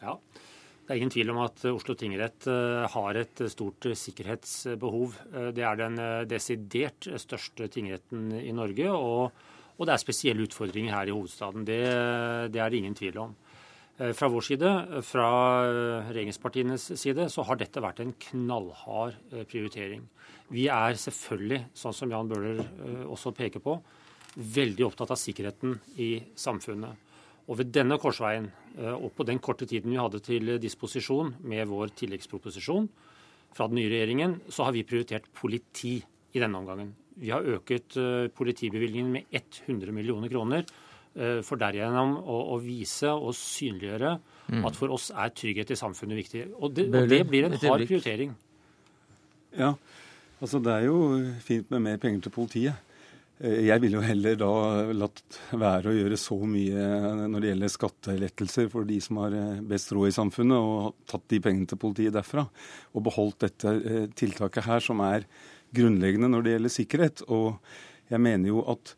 Ja, 0.00 0.16
det 0.84 0.92
er 0.92 1.00
ingen 1.00 1.12
tvil 1.12 1.32
om 1.32 1.42
at 1.44 1.62
Oslo 1.68 1.96
tingrett 1.96 2.48
eh, 2.48 2.86
har 2.92 3.16
et 3.20 3.44
stort 3.52 3.86
sikkerhetsbehov. 4.00 5.18
Eh, 5.32 5.50
det 5.56 5.64
er 5.64 5.78
den 5.80 6.00
eh, 6.00 6.24
desidert 6.28 7.08
største 7.20 7.68
tingretten 7.72 8.30
i 8.40 8.52
Norge, 8.56 8.88
og, 8.92 9.46
og 9.76 9.88
det 9.88 9.94
er 9.94 10.02
spesielle 10.02 10.44
utfordringer 10.48 10.96
her 10.96 11.12
i 11.12 11.16
hovedstaden. 11.16 11.64
Det, 11.68 11.80
det 12.52 12.60
er 12.60 12.72
det 12.72 12.80
ingen 12.80 12.96
tvil 12.96 13.20
om. 13.28 13.36
Eh, 13.98 14.10
fra 14.12 14.28
vår 14.28 14.42
side, 14.42 14.70
fra 15.06 15.28
eh, 15.68 16.08
regjeringspartienes 16.10 16.88
side, 16.98 17.28
så 17.30 17.44
har 17.46 17.60
dette 17.60 17.82
vært 17.82 18.00
en 18.02 18.10
knallhard 18.26 19.14
eh, 19.30 19.44
prioritering. 19.46 20.02
Vi 20.50 20.66
er 20.72 20.98
selvfølgelig, 20.98 21.60
sånn 21.78 21.94
som 21.94 22.10
Jan 22.10 22.28
Bøhler 22.28 22.58
også 23.08 23.32
peker 23.36 23.62
på, 23.64 23.78
veldig 24.34 24.84
opptatt 24.88 25.14
av 25.14 25.18
sikkerheten 25.18 25.78
i 26.02 26.10
samfunnet. 26.36 27.12
Og 27.46 27.60
ved 27.60 27.70
denne 27.72 27.96
korsveien, 28.00 28.48
og 28.98 29.06
på 29.16 29.24
den 29.28 29.38
korte 29.42 29.66
tiden 29.68 29.92
vi 29.92 30.00
hadde 30.00 30.20
til 30.24 30.52
disposisjon 30.60 31.32
med 31.48 31.68
vår 31.70 31.94
tilleggsproposisjon, 31.96 32.88
fra 33.54 33.68
den 33.70 33.78
nye 33.78 33.90
regjeringen, 33.92 34.36
så 34.52 34.66
har 34.66 34.76
vi 34.76 34.84
prioritert 34.84 35.30
politi 35.32 35.96
i 36.34 36.42
denne 36.42 36.60
omgangen. 36.60 36.92
Vi 37.20 37.32
har 37.32 37.46
øket 37.56 37.96
politibevilgningen 38.36 39.12
med 39.16 39.40
100 39.64 39.94
millioner 39.96 40.32
kroner. 40.32 40.68
Uh, 41.14 41.38
for 41.46 41.60
derigjennom 41.60 42.16
å, 42.18 42.38
å, 42.50 42.56
vise 42.58 43.06
og 43.06 43.36
synliggjøre 43.38 44.16
mm. 44.50 44.64
at 44.66 44.74
for 44.74 44.90
oss 44.90 45.12
er 45.14 45.30
trygghet 45.30 45.70
i 45.70 45.78
samfunnet 45.78 46.18
viktig. 46.18 46.48
Og 46.58 46.74
det, 46.74 46.88
og 46.90 47.06
det 47.12 47.20
blir 47.28 47.46
en 47.46 47.54
hard 47.54 47.84
prioritering. 47.86 48.32
Ja, 49.54 49.76
altså 50.40 50.58
det 50.58 50.74
er 50.74 50.88
jo 50.88 50.98
fint 51.44 51.70
med 51.70 51.84
mer 51.86 52.02
penger 52.02 52.26
til 52.26 52.34
politiet. 52.34 52.94
Eh, 53.42 53.64
jeg 53.66 53.82
ville 53.82 53.98
jo 53.98 54.04
heller 54.04 54.36
da 54.38 54.50
latt 54.94 55.38
være 55.50 55.90
å 55.90 55.96
gjøre 55.96 56.18
så 56.20 56.36
mye 56.38 56.84
når 57.30 57.42
det 57.42 57.50
gjelder 57.50 57.72
skattelettelser 57.72 58.70
for 58.70 58.86
de 58.88 59.00
som 59.02 59.18
har 59.24 59.34
eh, 59.38 59.64
best 59.66 59.90
råd 59.94 60.12
i 60.12 60.14
samfunnet, 60.18 60.58
og 60.58 61.08
tatt 61.10 61.26
de 61.32 61.40
pengene 61.42 61.70
til 61.70 61.80
politiet 61.80 62.14
derfra. 62.14 62.46
Og 62.94 63.06
beholdt 63.08 63.42
dette 63.48 63.74
eh, 63.80 64.06
tiltaket 64.14 64.68
her, 64.68 64.84
som 64.84 65.02
er 65.04 65.26
grunnleggende 65.74 66.30
når 66.30 66.46
det 66.46 66.54
gjelder 66.56 66.76
sikkerhet. 66.78 67.26
Og 67.34 67.58
jeg 68.12 68.22
mener 68.22 68.52
jo 68.52 68.62
at 68.70 68.94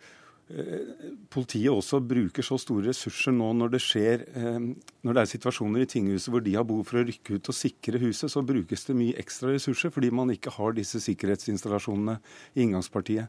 politiet 1.33 1.73
også 1.75 1.99
bruker 2.07 2.45
så 2.47 2.55
store 2.63 2.93
ressurser 2.93 3.35
nå 3.35 3.49
når 3.59 3.73
det 3.73 3.81
skjer 3.83 4.21
når 4.37 5.17
det 5.17 5.23
er 5.25 5.31
situasjoner 5.33 5.83
i 5.83 5.89
tinghuset 5.91 6.31
hvor 6.31 6.45
de 6.45 6.53
har 6.55 6.63
behov 6.69 6.85
for 6.87 7.01
å 7.01 7.07
rykke 7.09 7.41
ut 7.41 7.51
og 7.51 7.57
sikre 7.57 7.99
huset, 7.99 8.31
så 8.31 8.45
brukes 8.47 8.87
det 8.87 8.95
mye 8.95 9.17
ekstra 9.19 9.51
ressurser 9.57 9.91
fordi 9.91 10.13
man 10.15 10.31
ikke 10.31 10.55
har 10.55 10.77
disse 10.77 11.03
sikkerhetsinstallasjonene 11.03 12.21
i 12.55 12.63
inngangspartiet. 12.63 13.27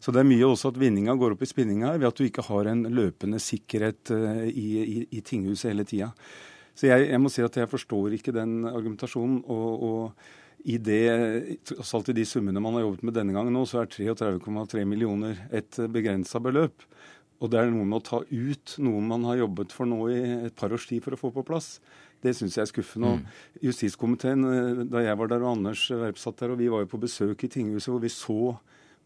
Så 0.00 0.12
det 0.12 0.22
er 0.22 0.28
mye 0.28 0.48
også 0.48 0.72
at 0.72 0.80
vinninga 0.80 1.16
går 1.20 1.36
opp 1.36 1.44
i 1.44 1.50
spinninga 1.50 1.92
her 1.92 2.00
ved 2.00 2.10
at 2.10 2.18
du 2.18 2.26
ikke 2.26 2.44
har 2.48 2.68
en 2.72 2.84
løpende 2.94 3.40
sikkerhet 3.42 4.12
uh, 4.12 4.42
i, 4.48 4.66
i, 4.80 4.96
i, 5.10 5.22
tinghuset 5.24 5.72
hele 5.72 5.86
tida. 5.88 6.10
Så 6.76 6.90
jeg, 6.90 7.08
jeg, 7.08 7.20
må 7.20 7.32
si 7.32 7.44
at 7.44 7.56
jeg 7.56 7.68
forstår 7.72 8.16
ikke 8.16 8.34
den 8.36 8.62
argumentasjonen. 8.68 9.42
og, 9.44 9.86
og 9.90 10.44
i 10.66 10.78
det, 10.82 11.02
i 11.54 12.16
de 12.18 12.24
summene 12.26 12.62
man 12.62 12.74
har 12.74 12.86
jobbet 12.88 13.04
med 13.06 13.14
denne 13.14 13.34
gangen 13.36 13.54
nå, 13.54 13.62
så 13.70 13.84
er 13.84 13.92
33,3 13.92 14.82
millioner 14.88 15.44
et 15.54 15.78
begrensa 15.94 16.40
beløp. 16.42 16.82
Og 17.38 17.52
det 17.52 17.60
er 17.60 17.70
noe 17.70 17.86
med 17.86 18.00
å 18.00 18.06
ta 18.06 18.20
ut 18.24 18.74
noe 18.82 19.02
man 19.04 19.26
har 19.28 19.42
jobbet 19.44 19.74
for 19.76 19.86
nå 19.86 20.00
i 20.10 20.20
et 20.48 20.56
par 20.58 20.72
års 20.74 20.88
tid 20.88 21.04
for 21.04 21.14
å 21.14 21.20
få 21.20 21.30
på 21.34 21.44
plass. 21.46 21.76
Det 22.24 22.32
syns 22.34 22.56
jeg 22.56 22.64
er 22.64 22.70
skuffende. 22.70 23.12
Mm. 23.20 23.26
Justiskomiteen, 23.68 24.46
eh, 24.48 24.84
da 24.88 25.04
jeg 25.04 25.20
var 25.20 25.30
der 25.30 25.44
og 25.44 25.52
Anders 25.58 25.84
Werp 25.92 26.18
satt 26.18 26.40
der, 26.40 26.54
og 26.54 26.58
vi 26.62 26.70
var 26.72 26.82
jo 26.82 26.90
på 26.94 27.02
besøk 27.02 27.44
i 27.44 27.52
tinghuset 27.52 27.92
hvor 27.92 28.02
vi 28.02 28.12
så 28.12 28.56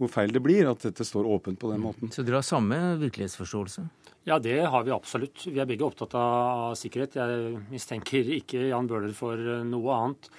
hvor 0.00 0.08
feil 0.08 0.32
det 0.32 0.40
blir 0.40 0.64
at 0.70 0.86
dette 0.86 1.04
står 1.04 1.26
åpent 1.28 1.58
på 1.60 1.68
den 1.74 1.82
måten. 1.84 2.08
Så 2.08 2.24
dere 2.24 2.38
har 2.40 2.46
samme 2.46 2.78
virkelighetsforståelse? 3.02 3.82
Ja, 4.28 4.38
det 4.40 4.62
har 4.72 4.86
vi 4.86 4.94
absolutt. 4.94 5.44
Vi 5.44 5.60
er 5.60 5.68
begge 5.68 5.84
opptatt 5.84 6.16
av 6.16 6.72
sikkerhet. 6.80 7.18
Jeg 7.20 7.60
mistenker 7.68 8.30
ikke 8.38 8.70
Jan 8.70 8.88
Bøhler 8.88 9.12
for 9.16 9.36
eh, 9.36 9.66
noe 9.68 9.98
annet. 9.98 10.30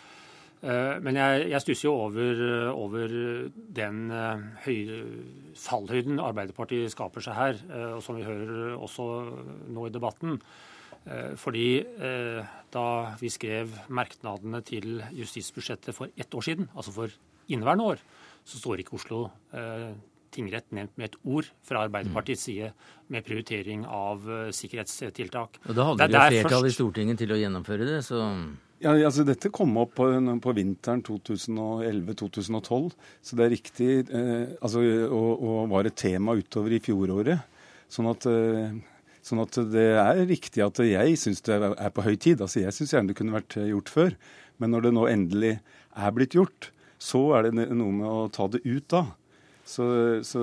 Eh, 0.62 0.98
men 1.02 1.18
jeg, 1.18 1.46
jeg 1.50 1.64
stusser 1.64 1.88
jo 1.88 1.94
over, 2.04 2.42
over, 2.70 3.14
den 3.74 4.02
eh, 4.14 4.44
høye 4.68 5.00
fallhøyden 5.58 6.22
Arbeiderpartiet 6.22 6.94
skaper 6.94 7.26
seg 7.26 7.38
her, 7.38 7.64
og 7.96 8.04
som 8.06 8.20
vi 8.20 8.28
hører 8.28 8.76
også 8.78 9.08
nå 9.74 9.88
i 9.88 9.94
debatten. 9.94 10.38
Fordi 11.42 11.82
da 12.70 12.84
vi 13.18 13.30
skrev 13.34 13.72
merknadene 13.90 14.60
til 14.62 15.00
justisbudsjettet 15.18 15.98
for 15.98 16.14
ett 16.14 16.36
år 16.38 16.46
siden, 16.46 16.68
altså 16.78 16.94
for 16.94 17.16
inneværende 17.50 17.88
år, 17.96 18.04
så 18.46 18.62
står 18.62 18.84
ikke 18.84 19.00
Oslo 19.00 19.24
eh, 19.58 19.88
tingrett 20.32 20.70
nevnt 20.78 20.94
med 21.02 21.10
et 21.10 21.18
ord 21.26 21.50
fra 21.66 21.88
Arbeiderpartiets 21.88 22.46
side 22.46 22.70
med 23.10 23.26
prioritering 23.26 23.82
av 23.90 24.30
sikkerhetstiltak. 24.54 25.58
Og 25.66 25.74
Da 25.74 25.90
hadde 25.90 26.12
dere 26.14 26.38
jo 26.38 26.44
flertall 26.46 26.70
i 26.70 26.76
Stortinget 26.78 27.24
til 27.26 27.34
å 27.34 27.42
gjennomføre 27.42 27.90
det, 27.90 28.04
så 28.06 28.22
ja, 28.82 28.94
altså 29.08 29.24
Dette 29.28 29.52
kom 29.54 29.76
opp 29.82 29.96
på, 30.00 30.08
på 30.44 30.54
vinteren 30.58 31.04
2011-2012, 31.06 32.88
så 33.22 33.38
det 33.38 33.46
er 33.46 33.54
riktig. 33.54 33.90
Eh, 34.10 34.56
altså, 34.60 34.84
og, 35.08 35.32
og, 35.38 35.60
var 35.72 35.90
et 35.90 35.98
tema 36.02 36.36
utover 36.38 36.76
i 36.76 36.82
fjoråret. 36.84 37.46
Sånn 37.92 38.10
at, 38.12 38.28
eh, 38.30 38.74
sånn 39.26 39.44
at 39.44 39.62
det 39.74 39.88
er 40.02 40.24
riktig 40.30 40.66
at 40.66 40.82
jeg 40.86 41.18
syns 41.22 41.44
det 41.48 41.58
er 41.62 41.94
på 41.94 42.06
høy 42.06 42.16
tid. 42.16 42.42
Altså, 42.42 42.64
jeg 42.64 42.76
syns 42.78 42.96
gjerne 42.96 43.14
det 43.14 43.18
kunne 43.20 43.38
vært 43.38 43.60
gjort 43.70 43.94
før. 43.94 44.20
Men 44.62 44.74
når 44.76 44.88
det 44.88 44.94
nå 44.98 45.08
endelig 45.10 45.56
er 45.98 46.16
blitt 46.16 46.38
gjort, 46.38 46.72
så 47.02 47.24
er 47.38 47.50
det 47.50 47.70
noe 47.74 47.94
med 47.96 48.08
å 48.08 48.30
ta 48.34 48.46
det 48.52 48.62
ut 48.66 48.86
da. 48.94 49.08
Så, 49.72 49.86
så 50.28 50.42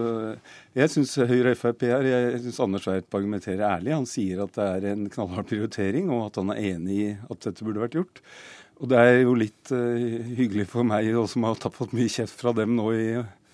jeg 0.76 0.92
syns 0.92 1.14
Høyre 1.28 1.52
og 1.52 1.60
Frp 1.60 1.84
her, 1.84 2.06
jeg 2.08 2.42
syns 2.44 2.60
Anders 2.64 2.86
Werp 2.88 3.18
argumenterer 3.18 3.64
ærlig. 3.68 3.92
Han 3.96 4.08
sier 4.08 4.44
at 4.46 4.54
det 4.56 4.68
er 4.76 4.86
en 4.94 5.08
knallhard 5.12 5.48
prioritering, 5.50 6.08
og 6.14 6.30
at 6.30 6.40
han 6.40 6.54
er 6.54 6.62
enig 6.72 7.00
i 7.02 7.10
at 7.16 7.42
dette 7.44 7.66
burde 7.66 7.84
vært 7.84 7.98
gjort. 7.98 8.22
Og 8.78 8.92
det 8.92 9.00
er 9.02 9.16
jo 9.24 9.34
litt 9.34 9.72
uh, 9.74 9.98
hyggelig 10.38 10.68
for 10.70 10.86
meg, 10.86 11.10
som 11.30 11.46
har 11.48 11.58
fått 11.74 11.96
mye 11.98 12.10
kjeft 12.12 12.38
fra 12.40 12.54
dem 12.56 12.76
nå 12.78 12.92
i 12.94 13.08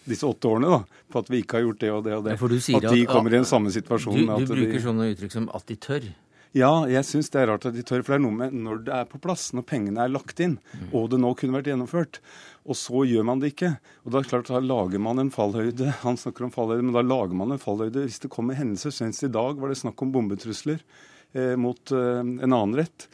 disse 0.05 0.29
åtte 0.29 0.51
årene, 0.51 0.69
da, 0.69 1.01
på 1.11 1.23
at 1.23 1.31
vi 1.33 1.41
ikke 1.41 1.59
har 1.59 1.65
gjort 1.65 1.81
det 1.81 1.91
og 1.95 2.03
det 2.05 2.19
og 2.19 2.27
det. 2.27 2.35
Ja, 2.37 2.81
at 2.81 2.91
de 2.93 3.07
kommer 3.09 3.33
i 3.33 3.39
den 3.39 3.49
samme 3.49 3.73
situasjonen. 3.73 4.29
Du, 4.29 4.45
du 4.45 4.53
bruker 4.53 4.77
de, 4.77 4.83
sånne 4.85 5.09
uttrykk 5.15 5.33
som 5.33 5.49
at 5.57 5.65
de 5.71 5.79
tør. 5.81 6.11
Ja, 6.55 6.85
jeg 6.87 7.03
syns 7.03 7.33
det 7.35 7.41
er 7.41 7.49
rart 7.51 7.65
at 7.67 7.75
de 7.75 7.83
tør. 7.83 8.05
For 8.05 8.15
det 8.15 8.21
er 8.21 8.23
noe 8.23 8.37
med 8.37 8.55
når 8.55 8.85
det 8.87 8.95
er 8.95 9.09
på 9.11 9.19
plass, 9.23 9.49
når 9.57 9.67
pengene 9.67 10.05
er 10.05 10.13
lagt 10.13 10.39
inn, 10.45 10.61
mm. 10.71 10.93
og 10.95 11.09
det 11.11 11.19
nå 11.19 11.33
kunne 11.39 11.57
vært 11.57 11.73
gjennomført, 11.73 12.21
og 12.63 12.79
så 12.79 13.03
gjør 13.11 13.27
man 13.27 13.43
det 13.43 13.51
ikke. 13.57 13.73
Og 14.05 14.15
Da 14.15 14.21
er 14.21 14.29
klart, 14.31 14.53
da 14.53 14.63
lager 14.63 15.03
man 15.03 15.19
en 15.19 15.33
fallhøyde. 15.35 15.91
Han 16.05 16.21
snakker 16.21 16.47
om 16.47 16.55
fallhøyde, 16.55 16.87
men 16.87 16.95
da 16.95 17.03
lager 17.03 17.35
man 17.41 17.57
en 17.57 17.63
fallhøyde 17.63 18.07
hvis 18.07 18.23
det 18.23 18.31
kommer 18.33 18.59
hendelser. 18.59 18.95
Senest 18.95 19.27
i 19.27 19.33
dag 19.35 19.59
var 19.59 19.75
det 19.75 19.81
snakk 19.83 20.07
om 20.07 20.15
bombetrusler 20.15 20.79
eh, 21.35 21.57
mot 21.59 21.91
eh, 21.91 22.23
en 22.23 22.47
annen 22.47 22.79
rett. 22.79 23.09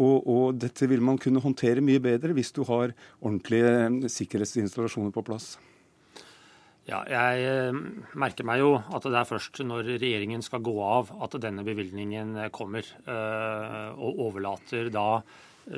Og, 0.00 0.26
og, 0.26 0.58
dette 0.58 0.86
vil 0.90 1.02
man 1.04 1.18
kunne 1.20 1.42
håndtere 1.42 1.82
mye 1.84 2.02
bedre 2.02 2.34
hvis 2.34 2.54
du 2.56 2.64
har 2.66 2.94
ordentlige 3.20 3.70
eh, 3.86 4.10
sikkerhetsinstallasjoner 4.18 5.14
på 5.14 5.24
plass. 5.30 5.54
Ja, 6.90 7.04
jeg 7.06 7.42
eh, 7.46 7.76
merker 8.18 8.46
meg 8.48 8.58
jo 8.58 8.72
at 8.80 9.04
det 9.06 9.14
er 9.14 9.28
først 9.28 9.60
når 9.62 9.92
regjeringen 9.92 10.42
skal 10.42 10.62
gå 10.66 10.72
av 10.82 11.12
at 11.22 11.36
denne 11.42 11.62
bevilgningen 11.66 12.32
eh, 12.34 12.50
kommer. 12.50 12.86
Eh, 13.06 13.90
og 13.94 14.18
overlater 14.26 14.90
da, 14.90 15.20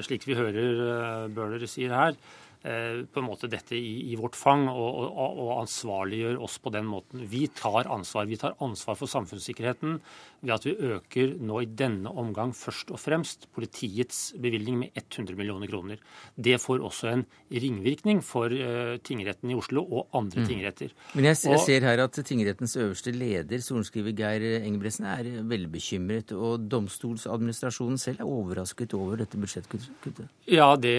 slik 0.07 0.25
vi 0.25 0.39
hører 0.39 1.29
Bøhler 1.35 1.67
sier 1.69 1.93
her, 1.93 2.17
på 2.63 3.19
en 3.19 3.27
måte 3.27 3.51
dette 3.51 3.75
i, 3.75 4.13
i 4.13 4.17
vårt 4.19 4.37
fang 4.39 4.69
og, 4.71 4.99
og, 5.11 5.39
og, 5.43 5.51
ansvarliggjør 5.63 6.39
oss 6.47 6.61
på 6.63 6.71
den 6.75 6.87
måten. 6.87 7.25
Vi 7.31 7.49
tar 7.59 7.91
ansvar. 7.91 8.29
Vi 8.31 8.39
tar 8.39 8.55
ansvar 8.63 8.99
for 8.99 9.11
samfunnssikkerheten 9.11 9.99
ved 10.43 10.55
at 10.55 10.67
vi 10.67 10.75
øker 10.95 11.35
nå 11.43 11.61
i 11.63 11.69
denne 11.79 12.11
omgang 12.19 12.53
først 12.55 12.91
og 12.95 13.01
fremst 13.03 13.49
politiets 13.55 14.33
bevilgning 14.43 14.81
med 14.83 14.99
100 14.99 15.37
millioner 15.39 15.71
kroner. 15.71 16.01
Det 16.37 16.59
får 16.63 16.83
også 16.87 17.11
en 17.13 17.25
ringvirkning 17.51 18.23
for 18.27 18.51
uh, 18.51 18.97
tingretten 19.07 19.53
i 19.53 19.59
Oslo 19.59 19.85
og 19.85 20.17
andre 20.19 20.43
mm. 20.43 20.49
tingretter. 20.51 20.95
Men 21.15 21.31
jeg, 21.31 21.39
jeg, 21.47 21.63
ser 21.67 21.87
her 21.87 22.03
at 22.07 22.19
tingrettens 22.27 22.77
øverste 22.77 23.15
leder, 23.15 23.63
sorenskriver 23.63 24.15
Geir 24.19 24.63
Engebretsen, 24.63 25.07
er 25.07 25.31
veldig 25.51 25.71
bekymret. 25.73 26.35
Og 26.35 26.67
domstolsadministrasjonen 26.71 28.01
selv 28.03 28.23
er 28.23 28.35
overrasket 28.35 28.95
over 28.99 29.23
dette 29.23 29.39
budsjettkuttet? 29.41 30.27
Ja, 30.51 30.75
det 30.77 30.99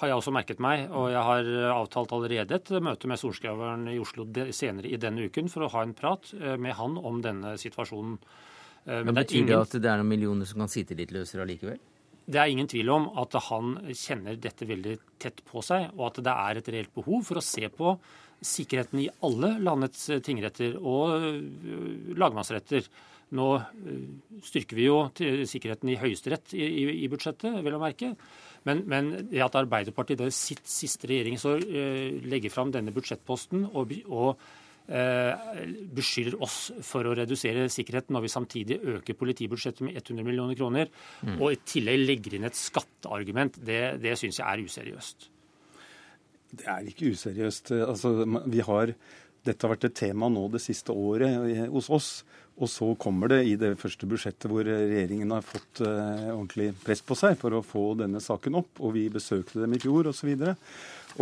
har 0.00 0.10
jeg 0.10 0.18
også 0.18 0.34
merket 0.34 0.62
meg. 0.62 0.88
Og 0.90 1.10
jeg 1.12 1.22
har 1.28 1.50
avtalt 1.74 2.14
allerede 2.16 2.58
et 2.58 2.72
møte 2.84 3.10
med 3.10 3.20
sorenskriveren 3.20 3.86
i 3.92 3.98
Oslo 4.02 4.26
senere 4.54 4.90
i 4.90 5.00
denne 5.00 5.28
uken 5.28 5.50
for 5.52 5.66
å 5.66 5.72
ha 5.74 5.84
en 5.84 5.94
prat 5.96 6.32
eh, 6.38 6.56
med 6.60 6.76
han 6.78 6.98
om 6.98 7.22
denne 7.24 7.56
situasjonen. 7.60 8.18
Eh, 8.84 9.00
men, 9.00 9.12
Men 9.12 9.20
Betyr 9.22 9.34
det, 9.34 9.42
ingen... 9.46 9.62
at 9.62 9.76
det 9.78 9.90
er 9.90 10.02
noen 10.02 10.12
millioner 10.12 10.50
som 10.50 10.64
kan 10.64 10.72
sitte 10.72 10.98
litt 10.98 11.14
løsere 11.14 11.46
allikevel? 11.46 11.80
Det 12.24 12.40
er 12.40 12.48
ingen 12.48 12.68
tvil 12.70 12.88
om 12.88 13.10
at 13.20 13.34
han 13.50 13.74
kjenner 13.92 14.38
dette 14.40 14.64
veldig 14.64 14.94
tett 15.20 15.42
på 15.44 15.60
seg, 15.64 15.90
og 15.92 16.06
at 16.08 16.22
det 16.24 16.36
er 16.48 16.60
et 16.60 16.70
reelt 16.72 16.94
behov 16.96 17.26
for 17.26 17.36
å 17.36 17.44
se 17.44 17.68
på 17.68 17.98
sikkerheten 18.44 19.02
i 19.02 19.10
alle 19.24 19.58
landets 19.60 20.06
tingretter 20.24 20.78
og 20.80 21.18
eh, 21.18 22.14
lagmannsretter. 22.16 22.88
Nå 23.34 23.48
styrker 24.44 24.78
vi 24.78 24.84
jo 24.86 24.98
sikkerheten 25.48 25.88
i 25.90 25.96
Høyesterett 25.98 26.52
i, 26.54 26.62
i, 26.62 26.82
i 27.02 27.08
budsjettet, 27.10 27.56
vel 27.64 27.74
å 27.74 27.80
merke. 27.82 28.12
Men, 28.68 28.82
men 28.88 29.10
det 29.30 29.42
at 29.44 29.56
Arbeiderpartiet 29.60 30.22
i 30.24 30.32
sitt 30.34 30.64
siste 30.68 31.08
regjeringsår 31.10 31.64
eh, 31.68 32.20
legger 32.24 32.52
fram 32.52 32.72
denne 32.72 32.94
budsjettposten 32.96 33.66
og, 33.76 33.92
og 34.08 34.30
eh, 34.88 35.66
beskylder 35.94 36.38
oss 36.44 36.58
for 36.86 37.04
å 37.04 37.14
redusere 37.18 37.66
sikkerheten 37.72 38.16
når 38.16 38.24
vi 38.24 38.32
samtidig 38.32 38.80
øker 38.96 39.18
politibudsjettet 39.20 39.84
med 39.86 40.00
100 40.00 40.26
millioner 40.26 40.58
kroner, 40.58 40.90
mm. 41.22 41.36
og 41.38 41.52
i 41.52 41.60
tillegg 41.74 42.06
legger 42.06 42.38
inn 42.38 42.48
et 42.48 42.58
skatteargument, 42.58 43.60
det, 43.64 43.82
det 44.02 44.16
syns 44.20 44.40
jeg 44.40 44.48
er 44.48 44.64
useriøst. 44.64 45.28
Det 46.54 46.70
er 46.70 46.88
ikke 46.88 47.10
useriøst. 47.12 47.74
Altså, 47.82 48.14
vi 48.46 48.62
har, 48.64 48.94
dette 49.44 49.66
har 49.66 49.74
vært 49.74 49.88
et 49.90 49.98
tema 49.98 50.30
nå 50.30 50.46
det 50.52 50.62
siste 50.62 50.94
året 50.94 51.66
hos 51.72 51.90
oss. 51.92 52.10
Og 52.62 52.70
så 52.70 52.86
kommer 53.00 53.32
det 53.32 53.40
i 53.50 53.56
det 53.58 53.72
første 53.80 54.06
budsjettet 54.06 54.46
hvor 54.50 54.66
regjeringen 54.66 55.32
har 55.34 55.42
fått 55.42 55.80
eh, 55.82 56.28
ordentlig 56.30 56.68
press 56.84 57.02
på 57.02 57.16
seg 57.18 57.34
for 57.40 57.56
å 57.56 57.64
få 57.66 57.86
denne 57.98 58.22
saken 58.22 58.60
opp, 58.60 58.78
og 58.78 58.94
vi 58.94 59.08
besøkte 59.10 59.64
dem 59.64 59.74
i 59.74 59.80
fjor 59.82 60.12
osv. 60.12 60.30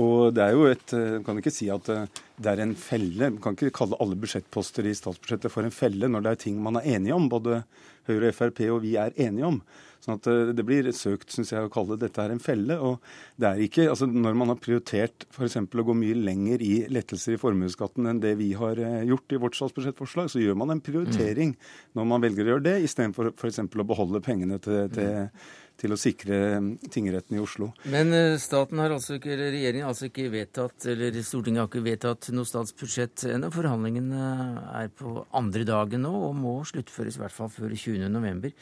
Og, 0.01 0.33
det 0.37 0.45
er 0.45 0.53
jo 0.57 0.68
et 0.71 0.92
Man 0.92 1.25
Kan 1.27 1.40
ikke 1.40 1.53
si 1.53 1.66
at 1.73 1.88
uh, 1.92 2.05
det 2.40 2.53
er 2.53 2.62
en 2.64 2.77
felle. 2.77 3.29
Man 3.29 3.40
kan 3.45 3.57
ikke 3.57 3.75
kalle 3.77 3.99
alle 4.01 4.16
budsjettposter 4.16 4.88
i 4.88 4.95
statsbudsjettet 4.97 5.53
for 5.53 5.68
en 5.68 5.75
felle 5.75 6.09
når 6.09 6.25
det 6.25 6.33
er 6.33 6.40
ting 6.47 6.61
man 6.64 6.81
er 6.81 6.88
enige 6.97 7.16
om. 7.16 7.29
Både 7.33 7.62
Høyre 8.08 8.32
og 8.32 8.36
Frp 8.36 8.62
og 8.68 8.82
vi 8.84 8.96
er 9.00 9.14
enige 9.20 9.48
om. 9.48 9.62
Sånn 10.02 10.18
at 10.18 10.26
eh, 10.30 10.50
Det 10.56 10.64
blir 10.66 10.88
søkt 10.96 11.30
synes 11.34 11.52
jeg, 11.54 11.62
å 11.62 11.72
kalle 11.72 11.98
dette 12.00 12.18
her 12.22 12.34
en 12.34 12.42
felle. 12.42 12.78
og 12.78 12.98
det 13.40 13.48
er 13.48 13.62
ikke, 13.66 13.88
altså 13.92 14.08
Når 14.10 14.38
man 14.38 14.52
har 14.52 14.60
prioritert 14.62 15.26
f.eks. 15.30 15.56
å 15.62 15.86
gå 15.88 15.96
mye 15.98 16.18
lenger 16.18 16.62
i 16.66 16.72
lettelser 16.90 17.36
i 17.36 17.40
formuesskatten 17.40 18.10
enn 18.10 18.22
det 18.22 18.34
vi 18.40 18.52
har 18.58 18.80
eh, 18.82 19.02
gjort 19.10 19.32
i 19.32 19.40
vårt 19.42 19.58
statsbudsjettforslag, 19.58 20.30
så 20.32 20.42
gjør 20.42 20.58
man 20.58 20.74
en 20.74 20.84
prioritering 20.84 21.54
mm. 21.54 21.72
når 21.98 22.12
man 22.14 22.24
velger 22.26 22.48
å 22.48 22.54
gjøre 22.54 22.68
det, 22.70 22.78
istedenfor 22.88 23.32
f.eks. 23.36 23.62
å 23.62 23.90
beholde 23.94 24.24
pengene 24.24 24.58
til, 24.62 24.88
til 24.92 25.12
mm 25.26 25.60
til 25.83 25.95
å 25.95 25.99
sikre 25.99 26.38
mm, 26.62 26.71
tingretten 26.92 27.37
i 27.37 27.42
Oslo. 27.42 27.73
Men 27.90 28.14
eh, 28.14 28.38
staten 28.40 28.79
har 28.83 28.95
altså 28.95 29.16
ikke, 29.18 29.33
eller 29.35 29.51
regjeringen 29.55 29.87
har 29.87 29.95
altså 29.95 30.09
ikke 30.09 30.29
vedtatt, 30.33 30.87
eller 30.92 31.18
Stortinget 31.27 31.64
har 31.64 31.71
ikke 31.71 31.85
vedtatt 31.87 32.31
noe 32.37 32.49
statsbudsjett 32.49 33.27
ennå. 33.33 33.51
Forhandlingene 33.55 34.27
er 34.79 34.92
på 34.95 35.25
andre 35.35 35.66
dagen 35.68 36.07
nå 36.07 36.12
og 36.29 36.37
må 36.38 36.55
sluttføres 36.68 37.18
i 37.18 37.25
hvert 37.25 37.35
fall 37.35 37.51
før 37.53 37.75
20.11. 37.75 38.53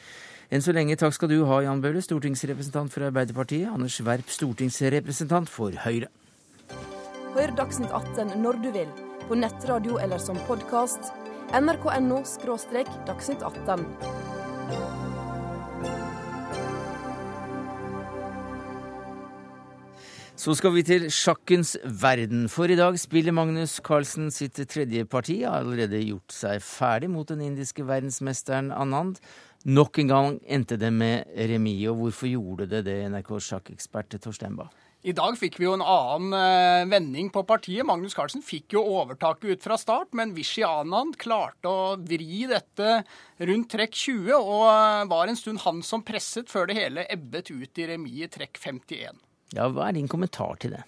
Enn 0.51 0.65
så 0.65 0.73
lenge 0.75 0.97
takk 0.99 1.15
skal 1.15 1.31
du 1.31 1.37
ha, 1.47 1.61
Jan 1.63 1.83
Bøhler, 1.83 2.03
stortingsrepresentant 2.03 2.91
for 2.91 3.07
Arbeiderpartiet. 3.07 3.69
Anders 3.71 4.01
Werp, 4.03 4.27
stortingsrepresentant 4.33 5.51
for 5.51 5.77
Høyre. 5.85 6.09
Hør 7.37 7.53
Dagsnytt 7.55 7.93
18 7.95 8.33
når 8.43 8.59
du 8.65 8.71
vil, 8.75 8.89
på 9.29 9.37
nettradio 9.39 10.01
eller 10.03 10.19
som 10.19 10.39
podkast. 10.49 11.13
nrk.no– 11.55 12.19
dagsnytt 13.07 13.47
18. 13.47 15.00
Så 20.41 20.55
skal 20.57 20.71
vi 20.73 20.81
til 20.81 21.03
sjakkens 21.13 21.75
verden, 22.01 22.47
for 22.49 22.65
i 22.65 22.73
dag 22.73 22.95
spiller 22.97 23.35
Magnus 23.35 23.75
Carlsen 23.85 24.31
sitt 24.33 24.57
tredje 24.71 25.03
parti. 25.05 25.35
Har 25.45 25.59
allerede 25.61 25.99
gjort 26.01 26.33
seg 26.33 26.63
ferdig 26.65 27.11
mot 27.13 27.29
den 27.29 27.43
indiske 27.45 27.85
verdensmesteren 27.85 28.71
Anand. 28.73 29.19
Nok 29.69 29.99
en 30.01 30.09
gang 30.09 30.39
endte 30.49 30.79
det 30.81 30.89
med 30.95 31.29
remis, 31.51 31.85
og 31.93 32.01
hvorfor 32.01 32.31
gjorde 32.31 32.69
det 32.73 32.81
det, 32.89 32.97
NRK 33.13 33.31
sjakkekspert 33.51 34.17
Torstein 34.17 34.57
Bae? 34.57 34.73
I 35.05 35.13
dag 35.17 35.37
fikk 35.37 35.61
vi 35.61 35.69
jo 35.69 35.77
en 35.77 35.85
annen 35.85 36.33
uh, 36.33 36.89
vending 36.89 37.29
på 37.29 37.45
partiet. 37.45 37.85
Magnus 37.85 38.17
Carlsen 38.17 38.41
fikk 38.41 38.73
jo 38.79 38.87
overtaket 38.97 39.45
ut 39.45 39.69
fra 39.69 39.77
start, 39.77 40.09
men 40.17 40.33
Vishy 40.33 40.65
Anand 40.65 41.21
klarte 41.21 41.69
å 41.69 41.97
vri 42.01 42.47
dette 42.49 43.03
rundt 43.45 43.75
trekk 43.77 43.93
20, 43.93 44.39
og 44.41 44.69
uh, 44.73 45.09
var 45.13 45.29
en 45.29 45.37
stund 45.37 45.61
han 45.69 45.85
som 45.85 46.01
presset 46.01 46.49
før 46.49 46.71
det 46.71 46.81
hele 46.81 47.05
ebbet 47.13 47.53
ut 47.53 47.77
i 47.77 47.93
remis 47.93 48.23
i 48.25 48.37
trekk 48.39 48.57
51. 48.57 49.27
Ja, 49.55 49.67
Hva 49.71 49.89
er 49.89 49.99
din 49.99 50.09
kommentar 50.11 50.57
til 50.61 50.77
det? 50.77 50.85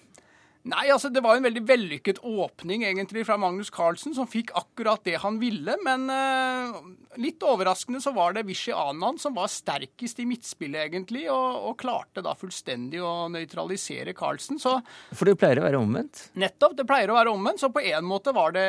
Nei, 0.64 0.86
altså 0.88 1.10
Det 1.12 1.20
var 1.20 1.36
en 1.36 1.44
veldig 1.44 1.60
vellykket 1.68 2.22
åpning 2.24 2.86
egentlig 2.88 3.26
fra 3.28 3.36
Magnus 3.40 3.68
Carlsen, 3.72 4.14
som 4.16 4.28
fikk 4.28 4.54
akkurat 4.56 5.02
det 5.04 5.18
han 5.20 5.36
ville. 5.36 5.74
Men 5.84 6.06
uh, 6.08 6.78
litt 7.20 7.44
overraskende 7.44 8.00
så 8.00 8.14
var 8.16 8.32
det 8.32 8.46
Vishy 8.48 8.72
Anand 8.72 9.20
som 9.20 9.36
var 9.36 9.52
sterkest 9.52 10.22
i 10.24 10.26
midtspillet, 10.28 10.86
egentlig, 10.88 11.26
og, 11.32 11.68
og 11.68 11.76
klarte 11.84 12.24
da 12.24 12.32
fullstendig 12.38 13.02
å 13.04 13.28
nøytralisere 13.34 14.16
Carlsen. 14.16 14.60
Så, 14.62 14.78
For 15.12 15.28
det 15.28 15.36
pleier 15.42 15.60
å 15.60 15.66
være 15.66 15.84
omvendt? 15.84 16.30
Nettopp, 16.40 16.78
det 16.80 16.88
pleier 16.88 17.12
å 17.12 17.20
være 17.20 17.36
omvendt. 17.36 17.60
Så 17.60 17.68
på 17.74 17.84
en 17.84 18.08
måte 18.08 18.32
var 18.32 18.56
det 18.56 18.66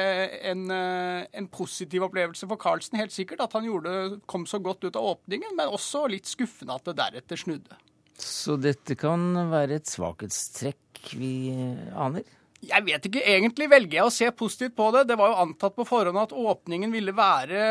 en, 0.51 0.67
uh, 0.67 1.23
en 1.31 1.47
positiv 1.47 2.10
opplevelse 2.10 2.51
for 2.51 2.60
Carlsen, 2.60 2.99
helt 2.99 3.15
sikkert, 3.15 3.47
at 3.47 3.55
han 3.55 3.71
gjorde, 3.71 4.19
kom 4.27 4.43
så 4.43 4.60
godt 4.60 4.84
ut 4.84 4.99
av 4.99 5.13
åpningen, 5.15 5.55
men 5.55 5.71
også 5.71 6.10
litt 6.12 6.27
skuffende 6.27 6.75
at 6.75 6.91
det 6.91 6.99
deretter 6.99 7.39
snudde. 7.39 7.86
Så 8.21 8.56
dette 8.62 8.95
kan 8.99 9.34
være 9.51 9.80
et 9.82 9.91
svakhetstrekk 9.91 11.15
vi 11.19 11.34
aner? 11.91 12.23
Jeg 12.65 12.86
vet 12.88 13.08
ikke. 13.10 13.23
Egentlig 13.36 13.69
velger 13.71 13.99
jeg 13.99 14.08
å 14.08 14.13
se 14.13 14.32
positivt 14.36 14.75
på 14.78 14.89
det. 14.95 15.06
Det 15.10 15.17
var 15.19 15.32
jo 15.32 15.41
antatt 15.43 15.75
på 15.78 15.86
forhånd 15.88 16.21
at 16.21 16.36
åpningen 16.36 16.93
ville 16.93 17.13
være 17.15 17.62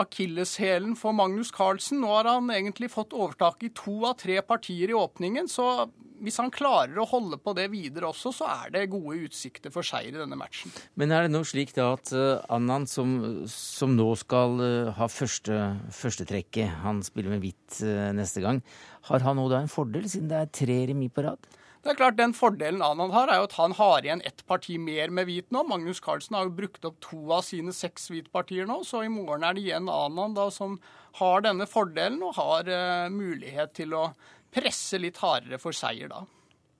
akilleshælen 0.00 0.94
for 0.98 1.16
Magnus 1.16 1.52
Carlsen. 1.54 2.02
Nå 2.04 2.12
har 2.14 2.30
han 2.30 2.50
egentlig 2.54 2.92
fått 2.92 3.16
overtak 3.16 3.66
i 3.66 3.72
to 3.74 4.00
av 4.08 4.18
tre 4.22 4.40
partier 4.46 4.92
i 4.92 4.98
åpningen, 4.98 5.50
så 5.50 5.86
hvis 6.24 6.38
han 6.40 6.52
klarer 6.54 6.96
å 7.00 7.06
holde 7.08 7.38
på 7.42 7.54
det 7.56 7.66
videre 7.72 8.08
også, 8.08 8.32
så 8.34 8.48
er 8.48 8.72
det 8.74 8.84
gode 8.92 9.18
utsikter 9.26 9.72
for 9.74 9.86
seier 9.86 10.14
i 10.14 10.20
denne 10.20 10.38
matchen. 10.38 10.72
Men 11.00 11.12
er 11.14 11.26
det 11.26 11.34
nå 11.34 11.42
slik 11.46 11.74
da 11.76 11.90
at 11.96 12.12
uh, 12.14 12.44
Annan, 12.54 12.86
som, 12.90 13.16
som, 13.50 13.96
nå 13.98 14.06
skal 14.20 14.56
uh, 14.62 14.94
ha 14.96 15.08
første, 15.10 15.58
førstetrekket, 15.94 16.80
han 16.84 17.02
spiller 17.06 17.34
med 17.34 17.44
hvitt 17.44 17.82
uh, 17.82 18.12
neste 18.16 18.44
gang, 18.44 18.62
har 19.10 19.26
han 19.26 19.38
nå 19.40 19.48
da 19.52 19.60
en 19.64 19.72
fordel, 19.72 20.08
siden 20.10 20.30
det 20.30 20.40
er 20.40 20.56
tre 20.62 20.80
remis 20.92 21.12
på 21.14 21.26
rad? 21.26 21.52
Det 21.84 21.92
er 21.92 21.98
klart, 21.98 22.16
Den 22.16 22.32
fordelen 22.32 22.80
Anand 22.80 23.12
har, 23.12 23.28
er 23.28 23.42
jo 23.42 23.48
at 23.50 23.56
han 23.58 23.74
har 23.76 24.06
igjen 24.06 24.22
ett 24.24 24.40
parti 24.48 24.78
mer 24.80 25.10
med 25.12 25.28
hvit 25.28 25.50
nå. 25.52 25.66
Magnus 25.68 26.00
Carlsen 26.00 26.38
har 26.38 26.46
jo 26.48 26.54
brukt 26.56 26.86
opp 26.88 26.96
to 27.04 27.18
av 27.28 27.42
sine 27.44 27.74
seks 27.76 28.08
hvitpartier 28.08 28.64
nå, 28.64 28.78
så 28.88 29.02
i 29.04 29.10
morgen 29.12 29.44
er 29.44 29.52
det 29.52 29.66
igjen 29.66 29.90
Anand 29.92 30.38
da 30.40 30.48
som 30.54 30.78
har 31.20 31.44
denne 31.44 31.68
fordelen 31.68 32.24
og 32.24 32.38
har 32.38 32.70
uh, 32.72 33.12
mulighet 33.12 33.76
til 33.76 33.92
å 33.98 34.06
presse 34.54 34.96
litt 35.02 35.20
hardere 35.20 35.60
for 35.60 35.76
seier 35.76 36.08
da. 36.08 36.22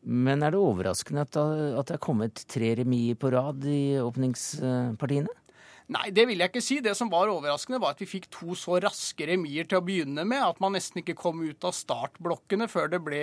Men 0.04 0.44
er 0.44 0.56
det 0.56 0.64
overraskende 0.64 1.26
at, 1.28 1.36
det 1.36 1.98
er 1.98 2.00
kommet 2.02 2.40
tre 2.48 2.72
remis 2.80 3.20
på 3.20 3.28
rad 3.32 3.64
i 3.68 4.00
åpningspartiene? 4.00 5.32
Nei, 5.92 6.06
det 6.16 6.24
vil 6.24 6.40
jeg 6.40 6.48
ikke 6.48 6.62
si. 6.64 6.78
Det 6.80 6.94
som 6.96 7.10
var 7.12 7.28
overraskende, 7.28 7.76
var 7.82 7.92
at 7.92 8.00
vi 8.00 8.08
fikk 8.08 8.30
to 8.32 8.54
så 8.56 8.78
raske 8.80 9.26
remier 9.28 9.66
til 9.68 9.82
å 9.82 9.84
begynne 9.84 10.24
med 10.24 10.40
at 10.40 10.60
man 10.64 10.72
nesten 10.72 11.02
ikke 11.02 11.16
kom 11.18 11.42
ut 11.44 11.66
av 11.68 11.74
startblokkene 11.76 12.70
før 12.72 12.88
det 12.94 13.02
ble 13.04 13.20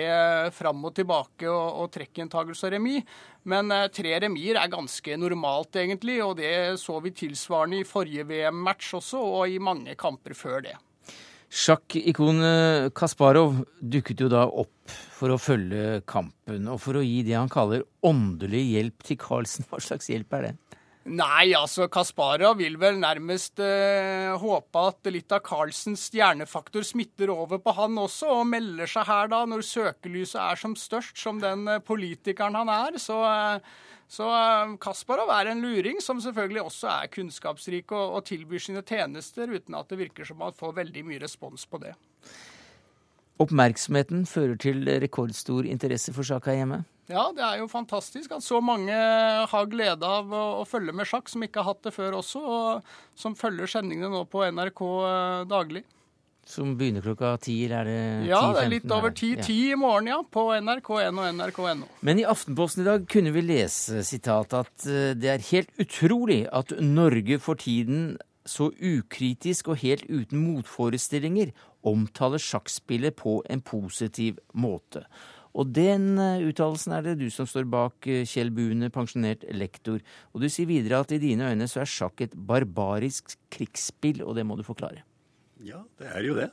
fram 0.54 0.84
og 0.86 0.94
tilbake 0.94 1.48
og, 1.50 1.82
og 1.82 1.90
trekkgjentagelse 1.96 2.68
og 2.68 2.74
remis. 2.76 3.16
Men 3.50 3.74
eh, 3.74 3.88
tre 3.90 4.14
remier 4.22 4.60
er 4.60 4.70
ganske 4.70 5.18
normalt, 5.18 5.74
egentlig, 5.82 6.20
og 6.22 6.36
det 6.38 6.78
så 6.78 7.00
vi 7.02 7.10
tilsvarende 7.18 7.80
i 7.80 7.88
forrige 7.88 8.28
VM-match 8.30 8.94
også, 9.00 9.18
og 9.18 9.50
i 9.50 9.58
mange 9.58 9.98
kamper 9.98 10.38
før 10.38 10.62
det. 10.68 10.76
Sjakkikonet 11.52 12.94
Kasparov 12.96 13.58
dukket 13.82 14.22
jo 14.22 14.30
da 14.32 14.46
opp 14.46 14.94
for 15.18 15.34
å 15.34 15.40
følge 15.42 15.98
kampen, 16.08 16.70
og 16.70 16.78
for 16.80 16.96
å 16.96 17.02
gi 17.04 17.18
det 17.26 17.34
han 17.36 17.50
kaller 17.52 17.82
åndelig 18.06 18.62
hjelp 18.70 19.04
til 19.10 19.18
Carlsen. 19.20 19.66
Hva 19.68 19.82
slags 19.82 20.08
hjelp 20.14 20.38
er 20.38 20.46
det? 20.46 20.54
Nei, 21.02 21.50
altså 21.58 21.88
Kasparov 21.90 22.60
vil 22.60 22.76
vel 22.78 23.00
nærmest 23.02 23.58
eh, 23.58 24.30
håpe 24.38 24.82
at 24.86 25.08
litt 25.10 25.34
av 25.34 25.42
Carlsens 25.42 26.04
stjernefaktor 26.06 26.86
smitter 26.86 27.32
over 27.34 27.58
på 27.58 27.74
han 27.74 27.98
også, 27.98 28.28
og 28.38 28.50
melder 28.52 28.90
seg 28.90 29.08
her 29.08 29.32
da 29.32 29.40
når 29.50 29.64
søkelyset 29.66 30.38
er 30.38 30.60
som 30.60 30.76
størst, 30.78 31.16
som 31.18 31.42
den 31.42 31.66
eh, 31.66 31.82
politikeren 31.82 32.60
han 32.60 32.70
er. 32.70 33.00
Så 33.02 33.18
eh, 33.26 33.72
så 34.12 34.28
eh, 34.28 34.74
Kasparov 34.82 35.30
er 35.32 35.48
en 35.52 35.62
luring 35.64 36.00
som 36.04 36.20
selvfølgelig 36.20 36.66
også 36.66 36.88
er 36.92 37.12
kunnskapsrik 37.14 37.92
og, 37.96 38.18
og, 38.18 38.24
tilbyr 38.28 38.60
sine 38.60 38.82
tjenester, 38.84 39.48
uten 39.48 39.76
at 39.78 39.88
det 39.88 40.00
virker 40.02 40.28
som 40.28 40.42
han 40.44 40.56
får 40.56 40.74
veldig 40.82 41.04
mye 41.08 41.22
respons 41.22 41.64
på 41.66 41.80
det. 41.80 41.94
Oppmerksomheten 43.40 44.26
fører 44.28 44.58
til 44.60 44.84
rekordstor 45.02 45.66
interesse 45.66 46.12
for 46.12 46.28
saka 46.28 46.54
hjemme? 46.58 46.82
Ja, 47.12 47.28
det 47.36 47.44
er 47.44 47.60
jo 47.60 47.70
fantastisk 47.70 48.32
at 48.36 48.44
så 48.44 48.60
mange 48.64 48.96
har 49.52 49.70
glede 49.70 50.08
av 50.08 50.32
å, 50.32 50.44
å, 50.62 50.68
følge 50.68 50.94
med 50.96 51.08
sjakk, 51.08 51.28
som 51.30 51.44
ikke 51.44 51.62
har 51.62 51.74
hatt 51.74 51.82
det 51.86 51.94
før 51.94 52.20
også, 52.22 52.42
og 52.42 52.94
som 53.18 53.36
følger 53.38 53.70
sendingene 53.70 54.12
nå 54.12 54.24
på 54.32 54.46
NRK 54.48 54.82
eh, 54.86 55.42
daglig. 55.50 55.84
Som 56.48 56.72
begynner 56.74 57.04
klokka 57.04 57.36
ti, 57.44 57.54
er 57.68 57.86
det 57.86 57.98
10-15? 58.24 58.26
Ja, 58.26 58.40
det 58.50 58.62
er 58.64 58.72
litt 58.72 58.94
over 58.96 59.12
ti. 59.14 59.28
Ti 59.38 59.58
i 59.70 59.78
morgen, 59.78 60.08
ja. 60.10 60.18
På 60.26 60.48
nrk1 60.56 61.20
og 61.22 61.38
nrk.no. 61.38 61.86
Men 62.02 62.18
i 62.18 62.26
Aftenposten 62.26 62.82
i 62.82 62.88
dag 62.88 63.06
kunne 63.10 63.30
vi 63.36 63.44
lese 63.46 64.02
sitat 64.06 64.56
at 64.58 64.88
eh, 64.90 65.12
det 65.14 65.30
er 65.30 65.48
helt 65.52 65.70
utrolig 65.82 66.42
at 66.50 66.74
Norge 66.82 67.38
for 67.42 67.60
tiden 67.62 68.16
så 68.48 68.72
ukritisk 68.74 69.70
og 69.70 69.78
helt 69.84 70.08
uten 70.10 70.40
motforestillinger 70.42 71.52
omtaler 71.86 72.42
sjakkspillet 72.42 73.14
på 73.18 73.38
en 73.50 73.62
positiv 73.62 74.42
måte. 74.50 75.04
Og 75.52 75.68
den 75.76 76.16
eh, 76.16 76.44
uttalelsen 76.48 76.94
er 76.96 77.04
det 77.04 77.18
du 77.20 77.26
som 77.32 77.48
står 77.48 77.66
bak, 77.72 78.08
eh, 78.08 78.24
Kjell 78.28 78.52
Bune, 78.54 78.88
pensjonert 78.92 79.44
lektor. 79.52 80.00
Og 80.32 80.44
du 80.44 80.48
sier 80.48 80.68
videre 80.70 81.02
at 81.04 81.12
i 81.12 81.20
dine 81.20 81.50
øyne 81.50 81.68
så 81.68 81.82
er 81.82 81.92
sjakk 81.92 82.24
et 82.24 82.36
barbarisk 82.36 83.36
krigsspill, 83.52 84.22
og 84.24 84.38
det 84.38 84.46
må 84.48 84.56
du 84.56 84.64
forklare. 84.64 85.04
Ja, 85.62 85.82
det 86.00 86.08
er 86.08 86.24
jo 86.26 86.36
det. 86.38 86.48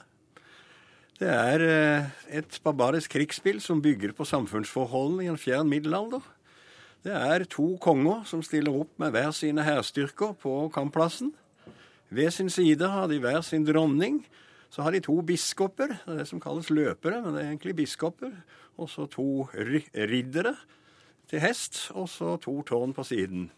Det 1.19 1.29
er 1.31 1.63
eh, 1.63 2.09
et 2.39 2.59
barbarisk 2.63 3.15
krigsspill 3.15 3.63
som 3.63 3.81
bygger 3.83 4.13
på 4.15 4.27
samfunnsforholdene 4.27 5.25
i 5.25 5.31
en 5.31 5.39
fjern 5.39 5.71
middelalder. 5.71 6.23
Det 7.03 7.15
er 7.15 7.47
to 7.47 7.77
konger 7.79 8.25
som 8.27 8.43
stiller 8.43 8.75
opp 8.75 8.91
med 8.99 9.15
hver 9.15 9.31
sine 9.35 9.63
hærstyrker 9.63 10.35
på 10.39 10.55
kampplassen. 10.75 11.31
Ved 12.11 12.33
sin 12.35 12.51
side 12.51 12.87
har 12.91 13.07
de 13.07 13.19
hver 13.23 13.39
sin 13.45 13.63
dronning. 13.67 14.25
Så 14.69 14.85
har 14.85 14.93
de 14.93 15.01
to 15.01 15.15
biskoper, 15.25 15.95
det 16.05 16.13
er 16.13 16.19
det 16.21 16.27
som 16.29 16.41
kalles 16.41 16.69
løpere, 16.69 17.23
men 17.23 17.33
det 17.33 17.43
er 17.43 17.51
egentlig 17.51 17.77
biskoper. 17.81 18.33
Og 18.77 18.89
så 18.91 19.07
to 19.09 19.47
riddere 19.53 20.53
til 21.29 21.41
hest, 21.43 21.87
og 21.97 22.09
så 22.09 22.35
to 22.41 22.59
tårn 22.67 22.93
på 22.93 23.05
siden. 23.07 23.49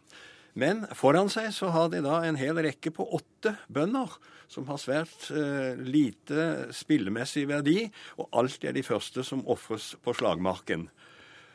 Men 0.53 0.83
foran 0.97 1.29
seg 1.31 1.51
så 1.55 1.69
har 1.71 1.91
de 1.91 2.01
da 2.03 2.21
en 2.27 2.39
hel 2.39 2.57
rekke 2.59 2.91
på 2.95 3.05
åtte 3.15 3.53
bønder 3.71 4.17
som 4.51 4.67
har 4.67 4.79
svært 4.81 5.29
eh, 5.31 5.79
lite 5.79 6.73
spillemessig 6.75 7.45
verdi, 7.47 7.85
og 8.19 8.27
alltid 8.35 8.71
er 8.71 8.75
de 8.75 8.83
første 8.83 9.23
som 9.23 9.45
ofres 9.47 9.93
på 10.03 10.15
slagmarken. 10.17 10.89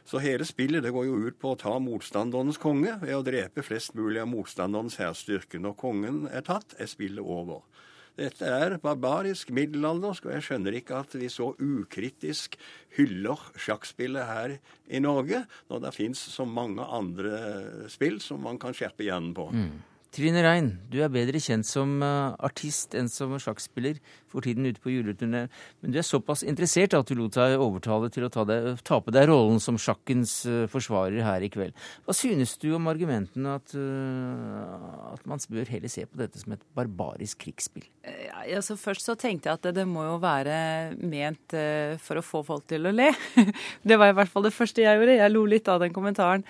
Så 0.07 0.23
hele 0.23 0.47
spillet 0.49 0.85
det 0.85 0.95
går 0.95 1.09
jo 1.09 1.19
ut 1.27 1.37
på 1.43 1.53
å 1.53 1.59
ta 1.61 1.75
motstanderens 1.83 2.61
konge 2.63 2.95
ved 3.03 3.17
å 3.17 3.25
drepe 3.27 3.65
flest 3.67 3.97
mulig 3.99 4.23
av 4.23 4.31
motstanderens 4.31 4.97
hærstyrke. 5.03 5.61
Når 5.61 5.77
kongen 5.81 6.25
er 6.31 6.47
tatt, 6.47 6.77
er 6.79 6.89
spillet 6.89 7.25
over. 7.25 7.67
Dette 8.17 8.49
er 8.49 8.79
barbarisk 8.81 9.51
middelaldersk, 9.53 10.25
og 10.29 10.37
jeg 10.37 10.47
skjønner 10.47 10.79
ikke 10.79 11.01
at 11.03 11.17
vi 11.21 11.29
så 11.33 11.51
ukritisk 11.61 12.57
hyller 12.97 13.43
sjakkspillet 13.61 14.25
her 14.31 14.55
i 14.89 15.03
Norge, 15.05 15.43
når 15.69 15.85
det 15.85 15.93
fins 15.97 16.23
så 16.33 16.47
mange 16.49 16.85
andre 16.85 17.89
spill 17.93 18.17
som 18.25 18.41
man 18.47 18.61
kan 18.63 18.77
skjerpe 18.77 19.05
hjernen 19.05 19.35
på. 19.37 19.51
Mm. 19.53 19.77
Trine 20.17 20.41
Rein, 20.41 20.71
du 20.89 21.03
er 21.05 21.11
bedre 21.13 21.37
kjent 21.45 21.67
som 21.69 21.99
uh, 22.01 22.33
artist 22.47 22.95
enn 22.97 23.11
som 23.13 23.35
sjakkspiller 23.37 23.99
for 24.33 24.41
tiden 24.47 24.65
ute 24.65 24.81
på 24.81 24.95
juleturné. 24.95 25.43
Men 25.85 25.93
du 25.93 25.99
er 26.01 26.07
såpass 26.09 26.41
interessert 26.41 26.95
at 26.97 27.11
du 27.11 27.19
lot 27.19 27.37
deg 27.37 27.61
overtale 27.61 28.09
til 28.15 28.25
å 28.25 28.31
ta, 28.33 28.47
deg, 28.49 28.79
ta 28.87 28.97
på 29.05 29.13
deg 29.13 29.27
rollen 29.29 29.61
som 29.61 29.77
sjakkens 29.77 30.39
uh, 30.49 30.63
forsvarer 30.73 31.21
her 31.27 31.45
i 31.45 31.51
kveld. 31.53 31.77
Hva 32.09 32.17
synes 32.17 32.55
du 32.63 32.71
om 32.79 32.89
argumentene 32.89 33.59
at, 33.59 33.77
uh, 33.77 35.13
at 35.13 35.29
man 35.29 35.45
bør 35.53 35.69
heller 35.75 35.93
se 35.93 36.07
på 36.09 36.23
dette 36.23 36.41
som 36.41 36.57
et 36.57 36.65
barbarisk 36.79 37.45
krigsspill? 37.45 37.85
Ja, 38.07 38.47
altså 38.57 38.79
først 38.81 39.05
så 39.05 39.19
tenkte 39.21 39.51
jeg 39.51 39.61
at 39.61 39.69
det, 39.69 39.75
det 39.83 39.87
må 39.91 40.07
jo 40.07 40.17
være 40.23 40.97
ment 40.97 41.59
for 42.01 42.17
å 42.17 42.25
få 42.25 42.41
folk 42.47 42.65
til 42.73 42.89
å 42.89 42.97
le. 42.97 43.13
det 43.89 44.01
var 44.01 44.15
i 44.15 44.17
hvert 44.17 44.33
fall 44.33 44.49
det 44.49 44.57
første 44.57 44.81
jeg 44.81 44.97
gjorde. 44.97 45.21
Jeg 45.21 45.37
lo 45.37 45.45
litt 45.45 45.69
av 45.69 45.85
den 45.85 45.93
kommentaren. 45.93 46.49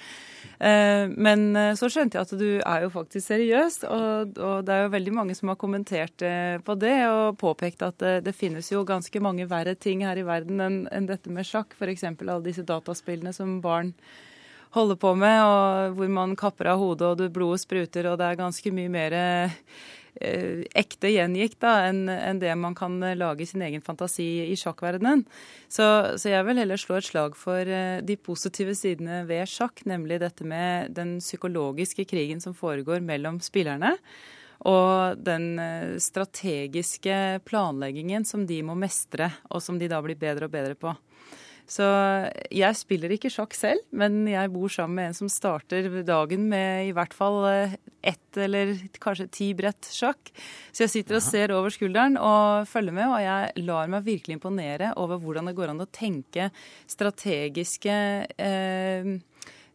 Eh, 0.59 1.04
men 1.09 1.57
eh, 1.57 1.74
så 1.76 1.88
skjønte 1.92 2.16
jeg 2.16 2.26
at 2.26 2.34
du 2.40 2.48
er 2.59 2.84
jo 2.86 2.92
faktisk 2.94 3.28
seriøs, 3.28 3.82
og, 3.92 4.36
det 4.64 4.72
er 4.72 4.86
jo 4.86 4.92
veldig 4.94 5.12
mange 5.18 5.36
som 5.36 5.52
har 5.52 5.59
kommentert 5.61 6.24
eh, 6.24 6.57
på 6.64 6.76
det 6.80 6.96
og 7.11 7.36
påpekt 7.40 7.84
at 7.84 8.07
det, 8.24 8.36
finnes 8.36 8.70
jo 8.72 8.84
ganske 8.88 9.20
mange 9.20 9.48
verre 9.50 9.76
ting 9.76 10.04
her 10.07 10.16
i 10.16 10.24
verden 10.26 10.62
enn, 10.64 10.78
enn 10.92 11.09
dette 11.09 11.32
med 11.32 11.48
sjakk. 11.48 11.76
F.eks. 11.76 12.07
alle 12.09 12.40
disse 12.44 12.64
dataspillene 12.66 13.34
som 13.36 13.59
barn 13.64 13.92
holder 14.76 14.98
på 15.00 15.12
med, 15.16 15.38
og 15.40 15.96
hvor 15.96 16.11
man 16.12 16.36
kapper 16.36 16.72
av 16.72 16.80
hodet 16.80 17.12
og 17.12 17.30
blodet 17.32 17.62
spruter, 17.64 18.11
og 18.11 18.18
det 18.20 18.26
er 18.28 18.40
ganske 18.40 18.72
mye 18.76 18.92
mer 18.92 19.14
ekte 20.16 21.10
gjengikk 21.12 21.58
da, 21.62 21.72
enn 21.88 22.06
en 22.08 22.40
det 22.40 22.52
man 22.58 22.74
kan 22.76 22.96
eh, 23.04 23.16
lage 23.18 23.46
sin 23.48 23.64
egen 23.66 23.84
fantasi 23.84 24.46
i 24.46 24.56
sjakkverdenen. 24.58 25.24
Så, 25.68 25.86
så, 26.16 26.30
jeg 26.30 26.46
vil 26.48 26.60
heller 26.62 26.80
slå 26.80 26.98
et 26.98 27.08
slag 27.08 27.36
for 27.38 27.60
eh, 27.60 28.00
de 28.06 28.16
positive 28.16 28.76
sidene 28.78 29.24
ved 29.28 29.48
sjakk, 29.50 29.84
nemlig 29.88 30.20
dette 30.22 30.46
med 30.46 30.94
den 30.96 31.18
psykologiske 31.20 32.06
krigen 32.08 32.40
som 32.44 32.56
foregår 32.56 33.04
mellom 33.04 33.40
spillerne. 33.44 33.96
Og 34.66 35.20
den 35.20 35.60
strategiske 36.00 37.42
planleggingen 37.44 38.24
som 38.24 38.46
de 38.48 38.62
må 38.64 38.72
mestre, 38.74 39.28
og 39.52 39.60
som 39.62 39.76
de 39.78 39.90
da 39.92 40.00
blir 40.02 40.16
bedre 40.16 40.48
og 40.48 40.54
bedre 40.54 40.78
på. 40.80 40.94
Så 41.66 41.86
jeg 42.54 42.78
spiller 42.78 43.10
ikke 43.16 43.30
sjakk 43.32 43.54
selv, 43.58 43.82
men 43.90 44.20
jeg 44.30 44.52
bor 44.54 44.70
sammen 44.70 45.00
med 45.00 45.10
en 45.10 45.16
som 45.18 45.30
starter 45.30 45.88
dagen 46.06 46.46
med 46.50 46.92
i 46.92 46.92
hvert 46.94 47.14
fall 47.16 47.40
eh, 47.50 47.74
ett 48.06 48.38
eller 48.38 48.76
kanskje 49.02 49.26
ti 49.34 49.48
brett 49.58 49.88
sjakk. 49.90 50.30
Så 50.70 50.84
jeg 50.84 50.92
sitter 50.92 51.18
og 51.18 51.24
ser 51.26 51.54
over 51.56 51.74
skulderen 51.74 52.18
og 52.22 52.68
følger 52.70 52.94
med, 52.94 53.10
og 53.10 53.18
jeg 53.24 53.66
lar 53.66 53.90
meg 53.90 54.06
virkelig 54.06 54.38
imponere 54.38 54.92
over 55.02 55.18
hvordan 55.22 55.50
det 55.50 55.56
går 55.58 55.74
an 55.74 55.82
å 55.82 55.90
tenke 55.90 56.52
strategiske 56.86 57.96
eh, 58.38 59.16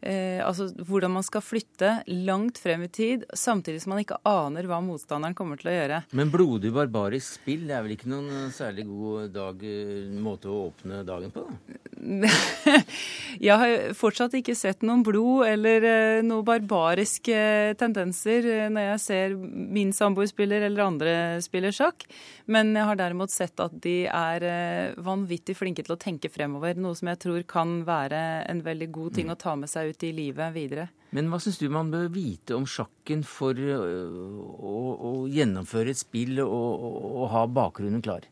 eh, 0.01 0.41
altså 0.45 0.69
hvordan 0.87 1.13
man 1.15 1.25
skal 1.25 1.43
flytte 1.45 1.93
langt 2.09 2.59
frem 2.61 2.85
i 2.85 2.89
tid, 2.91 3.25
samtidig 3.33 3.83
som 3.83 3.93
man 3.93 4.03
ikke 4.03 4.19
aner 4.27 4.67
hva 4.69 4.81
motstanderen 4.83 5.37
kommer 5.37 5.61
til 5.61 5.71
å 5.71 5.75
gjøre. 5.75 6.01
Men 6.17 6.33
blodig 6.33 6.73
barbarisk 6.75 7.39
spill, 7.41 7.67
det 7.69 7.77
er 7.77 7.85
vel 7.85 7.95
ikke 7.97 8.11
noen 8.11 8.29
eh, 8.35 8.49
særlig 8.55 8.87
god 8.89 9.31
dag, 9.35 9.63
eh, 9.65 10.09
måte 10.21 10.51
å 10.51 10.65
åpne 10.69 11.03
dagen 11.07 11.33
på? 11.33 11.45
da? 11.45 11.79
Jeg 13.47 13.57
har 13.61 13.93
fortsatt 13.97 14.33
ikke 14.39 14.55
sett 14.57 14.81
noen 14.85 15.03
blod 15.05 15.45
eller 15.47 15.85
eh, 15.85 16.23
noen 16.25 16.45
barbariske 16.45 17.41
tendenser 17.79 18.47
når 18.73 18.87
jeg 18.87 19.01
ser 19.03 19.35
min 19.37 19.91
samboer 19.95 20.29
spiller 20.29 20.65
eller 20.65 20.85
andre 20.85 21.13
spiller 21.45 21.73
sjakk. 21.75 22.07
Men 22.51 22.73
jeg 22.75 22.87
har 22.87 22.97
derimot 22.99 23.31
sett 23.31 23.59
at 23.63 23.75
de 23.83 23.95
er 24.09 24.45
eh, 24.47 24.99
vanvittig 25.01 25.55
flinke 25.57 25.85
til 25.85 25.95
å 25.95 25.99
tenke 26.01 26.31
fremover. 26.31 26.79
Noe 26.79 26.97
som 26.97 27.11
jeg 27.11 27.21
tror 27.21 27.45
kan 27.47 27.81
være 27.87 28.21
en 28.49 28.63
veldig 28.65 28.89
god 28.93 29.15
ting 29.17 29.29
mm. 29.29 29.35
å 29.35 29.39
ta 29.39 29.55
med 29.59 29.71
seg 29.71 29.90
ut 29.90 29.90
i 30.07 30.11
livet 30.15 30.53
videre. 30.55 30.89
Men 31.11 31.27
hva 31.31 31.41
syns 31.43 31.59
du 31.59 31.67
man 31.71 31.91
bør 31.91 32.07
vite 32.13 32.55
om 32.55 32.67
sjakken 32.69 33.23
for 33.27 33.57
å, 33.57 34.75
å 34.95 35.11
gjennomføre 35.31 35.91
et 35.91 35.99
spill 35.99 36.39
og, 36.43 36.85
og, 36.85 37.25
ha 37.33 37.45
bakgrunnen 37.51 38.03
klar? 38.03 38.27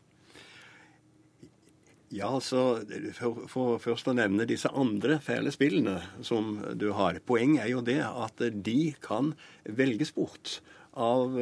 Ja, 2.10 2.32
altså, 2.32 2.80
for, 3.14 3.44
for, 3.52 3.76
først 3.82 4.08
å 4.10 4.16
nevne 4.16 4.48
disse 4.48 4.72
andre 4.74 5.20
fæle 5.22 5.52
spillene 5.54 6.00
som 6.26 6.56
du 6.74 6.88
har. 6.96 7.20
Poenget 7.22 7.66
er 7.66 7.74
jo 7.74 7.84
det 7.86 8.00
at 8.02 8.40
de 8.50 8.80
kan 9.04 9.34
velges 9.68 10.10
bort 10.16 10.58
av 10.98 11.36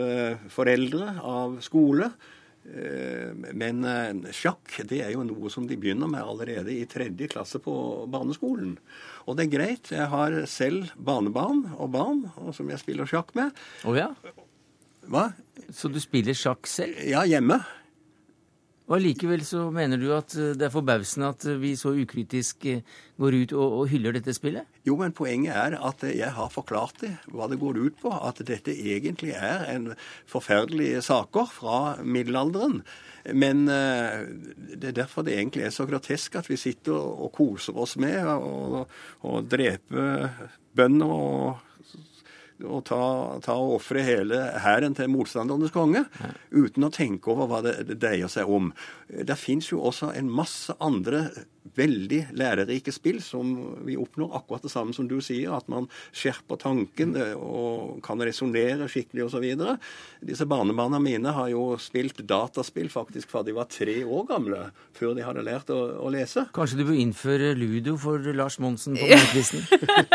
foreldre, 0.52 1.14
av 1.24 1.56
skole. 1.64 2.10
Eh, 2.68 3.30
men 3.56 3.80
sjakk 4.34 4.74
det 4.90 5.00
er 5.06 5.14
jo 5.14 5.24
noe 5.24 5.48
som 5.52 5.64
de 5.68 5.78
begynner 5.80 6.10
med 6.10 6.20
allerede 6.20 6.74
i 6.74 6.84
tredje 6.90 7.30
klasse 7.32 7.60
på 7.64 7.74
barneskolen. 8.12 8.76
Og 9.28 9.36
det 9.36 9.44
er 9.44 9.52
greit. 9.52 9.90
Jeg 9.92 10.08
har 10.08 10.34
selv 10.48 10.88
banebarn 10.96 11.66
og 11.76 11.90
barn 11.92 12.22
som 12.56 12.70
jeg 12.72 12.80
spiller 12.80 13.08
sjakk 13.08 13.34
med. 13.36 13.52
Oh 13.84 13.96
ja? 13.96 14.08
Hva? 15.08 15.28
Så 15.68 15.90
du 15.92 16.00
spiller 16.00 16.36
sjakk 16.36 16.68
selv? 16.70 16.96
Ja, 17.04 17.26
hjemme. 17.28 17.60
Og 18.88 18.94
Allikevel 18.96 19.42
så 19.44 19.66
mener 19.74 20.00
du 20.00 20.06
at 20.16 20.32
eh, 20.38 20.54
det 20.56 20.68
er 20.68 20.72
forbausende 20.72 21.28
at 21.34 21.44
vi 21.60 21.74
så 21.76 21.92
ukritisk 21.92 22.64
går 23.20 23.36
ut 23.36 23.52
og, 23.52 23.66
og, 23.66 23.82
hyller 23.92 24.16
dette 24.16 24.32
spillet? 24.36 24.64
Jo, 24.88 24.96
men 25.00 25.12
poenget 25.16 25.52
er 25.52 25.76
at 25.76 26.04
jeg 26.08 26.32
har 26.32 26.48
forklart 26.52 27.02
det, 27.02 27.12
hva 27.28 27.50
det 27.52 27.60
går 27.60 27.82
ut 27.82 28.00
på. 28.00 28.12
At 28.16 28.40
dette 28.48 28.72
egentlig 28.72 29.34
er 29.36 29.66
en 29.74 29.92
forferdelig 30.28 31.02
saker 31.04 31.52
fra 31.52 31.78
middelalderen. 32.00 32.80
Men 33.36 33.66
det 33.68 34.88
er 34.88 34.94
derfor 34.96 35.26
det 35.26 35.34
egentlig 35.36 35.66
er 35.66 35.74
så 35.74 35.84
grotesk 35.84 36.38
at 36.40 36.48
vi 36.48 36.56
sitter 36.56 36.96
og 36.96 37.28
koser 37.34 37.76
oss 37.76 37.98
med 38.00 38.24
å 38.24 39.40
drepe 39.44 40.30
bønder 40.78 41.12
og 41.12 41.66
å 42.64 42.80
ta, 42.86 43.02
ta 43.44 43.54
og 43.58 43.76
ofre 43.78 44.02
hele 44.06 44.40
hæren 44.64 44.96
til 44.98 45.10
motstandernes 45.12 45.74
konge, 45.74 46.04
ja. 46.08 46.30
uten 46.50 46.88
å 46.88 46.92
tenke 46.94 47.30
over 47.34 47.50
hva 47.50 47.62
det, 47.66 47.76
det 47.90 47.98
dreier 48.02 48.30
seg 48.32 48.50
om. 48.50 48.72
Det 49.08 49.38
fins 49.38 49.70
jo 49.70 49.82
også 49.88 50.12
en 50.16 50.30
masse 50.32 50.74
andre 50.82 51.28
veldig 51.76 52.20
lærerike 52.38 52.92
spill 52.94 53.20
som 53.24 53.50
vi 53.86 53.96
oppnår 53.98 54.34
akkurat 54.38 54.64
det 54.64 54.72
samme 54.72 54.94
som 54.96 55.08
du 55.08 55.18
sier, 55.24 55.52
at 55.54 55.68
man 55.70 55.88
skjerper 56.16 56.60
tanken 56.60 57.14
eh, 57.18 57.34
og 57.36 57.98
kan 58.04 58.20
resonnere 58.24 58.88
skikkelig 58.90 59.26
osv. 59.26 59.46
Disse 60.24 60.46
barnebarna 60.48 61.00
mine 61.02 61.34
har 61.34 61.50
jo 61.52 61.70
spilt 61.82 62.22
dataspill 62.28 62.90
faktisk 62.92 63.30
fra 63.32 63.44
de 63.46 63.54
var 63.56 63.68
tre 63.72 64.00
år 64.04 64.26
gamle, 64.30 64.62
før 64.96 65.14
de 65.16 65.26
hadde 65.26 65.44
lært 65.46 65.72
å, 65.74 65.78
å 66.04 66.12
lese. 66.12 66.46
Kanskje 66.56 66.80
du 66.80 66.86
bør 66.88 67.00
innføre 67.02 67.52
ludo 67.58 67.96
for 68.00 68.30
Lars 68.36 68.58
Monsen 68.62 68.98
på 68.98 69.08
morgenkvisten? 69.10 69.66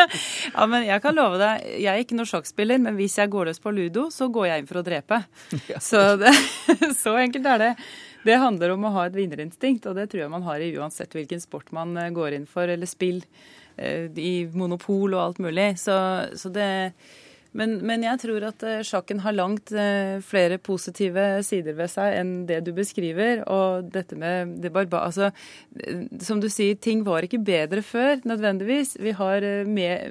ja, 0.56 0.68
men 0.70 0.88
jeg 0.88 1.04
kan 1.06 1.18
love 1.18 1.42
deg, 1.42 1.68
jeg 1.84 1.92
er 1.94 2.04
ikke 2.04 2.20
noen 2.20 2.33
sjakkspiller, 2.34 2.82
men 2.84 2.98
hvis 3.00 3.16
jeg 3.22 3.32
går 3.32 3.52
løs 3.52 3.62
på 3.64 3.72
ludo, 3.74 4.10
så 4.12 4.28
går 4.34 4.50
jeg 4.50 4.64
inn 4.64 4.70
for 4.70 4.82
å 4.82 4.86
drepe. 4.86 5.22
Så, 5.90 6.02
det, 6.20 6.34
så 7.04 7.16
enkelt 7.22 7.48
er 7.54 7.62
det. 7.62 7.72
Det 8.24 8.40
handler 8.40 8.74
om 8.76 8.86
å 8.88 8.94
ha 8.96 9.08
et 9.08 9.18
vinnerinstinkt, 9.18 9.88
og 9.90 9.98
det 10.00 10.10
tror 10.12 10.24
jeg 10.24 10.32
man 10.32 10.46
har 10.48 10.64
i 10.64 10.72
uansett 10.78 11.14
hvilken 11.16 11.42
sport 11.44 11.74
man 11.76 11.96
eh, 12.00 12.12
går 12.16 12.38
inn 12.38 12.48
for, 12.50 12.70
eller 12.72 12.90
spill. 12.90 13.20
Eh, 13.76 14.08
I 14.20 14.34
monopol 14.54 15.16
og 15.16 15.22
alt 15.22 15.44
mulig. 15.44 15.74
Så, 15.82 15.96
så 16.40 16.52
det 16.54 16.70
men, 17.58 17.76
men, 17.86 18.06
jeg 18.06 18.22
tror 18.24 18.48
at 18.50 18.66
eh, 18.68 18.82
sjakken 18.86 19.22
har 19.24 19.36
langt 19.36 19.74
flere 20.28 20.58
positive 20.62 21.26
sider 21.46 21.78
ved 21.78 21.92
seg 21.92 22.18
enn 22.20 22.34
det 22.50 22.62
du 22.66 22.72
beskriver. 22.76 23.44
Og 23.50 23.92
dette 23.94 24.18
med 24.20 24.58
det 24.64 24.74
barba... 24.74 25.06
Altså, 25.08 25.32
som 26.24 26.42
du 26.42 26.50
sier, 26.52 26.76
ting 26.82 27.04
var 27.06 27.26
ikke 27.26 27.42
bedre 27.44 27.84
før, 27.86 28.20
nødvendigvis. 28.28 28.98
Vi 29.02 29.14
har 29.18 29.46
mer, 29.70 30.10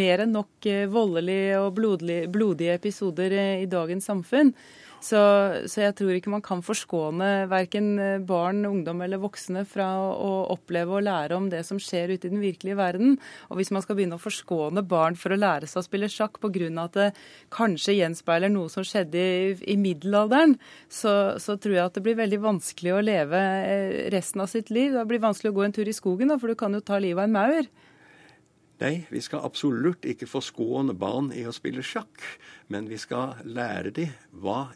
mer 0.00 0.24
enn 0.24 0.34
nok 0.36 0.68
voldelige 0.92 1.60
og 1.60 1.70
blodige, 1.78 2.26
blodige 2.32 2.76
episoder 2.80 3.36
i 3.62 3.68
dagens 3.70 4.08
samfunn. 4.10 4.52
Så, 5.06 5.20
så, 5.70 5.82
jeg 5.84 5.94
tror 5.98 6.16
ikke 6.16 6.32
man 6.32 6.42
kan 6.42 6.64
forskåne 6.64 7.46
verken 7.50 7.92
barn, 8.26 8.64
ungdom 8.66 9.04
eller 9.04 9.20
voksne 9.22 9.62
fra 9.68 9.86
å 10.02 10.30
oppleve 10.54 10.96
og 10.98 11.04
lære 11.06 11.36
om 11.36 11.46
det 11.52 11.60
som 11.68 11.78
skjer 11.82 12.14
ute 12.14 12.26
i 12.26 12.32
den 12.32 12.42
virkelige 12.42 12.78
verden. 12.78 13.14
Og 13.50 13.60
hvis 13.60 13.70
man 13.74 13.84
skal 13.84 13.98
begynne 13.98 14.18
å 14.18 14.22
forskåne 14.22 14.82
barn 14.88 15.18
for 15.18 15.34
å 15.34 15.38
lære 15.38 15.68
seg 15.70 15.82
å 15.82 15.86
spille 15.86 16.10
sjakk 16.10 16.40
pga. 16.42 16.56
at 16.82 16.96
det 16.96 17.08
kanskje 17.54 17.98
gjenspeiler 18.00 18.50
noe 18.50 18.72
som 18.72 18.84
skjedde 18.86 19.20
i, 19.20 19.54
i 19.74 19.76
middelalderen, 19.78 20.56
så, 20.88 21.36
så, 21.42 21.54
tror 21.60 21.76
jeg 21.76 21.84
at 21.84 21.98
det 21.98 22.04
blir 22.06 22.18
veldig 22.18 22.40
vanskelig 22.42 22.94
å 22.96 23.02
leve 23.04 23.42
eh, 23.66 23.98
resten 24.14 24.42
av 24.42 24.50
sitt 24.50 24.72
liv. 24.74 24.96
Det 24.96 25.06
blir 25.06 25.22
vanskelig 25.22 25.52
å 25.52 25.58
gå 25.60 25.66
en 25.66 25.76
tur 25.76 25.88
i 25.88 25.94
skogen, 25.96 26.34
for 26.40 26.50
du 26.50 26.58
kan 26.58 26.74
jo 26.74 26.82
ta 26.82 26.98
livet 26.98 27.22
av 27.22 27.28
en 27.28 27.36
maur. 27.36 27.70
Nei, 28.76 29.06
vi 29.08 29.22
skal 29.24 29.44
absolutt 29.46 30.04
ikke 30.04 30.28
forskåne 30.28 30.92
barn 31.00 31.30
i 31.32 31.46
å 31.48 31.54
spille 31.56 31.84
sjakk, 31.86 32.20
men 32.68 32.90
vi 32.90 32.98
skal 33.00 33.38
lære 33.48 33.94
dem 33.96 34.12
hva 34.42 34.66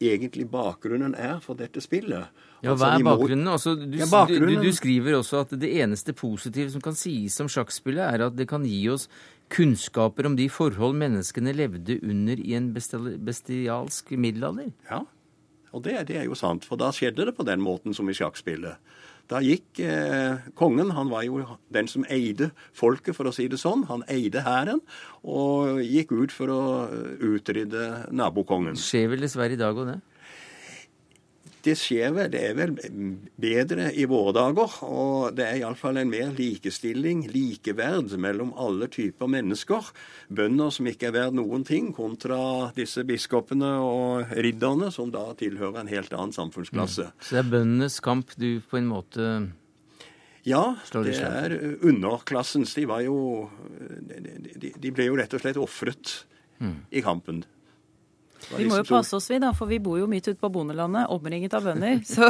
egentlig 0.00 0.44
bakgrunnen 0.50 1.14
er 1.16 1.38
for 1.40 1.54
dette 1.56 1.80
spillet. 1.80 2.28
Ja, 2.62 2.70
Altså, 2.72 2.84
Hva 2.84 2.98
er 2.98 3.04
bakgrunnen? 3.04 3.44
må-? 3.46 3.52
Altså, 3.52 3.74
du, 3.76 3.96
Ja, 3.98 4.04
bakgrunnen- 4.06 4.60
du, 4.62 4.68
du 4.68 4.72
skriver 4.72 5.18
også 5.20 5.40
at 5.40 5.50
det 5.60 5.70
eneste 5.80 6.12
positive 6.12 6.70
som 6.70 6.80
kan 6.80 6.92
sies 6.94 7.40
om 7.40 7.48
sjakkspillet, 7.48 8.04
er 8.14 8.26
at 8.26 8.36
det 8.36 8.48
kan 8.48 8.64
gi 8.64 8.88
oss 8.88 9.08
kunnskaper 9.48 10.26
om 10.26 10.36
de 10.36 10.48
forhold 10.48 10.96
menneskene 10.98 11.54
levde 11.54 12.00
under 12.02 12.36
i 12.40 12.54
en 12.58 12.72
bestialsk 12.74 14.10
middelalder. 14.18 14.72
Ja, 14.90 15.02
og 15.72 15.82
det, 15.84 16.06
det 16.08 16.16
er 16.16 16.24
jo 16.24 16.34
sant, 16.34 16.64
for 16.64 16.76
da 16.80 16.90
skjedde 16.90 17.24
det 17.26 17.36
på 17.36 17.44
den 17.46 17.60
måten 17.60 17.94
som 17.94 18.08
i 18.08 18.14
sjakkspillet. 18.16 18.76
Da 19.26 19.40
gikk 19.42 19.80
eh, 19.82 20.42
kongen, 20.58 20.92
han 20.94 21.10
var 21.10 21.24
jo 21.26 21.40
den 21.74 21.88
som 21.90 22.04
eide 22.12 22.52
folket, 22.76 23.16
for 23.16 23.26
å 23.26 23.34
si 23.34 23.48
det 23.50 23.58
sånn. 23.58 23.82
Han 23.90 24.04
eide 24.12 24.44
hæren, 24.46 24.82
og 25.26 25.80
gikk 25.82 26.14
ut 26.14 26.34
for 26.34 26.52
å 26.54 26.60
eh, 26.86 27.24
utrydde 27.34 28.12
nabokongen. 28.14 28.78
Skjer 28.78 29.10
vel 29.14 29.26
dessverre 29.26 29.58
i 29.58 29.60
dag 29.60 29.74
òg 29.74 29.90
det? 29.90 29.98
Det 31.66 31.74
skjeve. 31.74 32.28
det 32.30 32.40
er 32.46 32.54
vel 32.54 32.74
bedre 33.42 33.88
i 33.98 34.04
våre 34.06 34.34
dager. 34.36 34.76
Og 34.86 35.34
det 35.34 35.46
er 35.46 35.60
iallfall 35.60 35.98
en 35.98 36.12
mer 36.12 36.30
likestilling, 36.36 37.24
likeverd, 37.32 38.14
mellom 38.22 38.52
alle 38.54 38.86
typer 38.92 39.30
mennesker. 39.30 39.90
Bønder 40.30 40.70
som 40.74 40.86
ikke 40.86 41.10
er 41.10 41.16
verd 41.16 41.38
noen 41.38 41.66
ting, 41.66 41.90
kontra 41.96 42.70
disse 42.76 43.02
biskopene 43.08 43.72
og 43.82 44.36
ridderne, 44.38 44.92
som 44.94 45.10
da 45.14 45.26
tilhører 45.38 45.82
en 45.82 45.90
helt 45.90 46.14
annen 46.14 46.34
samfunnsklasse. 46.36 47.10
Så 47.18 47.34
det 47.34 47.42
er 47.42 47.52
bøndenes 47.56 47.98
kamp 48.04 48.36
du 48.38 48.60
på 48.62 48.78
en 48.78 48.90
måte 48.92 49.30
Ja, 50.46 50.76
det 50.94 51.18
er 51.18 51.56
underklassens. 51.82 52.76
De 52.78 52.86
var 52.86 53.02
jo 53.02 53.50
De, 54.06 54.70
de, 54.70 54.94
ble 54.94 55.10
jo 55.10 55.18
rett 55.18 55.34
og 55.34 55.42
slett 55.42 55.58
ofret 55.58 56.20
i 56.94 57.02
kampen. 57.04 57.42
Vi 58.46 58.64
må 58.68 58.76
jo 58.76 58.82
liksom 58.82 58.86
passe 58.96 59.16
oss, 59.16 59.26
vi 59.30 59.38
da, 59.42 59.50
for 59.56 59.66
vi 59.70 59.78
bor 59.82 59.98
jo 59.98 60.06
midt 60.06 60.28
ute 60.28 60.38
på 60.40 60.50
bondelandet, 60.54 61.08
omringet 61.10 61.54
av 61.58 61.64
bønder. 61.66 61.98
Så, 62.06 62.28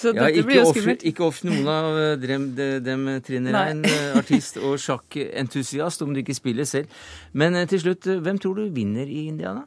så 0.00 0.12
dette 0.16 0.30
ja, 0.38 0.44
blir 0.46 0.60
jo 0.62 0.70
skummelt. 0.72 1.02
ikke 1.10 1.26
off 1.26 1.42
noen 1.44 1.66
av 1.68 1.98
eh, 2.00 2.14
dem, 2.22 2.46
de- 2.56 2.78
dem 2.80 3.04
Trine 3.26 3.52
Rein, 3.52 3.82
eh, 3.84 4.14
artist 4.16 4.56
og 4.62 4.78
sjakkentusiast, 4.80 6.02
om 6.06 6.14
du 6.14 6.22
ikke 6.22 6.34
spiller 6.38 6.64
selv. 6.64 6.88
Men 7.36 7.54
eh, 7.60 7.66
til 7.68 7.82
slutt, 7.84 8.08
hvem 8.24 8.38
tror 8.40 8.62
du 8.62 8.70
vinner 8.72 9.04
i 9.10 9.26
India, 9.28 9.52
da? 9.58 9.66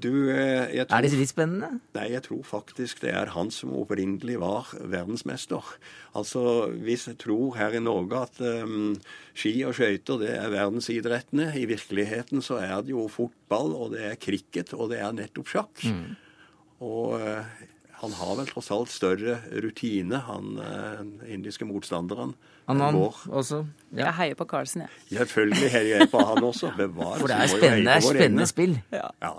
Du, 0.00 0.30
eh, 0.32 0.72
jeg 0.72 0.86
tror, 0.88 0.96
Er 0.96 1.04
det 1.04 1.18
litt 1.20 1.30
spennende? 1.30 1.68
Nei, 1.94 2.06
jeg 2.14 2.24
tror 2.24 2.42
faktisk 2.48 3.02
det 3.04 3.12
er 3.12 3.32
han 3.34 3.50
som 3.52 3.74
opprinnelig 3.76 4.38
var 4.40 4.70
verdensmester. 4.80 5.66
Altså, 6.16 6.72
hvis 6.72 7.06
jeg 7.10 7.18
tror 7.20 7.58
her 7.58 7.76
i 7.76 7.82
Norge 7.82 8.22
at 8.24 8.40
um, 8.64 8.94
ski 9.36 9.52
og 9.68 9.76
skøyter 9.76 10.22
det 10.22 10.32
er 10.38 10.48
verdensidrettene, 10.54 11.50
i 11.60 11.66
virkeligheten 11.68 12.42
så 12.42 12.62
er 12.64 12.80
det 12.82 12.94
jo 12.94 13.04
fotball, 13.12 13.76
og 13.76 13.92
det 13.92 14.06
er 14.08 14.16
cricket, 14.20 14.72
og 14.72 14.90
det 14.94 15.02
er 15.04 15.12
nettopp 15.12 15.52
sjakk. 15.52 15.84
Mm. 15.84 16.16
Og 16.82 17.20
uh, 17.20 17.44
han 18.02 18.16
har 18.18 18.34
vel 18.40 18.48
tross 18.48 18.72
alt 18.74 18.90
større 18.90 19.38
rutine, 19.62 20.24
han 20.24 20.56
uh, 20.58 21.30
indiske 21.30 21.68
motstanderen. 21.68 22.34
vår. 22.66 23.22
også? 23.28 23.64
Ja. 23.92 24.06
Jeg 24.06 24.14
heier 24.22 24.34
på 24.40 24.48
Carlsen, 24.50 24.86
jeg. 24.88 25.06
Selvfølgelig 25.20 25.70
heier 25.70 25.96
jeg 26.00 26.10
på 26.10 26.26
han 26.32 26.42
også. 26.42 26.72
Bevares. 26.80 27.20
For 27.20 27.28
det 27.30 27.36
er 27.36 27.46
spennende, 27.52 28.00
spennende 28.02 28.46
spill. 28.50 28.78
Ja. 28.90 29.12
Ja. 29.22 29.38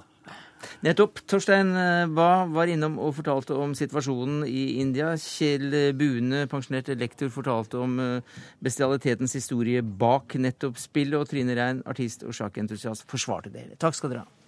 Nettopp. 0.84 1.24
Torstein 1.30 1.72
Ba 2.14 2.24
Bae 2.34 2.52
var 2.56 2.72
innom 2.72 2.96
og 3.02 3.16
fortalte 3.18 3.56
om 3.60 3.74
situasjonen 3.78 4.44
i 4.48 4.80
India. 4.82 5.14
Kjell 5.20 5.94
Bune, 6.00 6.46
pensjonert 6.52 6.92
lektor, 7.00 7.32
fortalte 7.34 7.82
om 7.84 8.00
eh, 8.02 8.38
bestialitetens 8.64 9.36
historie 9.38 9.84
bak 9.84 10.38
nettopp 10.40 10.80
spillet. 10.82 11.20
Og 11.20 11.30
Trine 11.30 11.58
Rein, 11.58 11.84
artist 11.90 12.26
og 12.28 12.36
sjakkentusiast, 12.38 13.06
forsvarte 13.10 13.54
dere. 13.54 13.78
Takk 13.80 14.00
skal 14.00 14.14
dere 14.14 14.26
ha. 14.26 14.43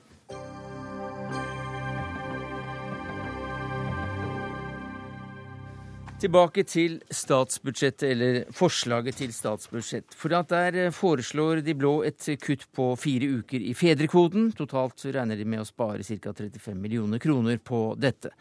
Tilbake 6.16 6.64
til 6.64 6.94
statsbudsjettet, 7.12 8.06
eller 8.14 8.38
forslaget 8.56 9.18
til 9.20 9.34
statsbudsjett. 9.36 10.16
For 10.16 10.32
der 10.32 10.78
eh, 10.86 10.94
foreslår 10.96 11.60
de 11.66 11.76
blå 11.76 11.92
et 12.08 12.24
kutt 12.40 12.64
på 12.72 12.86
fire 12.96 13.28
uker 13.42 13.60
i 13.60 13.74
fedrekvoten. 13.76 14.54
Totalt 14.56 15.04
regner 15.12 15.36
de 15.36 15.44
med 15.44 15.66
å 15.66 15.68
spare 15.68 16.08
ca. 16.08 16.32
35 16.32 16.80
millioner 16.80 17.20
kroner 17.20 17.60
på 17.60 17.82
dette. 18.00 18.32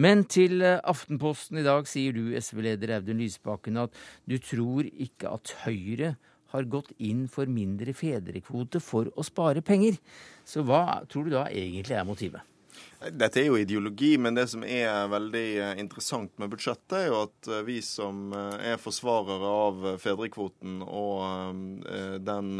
Men 0.00 0.24
til 0.24 0.64
eh, 0.64 0.80
Aftenposten 0.80 1.60
i 1.60 1.68
dag 1.68 1.84
sier 1.90 2.16
du, 2.16 2.32
SV-leder 2.32 2.96
Audun 2.96 3.20
Lysbakken, 3.20 3.76
at 3.84 3.92
du 4.24 4.38
tror 4.40 4.88
ikke 4.88 5.36
at 5.36 5.52
Høyre 5.66 6.14
har 6.54 6.72
gått 6.72 6.94
inn 6.96 7.26
for 7.28 7.44
mindre 7.44 7.92
fedrekvote 7.92 8.80
for 8.80 9.12
å 9.12 9.26
spare 9.26 9.60
penger. 9.60 10.00
Så 10.48 10.64
hva 10.64 11.02
tror 11.04 11.28
du 11.28 11.36
da 11.36 11.50
egentlig 11.52 12.00
er 12.00 12.08
motivet? 12.08 12.57
Dette 12.98 13.38
er 13.38 13.46
jo 13.46 13.58
ideologi, 13.60 14.16
men 14.18 14.34
det 14.34 14.48
som 14.50 14.64
er 14.66 15.06
veldig 15.12 15.46
eh, 15.62 15.74
interessant 15.78 16.32
med 16.42 16.50
budsjettet, 16.50 16.96
er 16.98 17.04
jo 17.12 17.20
at 17.28 17.50
eh, 17.50 17.60
vi 17.62 17.76
som 17.84 18.32
eh, 18.34 18.72
er 18.72 18.80
forsvarere 18.82 19.52
av 19.68 19.84
fedrekvoten 20.02 20.80
og 20.82 21.86
den 22.24 22.58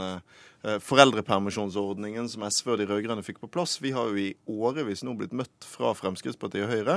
foreldrepermisjonsordningen 0.59 2.27
som 2.31 2.43
SV 2.43 2.73
og 2.73 2.81
de 2.81 2.87
rød-grønne 2.91 3.23
fikk 3.23 3.39
på 3.45 3.51
plass, 3.55 3.77
vi 3.79 3.93
har 3.95 4.11
jo 4.11 4.19
i 4.19 4.33
årevis 4.51 5.05
nå 5.07 5.15
blitt 5.19 5.37
møtt 5.39 5.67
fra 5.71 5.93
Fremskrittspartiet 5.95 6.67
og 6.67 6.73
Høyre 6.73 6.97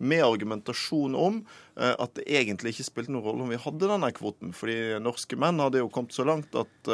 med 0.00 0.24
argumentasjon 0.24 1.12
om 1.20 1.42
at 1.76 2.16
det 2.16 2.24
egentlig 2.40 2.72
ikke 2.72 2.88
spilte 2.88 3.12
noen 3.12 3.26
rolle 3.26 3.44
om 3.44 3.52
vi 3.52 3.60
hadde 3.60 3.90
denne 3.90 4.08
kvoten. 4.16 4.54
Fordi 4.56 4.96
norske 5.04 5.36
menn 5.36 5.60
hadde 5.60 5.82
jo 5.82 5.92
kommet 5.92 6.16
så 6.16 6.24
langt 6.24 6.56
at 6.56 6.92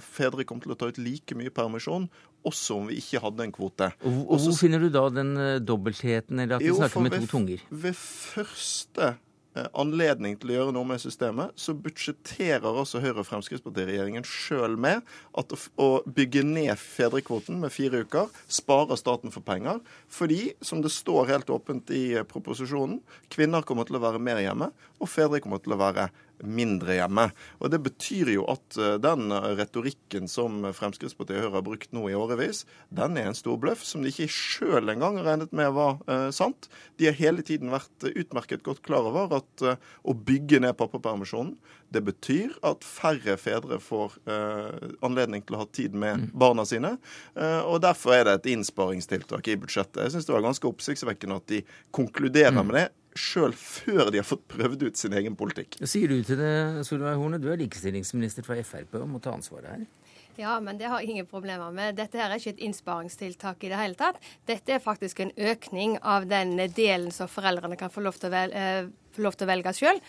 fedre 0.00 0.48
kom 0.48 0.64
til 0.64 0.72
å 0.72 0.78
ta 0.80 0.88
ut 0.88 1.02
like 1.04 1.36
mye 1.36 1.52
permisjon 1.52 2.08
også 2.48 2.78
om 2.80 2.88
vi 2.90 3.00
ikke 3.02 3.20
hadde 3.22 3.44
en 3.46 3.52
kvote. 3.54 3.90
Og, 4.02 4.22
og 4.26 4.40
hvor 4.46 4.56
finner 4.58 4.82
du 4.82 4.88
da 4.92 5.04
den 5.14 5.36
eh, 5.38 5.58
dobbeltheten, 5.62 6.40
eller 6.42 6.58
at 6.58 6.64
vi 6.64 6.72
snakker 6.74 7.04
med 7.06 7.14
to 7.14 7.20
ved- 7.22 7.30
tunger? 7.30 7.66
Ved 7.70 7.94
første 7.98 9.10
eh, 9.54 9.68
anledning 9.78 10.38
til 10.40 10.50
å 10.50 10.56
gjøre 10.56 10.74
noe 10.74 10.88
med 10.88 11.02
systemet, 11.02 11.52
så 11.60 11.74
budsjetterer 11.76 12.66
altså 12.72 13.02
Høyre- 13.04 13.20
og 13.22 13.28
Fremskrittsparti-regjeringen 13.28 14.24
sjøl 14.26 14.78
med 14.80 15.02
at 15.38 15.54
å, 15.76 15.88
bygge 16.08 16.42
ned 16.48 16.72
fedrekvoten 16.80 17.60
med 17.62 17.74
fire 17.74 18.02
uker 18.06 18.32
sparer 18.48 18.98
staten 19.00 19.30
for 19.34 19.44
penger. 19.46 19.78
Fordi, 20.08 20.54
som 20.64 20.82
det 20.82 20.92
står 20.94 21.30
helt 21.34 21.52
åpent 21.52 21.92
i 21.94 22.04
eh, 22.18 22.26
proposisjonen, 22.28 23.00
kvinner 23.32 23.62
kommer 23.68 23.88
til 23.88 24.00
å 24.00 24.04
være 24.08 24.22
mer 24.22 24.40
hjemme, 24.42 24.72
og 25.02 25.10
fedre 25.10 25.40
kommer 25.44 25.62
til 25.62 25.76
å 25.76 25.82
være 25.84 26.10
mindre 26.42 26.98
hjemme. 26.98 27.28
Og 27.60 27.72
Det 27.72 27.80
betyr 27.82 28.32
jo 28.34 28.46
at 28.52 28.78
eh, 28.78 28.98
den 29.02 29.32
retorikken 29.32 30.28
som 30.30 30.62
Fremskrittspartiet 30.76 31.38
og 31.38 31.46
Høyre 31.46 31.56
har 31.58 31.66
brukt 31.66 31.94
nå 31.96 32.06
i 32.10 32.16
årevis, 32.18 32.64
den 32.90 33.18
er 33.20 33.30
en 33.30 33.38
stor 33.38 33.58
bløff 33.62 33.84
som 33.86 34.04
de 34.04 34.12
ikke 34.12 34.30
sjøl 34.32 34.92
engang 34.92 35.20
har 35.20 35.32
regnet 35.32 35.54
med 35.56 35.72
var 35.76 36.00
eh, 36.06 36.28
sant. 36.34 36.70
De 37.00 37.08
har 37.08 37.18
hele 37.18 37.44
tiden 37.46 37.72
vært 37.72 38.08
utmerket 38.12 38.64
godt 38.66 38.82
klar 38.86 39.08
over 39.08 39.38
at 39.40 39.66
eh, 39.66 39.92
å 40.02 40.16
bygge 40.16 40.62
ned 40.62 40.76
pappapermisjonen, 40.78 41.56
det 41.92 42.00
betyr 42.06 42.54
at 42.64 42.86
færre 42.86 43.36
fedre 43.40 43.78
får 43.82 44.16
eh, 44.30 44.94
anledning 45.04 45.44
til 45.44 45.56
å 45.56 45.62
ha 45.62 45.68
tid 45.68 45.96
med 45.98 46.30
barna 46.32 46.64
sine. 46.68 46.94
Eh, 47.36 47.60
og 47.60 47.82
Derfor 47.84 48.16
er 48.16 48.26
det 48.28 48.38
et 48.38 48.50
innsparingstiltak 48.54 49.50
i 49.52 49.58
budsjettet. 49.60 50.00
Jeg 50.06 50.14
syns 50.14 50.28
det 50.28 50.36
var 50.36 50.46
ganske 50.46 50.68
oppsiktsvekkende 50.70 51.40
at 51.42 51.48
de 51.52 51.62
konkluderer 51.94 52.62
med 52.62 52.78
det 52.78 52.88
sjøl 53.18 53.54
før 53.56 54.10
de 54.12 54.20
har 54.20 54.26
fått 54.26 54.44
prøvd 54.50 54.86
ut 54.88 55.00
sin 55.00 55.16
egen 55.18 55.36
politikk. 55.38 55.78
Hva 55.80 55.88
sier 55.90 56.12
du 56.12 56.22
til 56.26 56.40
det, 56.40 56.86
Solveig 56.88 57.18
Horne? 57.20 57.40
Du 57.42 57.50
er 57.52 57.60
likestillingsminister 57.60 58.46
fra 58.46 58.58
Frp 58.66 58.96
og 59.00 59.10
må 59.10 59.20
ta 59.22 59.34
ansvaret 59.36 59.70
her. 59.74 59.84
Ja, 60.40 60.54
men 60.64 60.78
det 60.80 60.88
har 60.88 61.02
jeg 61.02 61.12
ingen 61.12 61.28
problemer 61.28 61.72
med. 61.74 61.98
Dette 61.98 62.16
her 62.16 62.32
er 62.32 62.40
ikke 62.40 62.54
et 62.54 62.62
innsparingstiltak 62.64 63.66
i 63.66 63.70
det 63.72 63.80
hele 63.80 63.98
tatt. 64.00 64.20
Dette 64.48 64.72
er 64.72 64.80
faktisk 64.80 65.20
en 65.20 65.32
økning 65.36 65.98
av 66.00 66.24
den 66.30 66.56
delen 66.72 67.12
som 67.12 67.28
foreldrene 67.28 67.76
kan 67.80 67.92
få 67.92 68.04
lov 68.06 68.16
til 68.16 68.30
å, 68.30 68.32
velge, 68.32 68.56
eh, 68.56 68.88
få 69.12 69.26
lov 69.26 69.36
til 69.36 69.46
å 69.46 69.52
velge 69.52 69.74
sjøl. 69.76 70.00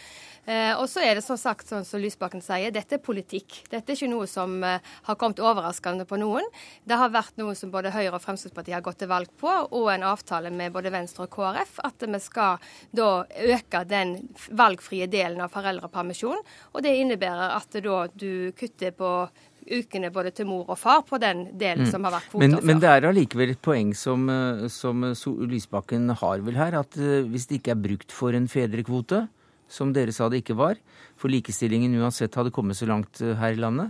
Eh, 0.43 0.73
og 0.75 0.89
så 0.91 0.99
er 1.05 1.15
det 1.15 1.23
som 1.23 1.37
sagt, 1.39 1.69
sånn 1.69 1.85
som 1.87 2.01
Lysbakken 2.03 2.41
sier, 2.43 2.73
dette 2.75 2.97
er 2.97 3.03
politikk. 3.03 3.61
Dette 3.71 3.93
er 3.93 3.95
ikke 3.95 4.11
noe 4.11 4.27
som 4.27 4.57
eh, 4.67 4.83
har 5.07 5.17
kommet 5.19 5.39
overraskende 5.39 6.03
på 6.09 6.19
noen. 6.19 6.47
Det 6.83 6.97
har 6.99 7.13
vært 7.13 7.37
noe 7.39 7.55
som 7.55 7.71
både 7.71 7.93
Høyre 7.93 8.17
og 8.17 8.23
Fremskrittspartiet 8.25 8.75
har 8.75 8.83
gått 8.83 8.99
til 9.03 9.11
valg 9.11 9.31
på, 9.39 9.47
og 9.47 9.87
en 9.93 10.03
avtale 10.09 10.51
med 10.51 10.73
både 10.75 10.91
Venstre 10.91 11.29
og 11.29 11.31
KrF, 11.31 11.77
at 11.87 12.03
vi 12.03 12.19
skal 12.23 12.67
da 12.91 13.07
øke 13.23 13.85
den 13.87 14.17
valgfrie 14.51 15.07
delen 15.11 15.39
av 15.45 15.53
foreldrepermisjonen. 15.53 16.43
Og 16.75 16.83
det 16.83 16.91
innebærer 16.99 17.55
at 17.55 17.79
da 17.79 18.03
du 18.11 18.51
kutter 18.59 18.91
på 18.97 19.13
ukene 19.63 20.09
både 20.11 20.33
til 20.35 20.49
mor 20.49 20.67
og 20.67 20.75
far 20.75 21.05
på 21.07 21.15
den 21.23 21.45
delen 21.55 21.87
som 21.87 22.03
har 22.03 22.17
vært 22.17 22.27
kvoter 22.33 22.43
Men, 22.43 22.57
før. 22.57 22.65
men 22.67 22.81
det 22.83 22.89
er 22.89 23.07
allikevel 23.07 23.53
et 23.53 23.61
poeng 23.63 23.93
som, 23.95 24.27
eh, 24.27 24.65
som 24.67 25.07
Lysbakken 25.47 26.11
har 26.19 26.43
vel 26.43 26.59
her, 26.59 26.75
at 26.81 26.99
hvis 26.99 27.47
det 27.47 27.61
ikke 27.61 27.71
er 27.77 27.79
brukt 27.85 28.11
for 28.11 28.35
en 28.35 28.49
fedrekvote, 28.51 29.21
som 29.73 29.93
dere 29.95 30.13
sa 30.13 30.29
det 30.29 30.43
ikke 30.43 30.57
var, 30.59 30.77
for 31.17 31.33
likestillingen 31.33 31.95
uansett 32.01 32.35
hadde 32.37 32.53
kommet 32.53 32.77
så 32.77 32.87
langt 32.89 33.21
eh, 33.23 33.33
her 33.39 33.55
i 33.57 33.61
landet, 33.61 33.89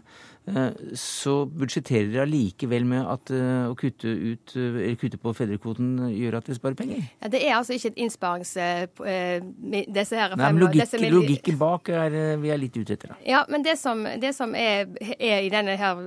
så 1.00 1.34
budsjetterer 1.48 2.10
dere 2.12 2.26
allikevel 2.26 2.84
med 2.88 3.06
at 3.08 3.32
eh, 3.32 3.70
å 3.70 3.76
kutte, 3.80 4.12
ut, 4.12 4.54
eller 4.60 4.98
kutte, 5.00 5.20
på 5.22 5.32
fedrekvoten 5.38 6.10
gjør 6.12 6.38
at 6.42 6.50
vi 6.50 6.58
sparer 6.58 6.76
penger? 6.80 7.06
Ja, 7.22 7.30
det 7.32 7.42
er 7.48 7.56
altså 7.60 7.78
ikke 7.78 7.94
et 7.94 8.02
innsparings... 8.04 8.52
Disse 8.54 10.18
her 10.20 10.34
Nei, 10.36 10.50
men 10.52 10.60
logikk, 10.60 10.96
Logikken 11.14 11.58
bak 11.60 11.90
er 11.94 12.16
vi 12.42 12.52
er 12.52 12.60
litt 12.60 12.76
ute 12.76 12.96
etter. 12.98 13.14
Da. 13.14 13.18
Ja, 13.28 13.44
men 13.50 13.64
det 13.64 13.78
som, 13.80 14.04
det 14.20 14.34
som 14.36 14.52
er, 14.58 14.92
er, 15.16 15.46
i 15.46 15.52
denne 15.54 15.78
her, 15.80 16.02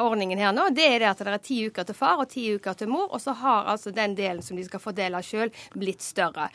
ordningen 0.00 0.40
her 0.40 0.54
nå, 0.56 0.68
det 0.76 0.86
er 0.94 1.04
det 1.04 1.10
at 1.10 1.20
det 1.26 1.34
er 1.34 1.44
ti 1.44 1.58
uker 1.68 1.88
til 1.88 1.98
far 1.98 2.22
og 2.24 2.30
ti 2.32 2.46
uker 2.56 2.78
til 2.80 2.90
mor, 2.92 3.10
og 3.10 3.20
så 3.22 3.34
har 3.42 3.70
altså 3.74 3.92
den 3.94 4.16
delen 4.16 4.42
som 4.44 4.56
de 4.56 4.64
skal 4.66 4.82
fordele 4.82 5.20
sjøl, 5.24 5.52
blitt 5.76 6.04
større. 6.04 6.48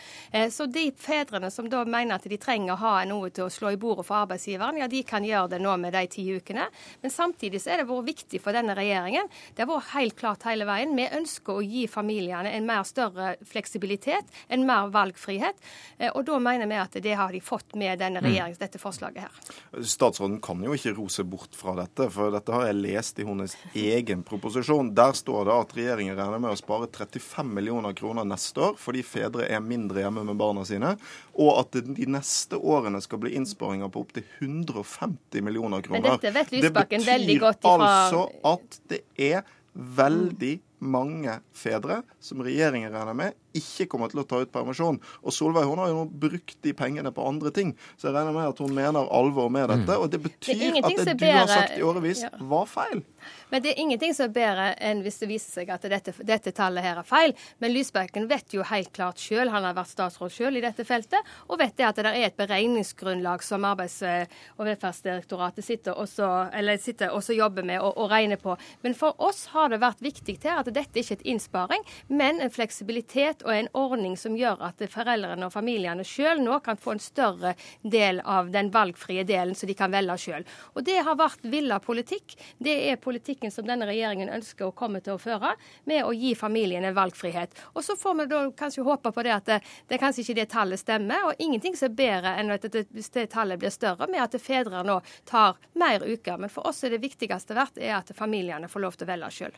Så 0.54 0.68
de 0.72 0.88
fedrene 0.98 1.52
som 1.54 1.70
da 1.70 1.84
mener 1.86 2.18
at 2.18 2.26
de 2.30 2.40
trenger 2.42 2.76
å 2.76 2.82
ha 2.82 2.96
noe 3.10 3.30
til 3.34 3.46
å 3.46 3.54
slå 3.54 3.76
i 3.76 3.80
bordet 3.82 4.08
for 4.08 4.24
arbeidsgiveren, 4.24 4.82
ja, 4.82 4.90
de 4.92 5.04
kan 5.08 5.26
gjøre 5.26 5.54
det 5.56 5.62
nå 5.62 5.76
med 5.82 5.94
de 5.96 6.06
ti 6.12 6.26
ukene. 6.34 6.68
Men 7.02 7.11
men 7.12 7.34
samtidig 7.34 7.62
så 7.62 7.74
er 7.74 7.82
det 7.82 7.90
vært 7.90 8.08
viktig 8.08 8.40
for 8.44 8.56
denne 8.56 8.76
regjeringen. 8.78 9.28
Det 9.56 9.66
har 9.66 9.72
vært 9.72 9.92
helt 9.96 10.18
klart 10.20 10.46
hele 10.48 10.66
veien. 10.70 10.96
Vi 10.96 11.10
ønsker 11.12 11.60
å 11.60 11.66
gi 11.66 11.86
familiene 11.92 12.54
en 12.56 12.68
mer 12.68 12.86
større 12.88 13.34
fleksibilitet, 13.48 14.30
en 14.48 14.66
mer 14.68 14.92
valgfrihet. 14.94 15.60
Eh, 15.98 16.12
og 16.14 16.26
da 16.30 16.40
mener 16.40 16.70
vi 16.72 16.80
at 16.80 16.96
det 17.04 17.18
har 17.20 17.34
de 17.36 17.42
fått 17.44 17.76
med 17.76 18.00
denne 18.00 18.22
regjeringen, 18.22 18.32
regjerings, 18.32 18.60
dette 18.62 18.80
forslaget 18.80 19.26
her. 19.26 19.84
Statsråden 19.84 20.40
kan 20.44 20.62
jo 20.64 20.76
ikke 20.76 20.94
rose 20.98 21.24
bort 21.28 21.56
fra 21.58 21.76
dette, 21.78 22.08
for 22.14 22.32
dette 22.34 22.54
har 22.56 22.68
jeg 22.70 22.80
lest 22.80 23.20
i 23.20 23.26
hennes 23.28 23.56
egen 23.78 24.24
proposisjon. 24.28 24.94
Der 24.96 25.16
står 25.18 25.50
det 25.50 25.58
at 25.58 25.76
regjeringen 25.78 26.18
regner 26.18 26.42
med 26.42 26.54
å 26.54 26.60
spare 26.60 26.90
35 26.92 27.52
millioner 27.52 27.96
kroner 27.98 28.28
neste 28.28 28.64
år 28.72 28.80
fordi 28.82 29.04
fedre 29.06 29.48
er 29.52 29.64
mindre 29.64 30.06
hjemme 30.06 30.24
med 30.28 30.40
barna 30.40 30.64
sine, 30.68 30.96
og 31.42 31.52
at 31.60 31.76
det 31.76 31.96
de 31.98 32.08
neste 32.12 32.58
årene 32.58 33.02
skal 33.04 33.22
bli 33.22 33.36
innsparinger 33.40 33.92
på 33.92 34.06
opptil 34.06 34.26
150 34.40 35.46
millioner 35.46 35.84
kroner. 35.86 36.02
Men 36.02 36.18
dette 36.18 36.34
vet 36.36 36.54
Lysbakken 36.56 37.01
betyr 37.06 37.48
altså 37.72 38.26
at 38.54 38.82
det 38.92 39.02
er 39.18 39.42
veldig 39.74 40.56
mange 40.82 41.38
fedre 41.54 42.02
som 42.20 42.42
regjeringen 42.44 42.94
regner 42.94 43.18
med 43.18 43.38
ikke 43.58 43.88
kommer 43.92 44.12
til 44.12 44.22
å 44.22 44.26
ta 44.28 44.40
ut 44.42 44.52
permisjon. 44.54 45.00
Og 45.26 45.36
Solveig 45.36 45.68
hun 45.68 45.82
har 45.82 45.92
jo 45.92 46.02
nå 46.02 46.06
brukt 46.24 46.58
de 46.64 46.74
pengene 46.78 47.12
på 47.14 47.26
andre 47.28 47.52
ting, 47.56 47.74
så 48.00 48.10
jeg 48.10 48.16
regner 48.16 48.36
med 48.36 48.52
at 48.54 48.62
hun 48.64 48.74
mener 48.76 49.10
alvor 49.12 49.52
med 49.52 49.68
dette. 49.72 49.92
Mm. 49.92 50.04
Og 50.04 50.12
det 50.12 50.22
betyr 50.24 50.62
det 50.62 50.84
at 50.86 51.02
det 51.02 51.18
du 51.20 51.26
har 51.28 51.50
sagt 51.52 51.78
i 51.78 51.86
årevis, 51.86 52.24
ja. 52.26 52.32
var 52.52 52.70
feil. 52.72 53.04
Men 53.52 53.64
det 53.64 53.74
er 53.74 53.82
ingenting 53.84 54.16
som 54.18 54.30
er 54.30 54.36
bedre 54.36 54.68
enn 54.82 55.04
hvis 55.06 55.20
det 55.22 55.30
viser 55.30 55.60
seg 55.60 55.72
at 55.74 55.86
dette, 55.92 56.14
dette 56.26 56.54
tallet 56.56 56.86
her 56.86 57.02
er 57.02 57.08
feil. 57.08 57.36
Men 57.62 57.74
Lysbakken 57.76 58.30
vet 58.32 58.56
jo 58.56 58.66
helt 58.68 58.92
klart 58.96 59.22
sjøl, 59.22 59.52
han 59.52 59.68
har 59.68 59.76
vært 59.78 59.92
statsråd 59.92 60.34
sjøl 60.34 60.60
i 60.60 60.64
dette 60.64 60.86
feltet, 60.88 61.20
og 61.48 61.60
vet 61.62 61.76
det 61.78 61.88
at 61.90 62.00
det 62.00 62.08
er 62.14 62.30
et 62.30 62.40
beregningsgrunnlag 62.40 63.44
som 63.46 63.68
Arbeids- 63.68 64.02
og 64.02 64.66
velferdsdirektoratet 64.66 65.66
sitter 65.66 65.98
og 66.00 66.08
sitter 66.08 67.12
også 67.12 67.36
jobber 67.36 67.68
med 67.68 67.82
og, 67.84 67.98
og 68.00 68.10
regner 68.12 68.40
på. 68.42 68.56
Men 68.86 68.96
for 68.98 69.20
oss 69.22 69.46
har 69.52 69.70
det 69.74 69.82
vært 69.84 70.02
viktig 70.02 70.40
her 70.42 70.62
at 70.64 70.71
dette 70.76 71.02
ikke 71.02 71.20
et 71.20 71.26
innsparing, 71.34 71.84
men 72.08 72.42
en 72.42 72.54
fleksibilitet 72.54 73.44
og 73.46 73.54
en 73.56 73.70
ordning 73.78 74.18
som 74.20 74.36
gjør 74.38 74.64
at 74.70 74.84
foreldrene 74.92 75.48
og 75.48 75.54
familiene 75.54 76.06
sjøl 76.08 76.42
nå 76.44 76.60
kan 76.66 76.80
få 76.80 76.96
en 76.96 77.04
større 77.04 77.54
del 77.82 78.22
av 78.26 78.52
den 78.54 78.72
valgfrie 78.74 79.26
delen 79.28 79.56
som 79.58 79.70
de 79.70 79.76
kan 79.78 79.92
velge 79.94 80.18
sjøl. 80.22 80.46
Og 80.76 80.86
det 80.88 81.00
har 81.06 81.20
vært 81.20 81.46
villa 81.52 81.80
politikk. 81.84 82.36
Det 82.58 82.76
er 82.92 83.02
politikken 83.02 83.54
som 83.54 83.68
denne 83.68 83.88
regjeringen 83.90 84.32
ønsker 84.32 84.68
å 84.68 84.76
komme 84.76 85.02
til 85.04 85.16
å 85.16 85.22
føre, 85.22 85.56
med 85.90 86.06
å 86.06 86.14
gi 86.16 86.34
familiene 86.38 86.94
valgfrihet. 86.96 87.56
Og 87.76 87.86
så 87.86 87.98
får 88.00 88.18
vi 88.22 88.28
da 88.32 88.42
kanskje 88.58 88.86
håpe 88.88 89.14
på 89.14 89.26
det 89.26 89.36
at 89.36 89.50
det, 89.50 89.60
det 89.90 90.02
kanskje 90.02 90.26
ikke 90.26 90.40
det 90.42 90.50
tallet 90.54 90.82
stemmer, 90.82 91.30
og 91.30 91.44
ingenting 91.44 91.78
som 91.78 91.92
er 91.92 91.98
bedre 92.02 92.36
enn 92.40 92.54
at 92.56 92.68
det, 92.72 92.88
det 92.92 93.28
tallet 93.34 93.62
blir 93.62 93.74
større, 93.74 94.10
med 94.12 94.24
at 94.24 94.40
fedre 94.42 94.84
nå 94.88 95.00
tar 95.30 95.60
mer 95.74 96.06
uker. 96.06 96.38
Men 96.42 96.54
for 96.54 96.68
oss 96.68 96.84
er 96.84 96.96
det 96.96 97.04
viktigste 97.04 97.58
verdt 97.58 97.82
er 97.82 97.98
at 98.00 98.14
familiene 98.18 98.70
får 98.72 98.86
lov 98.86 98.98
til 98.98 99.08
å 99.08 99.14
velge 99.14 99.34
sjøl. 99.38 99.58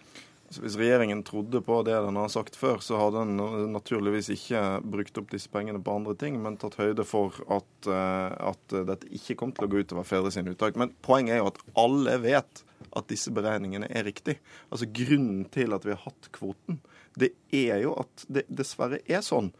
Hvis 0.62 0.78
regjeringen 0.80 1.24
trodde 1.26 1.62
på 1.66 1.80
det 1.88 1.96
den 2.06 2.18
har 2.20 2.30
sagt 2.32 2.58
før, 2.60 2.82
så 2.84 3.00
hadde 3.00 3.24
den 3.24 3.72
naturligvis 3.74 4.30
ikke 4.36 4.62
brukt 4.86 5.18
opp 5.22 5.32
disse 5.34 5.52
pengene 5.54 5.82
på 5.84 5.96
andre 5.98 6.16
ting, 6.20 6.38
men 6.44 6.60
tatt 6.62 6.78
høyde 6.80 7.06
for 7.08 7.40
at, 7.54 7.90
eh, 7.90 8.36
at 8.52 8.78
dette 8.92 9.10
ikke 9.16 9.38
kom 9.40 9.54
til 9.56 9.68
å 9.68 9.72
gå 9.72 9.84
utover 9.84 10.08
fedre 10.08 10.34
sine 10.36 10.54
uttak. 10.54 10.78
Men 10.80 10.94
poenget 11.06 11.38
er 11.38 11.44
jo 11.44 11.52
at 11.54 11.62
alle 11.86 12.18
vet 12.24 12.64
at 12.94 13.10
disse 13.10 13.34
beregningene 13.34 13.90
er 13.90 14.06
riktig. 14.06 14.38
Altså 14.70 14.90
Grunnen 14.92 15.46
til 15.54 15.74
at 15.76 15.86
vi 15.88 15.96
har 15.96 16.04
hatt 16.06 16.30
kvoten, 16.36 16.82
det 17.20 17.34
er 17.54 17.84
jo 17.84 17.94
at 18.02 18.26
det 18.28 18.48
dessverre 18.50 19.02
er 19.06 19.24
sånn 19.26 19.52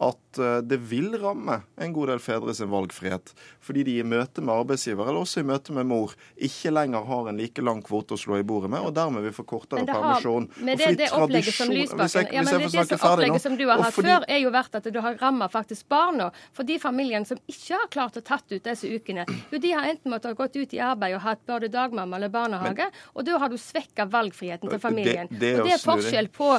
at 0.00 0.38
eh, 0.38 0.58
det 0.64 0.78
vil 0.90 1.12
ramme 1.20 1.60
en 1.76 1.92
god 1.92 2.08
del 2.12 2.20
fedre 2.24 2.54
sin 2.56 2.70
valgfrihet. 2.72 3.34
Fordi 3.60 3.84
de 3.84 3.98
i 4.00 4.04
møte 4.06 4.40
med 4.40 4.54
arbeidsgiver 4.54 5.10
eller 5.10 5.26
også 5.26 5.42
i 5.42 5.48
møte 5.50 5.74
med 5.76 5.88
mor 5.90 6.14
ikke 6.40 6.72
lenger 6.72 7.04
har 7.10 7.28
en 7.28 7.40
like 7.40 7.64
lang 7.64 7.82
kvote 7.84 8.16
å 8.16 8.20
slå 8.20 8.38
i 8.40 8.46
bordet 8.46 8.70
med, 8.72 8.80
og 8.86 8.94
dermed 8.96 9.26
vil 9.26 9.34
få 9.36 9.44
kortere 9.50 9.84
permisjon. 9.88 10.48
Men 10.60 10.80
det, 10.80 10.94
det 11.02 11.10
opplegget 11.16 11.56
som 11.56 11.72
Lysbakken 11.74 12.32
ja, 12.32 12.44
men 12.46 12.64
det, 12.64 12.70
det 12.72 12.86
som 12.88 13.04
opplegget 13.10 13.44
som 13.44 13.58
du 13.60 13.66
har 13.68 13.84
hatt 13.84 13.96
fordi, 13.96 14.14
før, 14.14 14.26
er 14.32 14.40
jo 14.40 14.54
vært 14.54 14.80
at 14.80 14.88
du 14.88 15.00
har 15.04 15.20
ramma 15.20 15.50
faktisk 15.52 15.88
barna. 15.92 16.30
For 16.56 16.68
de 16.68 16.78
familiene 16.80 17.28
som 17.28 17.40
ikke 17.50 17.82
har 17.82 17.92
klart 17.92 18.16
å 18.16 18.24
tatt 18.24 18.48
ut 18.54 18.64
disse 18.64 18.88
ukene, 18.88 19.26
jo 19.52 19.60
de 19.60 19.74
har 19.76 19.90
enten 19.90 20.12
måttet 20.12 20.32
ha 20.32 20.38
gått 20.38 20.56
ut 20.56 20.74
i 20.76 20.80
arbeid 20.84 21.18
og 21.18 21.24
hatt 21.26 21.44
både 21.50 21.68
dagmamma 21.72 22.16
eller 22.16 22.32
barnehage, 22.32 22.88
men, 22.88 23.04
og 23.12 23.28
da 23.28 23.36
har 23.42 23.52
du 23.52 23.58
svekka 23.60 24.08
valgfriheten 24.10 24.70
til 24.70 24.80
familien. 24.80 25.28
Det, 25.30 25.52
og 25.60 25.68
det 25.68 25.76
er 25.76 25.84
forskjell 25.84 26.30
på, 26.32 26.50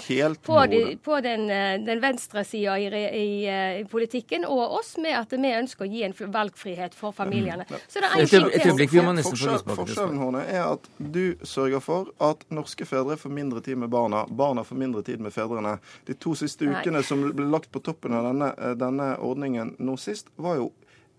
på, 0.45 0.61
de, 0.69 0.81
på 1.01 1.19
den, 1.25 1.49
eh, 1.49 1.81
den 1.81 2.01
venstre 2.03 2.45
i, 2.51 2.65
i, 2.67 3.25
i 3.31 3.41
Eh, 3.51 3.79
i, 3.81 3.85
politikken 3.85 4.45
og 4.45 4.77
oss 4.79 4.95
med 4.97 5.15
at 5.17 5.33
vi 5.33 5.51
ønsker 5.55 5.85
å 5.85 5.89
gi 5.89 6.03
en 6.05 6.13
valgfrihet 6.33 6.95
for 6.97 7.15
familiene. 7.15 7.65
Så 7.87 8.01
det 8.03 8.09
er 8.09 8.23
et, 8.23 8.33
et 8.33 8.67
øyeblikk, 8.69 8.93
vi 8.93 9.03
må 9.05 9.13
nesten 9.17 9.37
få 9.37 9.75
Forskjellen 9.81 10.37
er 10.41 10.63
at 10.65 10.87
du 10.97 11.37
sørger 11.47 11.83
for 11.83 12.11
at 12.23 12.45
norske 12.53 12.87
fedre 12.87 13.17
får 13.19 13.33
mindre 13.33 13.63
tid 13.65 13.79
med 13.81 13.91
barna. 13.93 14.25
Barna 14.29 14.65
får 14.67 14.79
mindre 14.79 15.03
tid 15.07 15.23
med 15.23 15.33
fedrene. 15.35 15.77
De 16.07 16.15
to 16.15 16.35
siste 16.37 16.67
ukene 16.67 16.99
Nei. 16.99 17.07
som 17.07 17.23
ble 17.31 17.47
lagt 17.51 17.71
på 17.73 17.81
toppen 17.83 18.15
av 18.17 18.29
denne, 18.29 18.53
eh, 18.57 18.75
denne 18.79 19.13
ordningen 19.19 19.75
nå 19.79 19.97
sist, 19.99 20.31
var 20.35 20.61
jo 20.61 20.71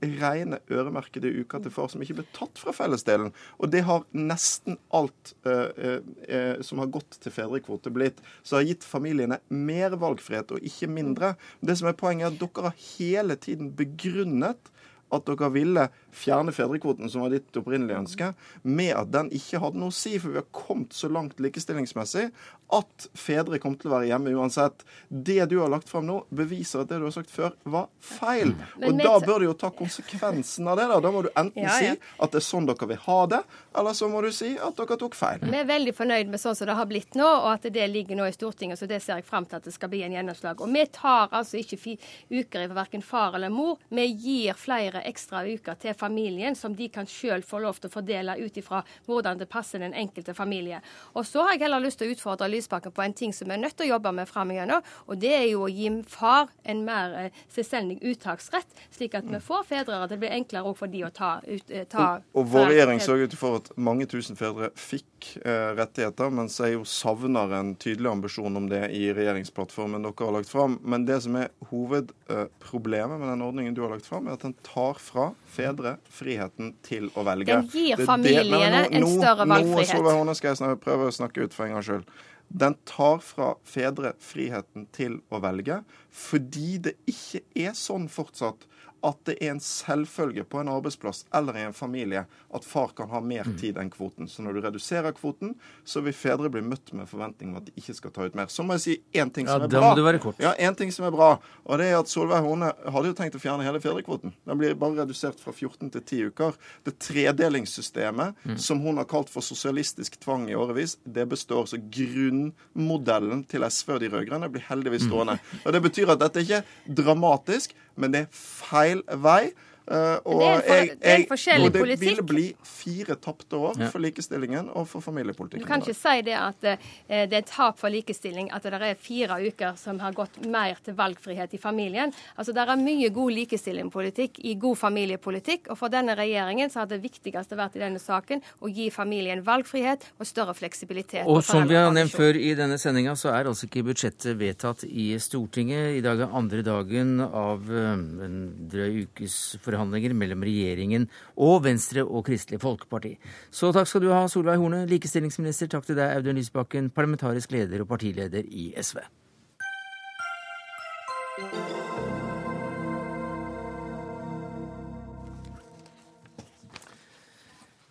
rene 0.03 0.59
øremerkede 0.71 1.31
uker 1.43 1.63
til 1.63 1.75
far 1.75 1.91
som 1.93 2.03
ikke 2.03 2.19
ble 2.21 2.27
tatt 2.35 2.59
fra 2.61 2.75
fellesdelen. 2.75 3.33
Og 3.63 3.71
det 3.73 3.85
har 3.87 4.05
nesten 4.17 4.79
alt 4.95 5.35
uh, 5.47 6.01
uh, 6.03 6.63
som 6.65 6.83
har 6.83 6.91
gått 6.95 7.21
til 7.23 7.35
fedrekvote, 7.35 7.93
blitt. 7.95 8.23
Så 8.43 8.59
har 8.59 8.67
gitt 8.67 8.87
familiene 8.87 9.41
mer 9.49 9.97
valgfrihet, 10.01 10.55
og 10.55 10.67
ikke 10.67 10.91
mindre. 10.91 11.35
Det 11.61 11.79
som 11.79 11.91
er 11.91 11.99
Poenget 12.03 12.27
er 12.27 12.35
at 12.35 12.41
dere 12.43 12.71
har 12.73 12.87
hele 12.99 13.39
tiden 13.39 13.71
begrunnet 13.79 14.73
at 15.13 15.29
dere 15.29 15.51
ville 15.55 15.87
fjerne 16.13 16.53
fedrekvoten, 16.53 17.11
som 17.11 17.25
var 17.25 17.33
ditt 17.33 17.57
opprinnelige 17.57 18.01
ønske, 18.05 18.33
med 18.63 18.93
at 18.97 19.13
den 19.15 19.31
ikke 19.35 19.63
hadde 19.63 19.81
noe 19.81 19.93
å 19.93 19.97
si, 19.97 20.19
for 20.21 20.35
vi 20.35 20.43
har 20.43 20.51
kommet 20.55 20.93
så 20.97 21.11
langt 21.13 21.41
likestillingsmessig 21.43 22.29
at 22.73 23.07
fedre 23.19 23.59
kom 23.61 23.75
til 23.77 23.91
å 23.91 23.97
være 23.97 24.09
hjemme 24.09 24.33
uansett. 24.33 24.85
Det 25.09 25.45
du 25.51 25.59
har 25.61 25.71
lagt 25.73 25.91
fram 25.93 26.07
nå, 26.09 26.23
beviser 26.33 26.83
at 26.83 26.93
det 26.93 27.01
du 27.03 27.07
har 27.07 27.15
sagt 27.15 27.33
før, 27.33 27.53
var 27.69 27.91
feil. 28.01 28.55
Og 28.81 28.97
da 29.01 29.19
bør 29.21 29.43
du 29.43 29.49
jo 29.51 29.57
ta 29.61 29.69
konsekvensen 29.77 30.71
av 30.73 30.81
det. 30.81 30.87
Da 30.89 31.01
Da 31.03 31.11
må 31.13 31.25
du 31.27 31.29
enten 31.35 31.67
ja, 31.67 31.75
ja. 31.83 31.93
si 31.93 32.15
at 32.25 32.33
det 32.33 32.41
er 32.41 32.47
sånn 32.47 32.69
dere 32.69 32.89
vil 32.89 33.01
ha 33.05 33.19
det, 33.29 33.43
eller 33.77 33.97
så 33.99 34.09
må 34.09 34.23
du 34.25 34.31
si 34.33 34.55
at 34.57 34.79
dere 34.79 34.99
tok 35.01 35.17
feil. 35.19 35.45
Vi 35.45 35.59
er 35.59 35.69
veldig 35.69 35.95
fornøyd 35.99 36.33
med 36.33 36.41
sånn 36.41 36.57
som 36.57 36.71
det 36.71 36.79
har 36.79 36.89
blitt 36.89 37.19
nå, 37.19 37.27
og 37.27 37.51
at 37.53 37.69
det 37.75 37.89
ligger 37.93 38.19
nå 38.19 38.29
i 38.31 38.35
Stortinget. 38.37 38.81
Så 38.81 38.89
det 38.89 39.03
ser 39.05 39.21
jeg 39.21 39.29
fram 39.29 39.49
til 39.49 39.61
at 39.61 39.69
det 39.69 39.75
skal 39.77 39.93
bli 39.93 40.05
en 40.07 40.17
gjennomslag. 40.17 40.63
Og 40.65 40.73
vi 40.73 40.87
tar 40.95 41.29
altså 41.29 41.61
ikke 41.61 41.97
uker 42.33 42.65
i 42.65 42.71
verken 42.73 43.05
far 43.05 43.37
eller 43.37 43.53
mor. 43.53 43.83
Vi 43.93 44.07
gir 44.09 44.57
flere 44.59 45.05
ekstra 45.11 45.45
uker 45.45 45.77
til 45.83 45.99
familien, 46.03 46.57
som 46.59 46.75
de 46.77 46.89
kan 46.93 47.09
sjøl 47.09 47.45
få 47.47 47.63
lov 47.63 47.81
til 47.81 47.91
å 47.91 47.97
fordele 47.97 48.37
ut 48.43 48.59
ifra 48.59 48.83
hvordan 49.07 49.41
det 49.41 49.49
passer 49.53 49.83
den 49.83 49.95
enkelte 49.95 50.35
familie. 50.37 50.83
Og 51.15 51.27
så 51.29 51.47
har 51.47 51.57
jeg 51.57 51.67
heller 51.67 51.85
lyst 51.85 52.03
til 52.03 52.11
å 52.11 52.17
utfordre 52.17 52.51
Lysbakken 52.51 52.95
på 52.95 53.05
en 53.05 53.17
ting 53.17 53.35
som 53.37 53.51
vi 53.51 53.57
er 53.57 53.63
nødt 53.63 53.79
til 53.79 53.89
å 53.89 53.95
jobbe 53.95 54.15
med 54.17 54.31
framover, 54.31 54.81
og 55.07 55.19
det 55.23 55.33
er 55.37 55.47
jo 55.53 55.67
å 55.67 55.71
gi 55.71 55.91
far 56.09 56.51
en 56.69 56.83
mer 56.87 57.15
eh, 57.19 57.41
selvstendig 57.53 58.01
uttaksrett, 58.13 58.69
slik 58.95 59.17
at 59.19 59.29
vi 59.29 59.41
får 59.43 59.67
fedre, 59.69 60.01
at 60.05 60.13
det 60.13 60.19
blir 60.23 60.35
enklere 60.35 60.73
for 60.79 60.91
de 60.91 61.05
å 61.07 61.11
ta 61.15 61.35
ut 61.45 61.71
eh, 61.71 61.87
ta 61.91 62.07
Og, 62.33 62.43
og 62.43 62.51
vår 62.55 62.71
regjering 62.73 63.03
sørget 63.03 63.37
for 63.39 63.61
at 63.61 63.71
mange 63.77 64.07
tusen 64.11 64.39
fedre 64.39 64.71
fikk 64.79 65.33
eh, 65.45 65.73
rettigheter, 65.79 66.33
mens 66.35 66.59
jeg 66.61 66.77
jo 66.77 66.87
savner 66.89 67.55
en 67.59 67.75
tydelig 67.81 68.11
ambisjon 68.13 68.59
om 68.59 68.69
det 68.71 68.85
i 68.97 69.09
regjeringsplattformen 69.15 70.05
dere 70.07 70.29
har 70.29 70.37
lagt 70.39 70.51
fram. 70.53 70.79
Men 70.83 71.07
det 71.09 71.21
som 71.27 71.39
er 71.41 71.53
hovedproblemet 71.71 73.21
med 73.21 73.33
den 73.33 73.45
ordningen 73.47 73.77
du 73.77 73.83
har 73.85 73.95
lagt 73.95 74.09
fram, 74.09 74.29
er 74.29 74.39
at 74.39 74.47
den 74.47 74.57
tar 74.67 75.01
fra 75.03 75.33
fedre 75.53 75.92
friheten 76.13 76.75
til 76.87 77.09
å 77.17 77.25
velge. 77.27 77.55
Den 77.55 77.69
gir 77.73 78.03
familiene 78.07 78.85
en 78.89 79.07
større 79.09 79.47
valgfrihet. 79.47 80.03
Nå, 80.03 80.27
prøver 80.27 80.37
skal 80.39 80.55
jeg 80.55 80.83
prøve 80.83 81.09
å 81.09 81.15
snakke 81.15 81.47
ut 81.47 81.57
for 81.57 81.67
en 81.67 81.77
gangs 81.77 81.91
skyld. 81.91 82.13
Den 82.53 82.77
tar 82.89 83.23
fra 83.25 83.55
fedre 83.65 84.13
friheten 84.21 84.87
til 84.93 85.21
å 85.33 85.41
velge, 85.41 85.81
fordi 86.13 86.77
det 86.85 86.97
ikke 87.09 87.41
er 87.57 87.77
sånn 87.79 88.11
fortsatt 88.13 88.67
at 89.05 89.19
det 89.25 89.37
er 89.43 89.51
en 89.51 89.61
selvfølge 89.61 90.45
på 90.45 90.61
en 90.61 90.69
arbeidsplass 90.69 91.25
eller 91.35 91.57
i 91.59 91.65
en 91.67 91.73
familie 91.73 92.25
at 92.55 92.65
far 92.65 92.89
kan 92.97 93.09
ha 93.09 93.21
mer 93.21 93.45
Mm. 93.45 93.57
tid 93.59 93.77
enn 93.77 93.91
kvoten. 93.91 94.29
Så 94.29 94.43
når 94.43 94.55
du 94.55 94.61
reduserer 94.61 95.13
kvoten, 95.13 95.55
så 95.85 96.01
vil 96.03 96.13
fedre 96.13 96.49
bli 96.51 96.61
møtt 96.63 96.93
med 96.93 97.09
forventning 97.09 97.51
om 97.51 97.57
at 97.57 97.65
de 97.67 97.73
ikke 97.77 97.95
skal 97.97 98.11
ta 98.11 98.23
ut 98.25 98.35
mer. 98.35 98.47
Så 98.47 98.63
må 98.65 98.75
jeg 98.75 98.81
si 98.81 99.03
én 99.19 99.33
ting 99.33 99.47
Ja, 99.47 99.55
som 99.55 99.63
er 99.63 99.69
da 99.69 99.81
bra. 99.81 99.91
må 99.91 99.97
du 99.97 100.03
være 100.05 100.21
kort. 100.21 100.37
Ja, 100.39 100.53
en 100.59 100.75
ting 100.75 100.91
som 100.93 101.05
er 101.07 101.11
bra, 101.11 101.39
og 101.67 101.79
det 101.79 101.87
er 101.91 101.99
at 101.99 102.07
Solveig 102.09 102.43
Horne 102.43 102.73
hadde 102.87 103.07
jo 103.07 103.15
tenkt 103.15 103.35
å 103.35 103.41
fjerne 103.41 103.63
hele 103.65 103.81
fedrekvoten. 103.81 104.33
Den 104.47 104.59
blir 104.59 104.75
bare 104.75 104.95
redusert 105.05 105.41
fra 105.41 105.53
14 105.53 105.91
til 105.91 106.01
10 106.01 106.25
uker. 106.31 106.55
Det 106.85 106.99
tredelingssystemet 106.99 108.35
Mm. 108.45 108.59
som 108.59 108.81
hun 108.81 108.97
har 108.97 109.05
kalt 109.05 109.29
for 109.31 109.41
sosialistisk 109.43 110.19
tvang 110.21 110.49
i 110.51 110.55
årevis, 110.55 110.97
det 111.07 111.29
består. 111.29 111.67
Så 111.67 111.79
grunnmodellen 111.91 113.45
til 113.49 113.63
SV 113.69 113.95
og 113.97 114.01
de 114.01 114.09
rød-grønne 114.13 114.51
blir 114.53 114.63
heldigvis 114.69 115.03
Mm. 115.03 115.39
Og 115.67 115.73
Det 115.73 115.83
betyr 115.83 116.11
at 116.13 116.19
dette 116.19 116.41
ikke 116.45 116.63
er 116.63 116.65
dramatisk, 116.95 117.73
men 117.97 118.11
det 118.13 118.21
er 118.23 118.29
feil 118.33 118.92
vei. 119.09 119.55
Eh, 119.91 120.19
og 120.25 120.39
Det 120.39 120.47
er 120.47 120.55
en 120.55 120.61
for- 120.63 120.75
jeg, 120.77 120.89
det 121.01 121.07
er 121.07 121.15
en 121.15 121.21
jeg, 121.21 121.29
forskjellig 121.29 121.73
politikk. 121.73 121.99
det 121.99 122.17
vil 122.17 122.23
bli 122.23 122.55
fire 122.63 123.17
tapte 123.17 123.57
år 123.57 123.79
Ja. 123.81 123.89
for 123.91 123.99
likestillingen 123.99 124.71
og 124.77 124.87
for 124.89 125.01
Du 125.03 125.65
kan 125.65 125.81
ikke 125.83 125.95
si 125.95 126.23
det 126.23 126.35
at 126.35 126.65
eh, 126.65 127.27
det 127.27 127.33
er 127.35 127.43
tap 127.43 127.79
for 127.79 127.89
likestilling 127.91 128.49
at 128.53 128.63
det 128.63 128.73
er 128.75 128.95
fire 128.95 129.41
uker 129.49 129.77
som 129.77 129.99
har 129.99 130.13
gått 130.13 130.47
mer 130.47 130.77
til 130.85 130.95
valgfrihet 130.95 131.53
i 131.55 131.59
familien. 131.59 132.13
Altså, 132.39 132.53
Det 132.55 132.69
er 132.69 132.77
mye 132.77 133.09
god 133.11 133.33
likestillingspolitikk 133.33 134.39
i 134.45 134.55
god 134.55 134.77
familiepolitikk. 134.79 135.69
Og 135.71 135.79
for 135.79 135.89
denne 135.89 136.15
regjeringen 136.17 136.71
så 136.71 136.81
har 136.81 136.87
det 136.87 137.03
viktigste 137.03 137.57
vært 137.57 137.75
i 137.77 137.81
denne 137.81 137.99
saken 137.99 138.41
å 138.63 138.73
gi 138.73 138.89
familien 138.91 139.43
valgfrihet 139.43 140.01
og 140.21 140.27
større 140.27 140.55
fleksibilitet. 140.55 141.27
Og 141.27 141.43
på 141.43 141.43
som 141.43 141.67
vi 141.67 141.75
har 141.75 141.91
nevnt 141.91 142.13
før 142.13 142.37
i 142.37 142.55
denne 142.55 142.79
sendinga, 142.79 143.17
så 143.17 143.35
er 143.35 143.45
altså 143.51 143.67
ikke 143.67 143.83
budsjettet 143.85 144.39
vedtatt 144.39 144.85
i 144.85 145.19
Stortinget. 145.19 145.97
I 145.99 146.01
dag 146.01 146.21
er 146.21 146.29
andre 146.33 146.63
dagen 146.63 147.21
av 147.21 147.69
eh, 147.69 147.93
en 147.93 148.69
drøy 148.71 149.07
ukes 149.09 149.57
forhandlinger 149.59 149.72
mellom 149.79 150.43
regjeringen 150.43 151.09
og 151.37 151.65
Venstre 151.65 152.05
og 152.05 152.27
Kristelig 152.27 152.61
Folkeparti. 152.61 153.17
Så 153.51 153.73
takk 153.73 153.89
skal 153.89 154.05
du 154.05 154.13
ha, 154.13 154.27
Solveig 154.29 154.59
Horne, 154.59 154.85
likestillingsminister. 154.91 155.69
Takk 155.73 155.87
til 155.87 155.97
deg, 155.97 156.17
Audun 156.17 156.39
Lysbakken, 156.39 156.91
parlamentarisk 156.91 157.53
leder 157.53 157.83
og 157.83 157.89
partileder 157.89 158.45
i 158.47 158.73
SV. 158.79 159.03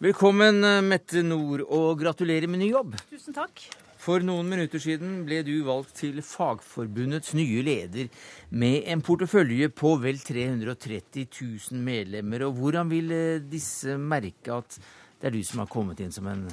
Velkommen, 0.02 0.66
Mette 0.88 1.22
Nord, 1.22 1.62
og 1.70 2.00
gratulerer 2.02 2.50
med 2.50 2.64
ny 2.64 2.72
jobb. 2.72 2.96
Tusen 3.12 3.36
takk. 3.38 3.68
For 4.02 4.24
noen 4.26 4.48
minutter 4.50 4.82
siden 4.82 5.20
ble 5.28 5.44
du 5.46 5.60
valgt 5.68 6.00
til 6.00 6.24
Fagforbundets 6.26 7.36
nye 7.38 7.62
leder 7.62 8.08
med 8.50 8.88
en 8.90 9.04
portefølje 9.06 9.70
på 9.78 9.94
vel 10.02 10.18
330 10.18 11.28
000 11.30 11.84
medlemmer. 11.86 12.48
Og 12.48 12.58
hvordan 12.58 12.90
vil 12.90 13.14
eh, 13.14 13.44
disse 13.46 14.00
merke 14.02 14.58
at 14.58 14.80
det 15.22 15.30
er 15.30 15.36
du 15.36 15.44
som 15.46 15.62
har 15.62 15.70
kommet 15.70 16.02
inn 16.02 16.14
som 16.14 16.26
en 16.32 16.48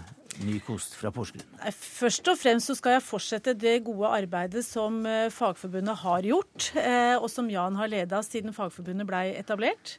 ny 0.44 0.58
kost 0.66 0.92
fra 1.00 1.08
Porsgrunn? 1.14 1.46
Først 1.72 2.28
og 2.28 2.36
fremst 2.36 2.68
så 2.68 2.76
skal 2.76 2.98
jeg 2.98 3.06
fortsette 3.06 3.56
det 3.56 3.78
gode 3.86 4.12
arbeidet 4.20 4.66
som 4.68 5.00
eh, 5.08 5.30
Fagforbundet 5.32 6.02
har 6.04 6.28
gjort, 6.28 6.72
eh, 6.76 7.16
og 7.16 7.30
som 7.32 7.48
Jan 7.48 7.80
har 7.80 7.88
leda 7.88 8.20
siden 8.26 8.52
Fagforbundet 8.52 9.08
blei 9.08 9.30
etablert. 9.40 9.96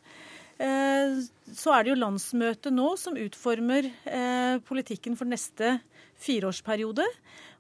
Eh, 0.59 1.23
Så 1.55 1.71
er 1.73 1.83
det 1.83 1.93
jo 1.93 2.01
landsmøtet 2.01 2.73
nå 2.75 2.91
som 2.99 3.17
utformer 3.17 3.87
eh, 4.05 4.59
politikken 4.67 5.15
for 5.17 5.29
neste 5.29 5.79
fireårsperiode. 6.19 7.05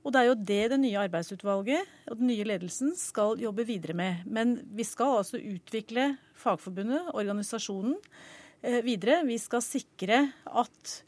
Og 0.03 0.13
det 0.13 0.19
er 0.19 0.27
jo 0.27 0.35
det 0.35 0.63
det 0.73 0.79
nye 0.83 0.99
arbeidsutvalget 1.07 2.11
og 2.11 2.19
den 2.19 2.29
nye 2.31 2.47
ledelsen 2.47 2.91
skal 2.99 3.39
jobbe 3.39 3.65
videre 3.67 3.95
med. 3.95 4.27
Men 4.27 4.57
vi 4.75 4.85
skal 4.87 5.21
altså 5.21 5.39
utvikle 5.39 6.13
Fagforbundet, 6.39 7.09
organisasjonen, 7.15 7.97
eh, 8.61 8.81
videre. 8.85 9.23
Vi 9.27 9.39
skal 9.41 9.63
sikre 9.65 10.27
at 10.45 10.99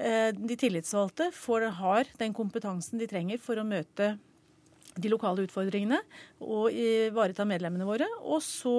de 0.00 0.54
tillitsvalgte 0.56 1.26
får, 1.36 1.66
har 1.76 2.08
den 2.16 2.32
kompetansen 2.32 2.96
de 2.96 3.04
trenger 3.04 3.36
for 3.36 3.60
å 3.60 3.66
møte 3.68 4.14
de 4.96 5.10
lokale 5.12 5.44
utfordringene 5.44 5.98
og 6.40 6.72
ivareta 6.72 7.44
medlemmene 7.44 7.84
våre. 7.84 8.08
Og 8.24 8.40
så 8.40 8.72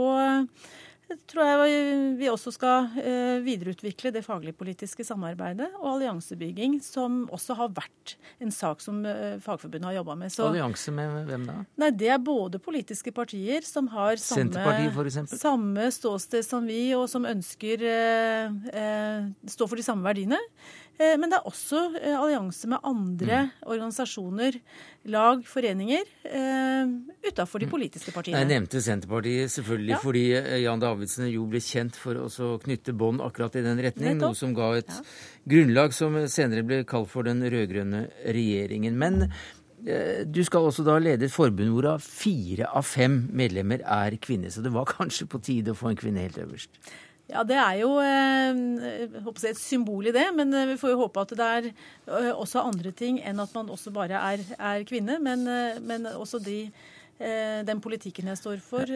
tror 1.30 1.48
jeg 1.48 2.16
vi 2.20 2.30
også 2.32 2.52
skal 2.56 2.90
eh, 3.02 3.40
videreutvikle 3.46 4.12
det 4.14 4.24
faglig-politiske 4.26 5.06
samarbeidet 5.08 5.70
og 5.80 5.96
alliansebygging, 5.96 6.80
som 6.84 7.24
også 7.34 7.58
har 7.60 7.72
vært 7.76 8.16
en 8.44 8.54
sak 8.54 8.84
som 8.84 9.02
eh, 9.08 9.38
Fagforbundet 9.44 9.90
har 9.90 9.98
jobba 10.00 10.18
med. 10.20 10.34
Så, 10.34 10.48
Allianse 10.50 10.94
med 10.96 11.30
hvem 11.30 11.48
da? 11.50 11.58
Nei, 11.82 11.92
Det 11.96 12.12
er 12.14 12.22
både 12.22 12.62
politiske 12.64 13.14
partier 13.16 13.66
som 13.68 13.90
har 13.94 14.20
samme, 14.22 15.26
samme 15.32 15.90
ståsted 15.94 16.46
som 16.48 16.68
vi, 16.70 16.84
og 16.98 17.08
som 17.12 17.28
ønsker 17.30 17.86
eh, 17.88 18.62
eh, 18.72 19.30
stå 19.50 19.68
for 19.68 19.80
de 19.80 19.86
samme 19.86 20.06
verdiene. 20.08 20.40
Eh, 21.02 21.16
men 21.18 21.32
det 21.32 21.40
er 21.40 21.48
også 21.50 21.80
eh, 21.98 22.14
allianse 22.20 22.68
med 22.70 22.84
andre 22.86 23.38
Mm. 23.42 23.50
organisasjoner, 23.74 24.58
lag, 25.10 25.40
foreninger, 25.48 26.04
eh, 26.30 26.92
utafor 27.30 27.60
de 27.64 27.70
politiske 27.72 28.12
partiene. 28.14 28.38
Jeg 28.44 28.50
nevnte 28.52 28.82
Senterpartiet 28.84 29.50
selvfølgelig 29.50 29.96
Ja. 29.96 30.02
fordi 30.04 30.26
Jan 30.64 30.80
Davidsen 30.84 31.32
jo 31.32 31.46
ble 31.50 31.60
kjent 31.64 31.96
for 31.96 32.14
å 32.16 32.60
knytte 32.62 32.94
bånd 32.94 33.22
akkurat 33.22 33.56
i 33.56 33.64
den 33.66 33.80
retning, 33.82 34.20
noe 34.20 34.36
som 34.36 34.54
ga 34.54 34.74
et 34.78 34.92
grunnlag 35.48 35.94
som 35.94 36.14
senere 36.28 36.64
ble 36.64 36.84
kalt 36.84 37.10
for 37.10 37.24
den 37.24 37.42
rød-grønne 37.42 38.10
regjeringen. 38.28 38.94
Men 38.96 39.32
du 40.30 40.44
skal 40.46 40.68
også 40.70 40.84
da 40.86 41.00
lede 41.00 41.24
et 41.26 41.32
forbund 41.34 41.72
hvorav 41.74 42.02
fire 42.06 42.68
av 42.70 42.84
fem 42.86 43.30
medlemmer 43.34 43.82
er 43.82 44.12
kvinner, 44.22 44.52
så 44.54 44.62
det 44.62 44.72
var 44.72 44.86
kanskje 45.00 45.26
på 45.28 45.42
tide 45.42 45.72
å 45.74 45.76
få 45.80 45.90
en 45.90 45.96
kvinne 45.98 46.22
helt 46.22 46.38
øverst. 46.38 46.70
Ja, 47.32 47.44
Det 47.48 47.56
er 47.56 47.76
jo 47.80 47.92
eh, 48.04 49.08
jeg 49.08 49.54
et 49.54 49.60
symbol 49.60 50.10
i 50.10 50.12
det, 50.16 50.26
men 50.36 50.52
eh, 50.54 50.68
vi 50.74 50.80
får 50.80 50.92
jo 50.92 51.04
håpe 51.06 51.22
at 51.24 51.36
det 51.40 51.48
er 51.48 51.68
eh, 51.72 52.32
også 52.34 52.66
andre 52.68 52.92
ting 52.92 53.22
enn 53.24 53.40
at 53.40 53.54
man 53.56 53.72
også 53.72 53.94
bare 53.96 54.20
er, 54.20 54.44
er 54.60 54.84
kvinne. 54.88 55.16
Men, 55.24 55.48
men 55.86 56.10
også 56.12 56.42
de, 56.44 56.66
den 57.68 57.80
politikken 57.84 58.28
jeg 58.28 58.40
står 58.40 58.60
for, 58.66 58.90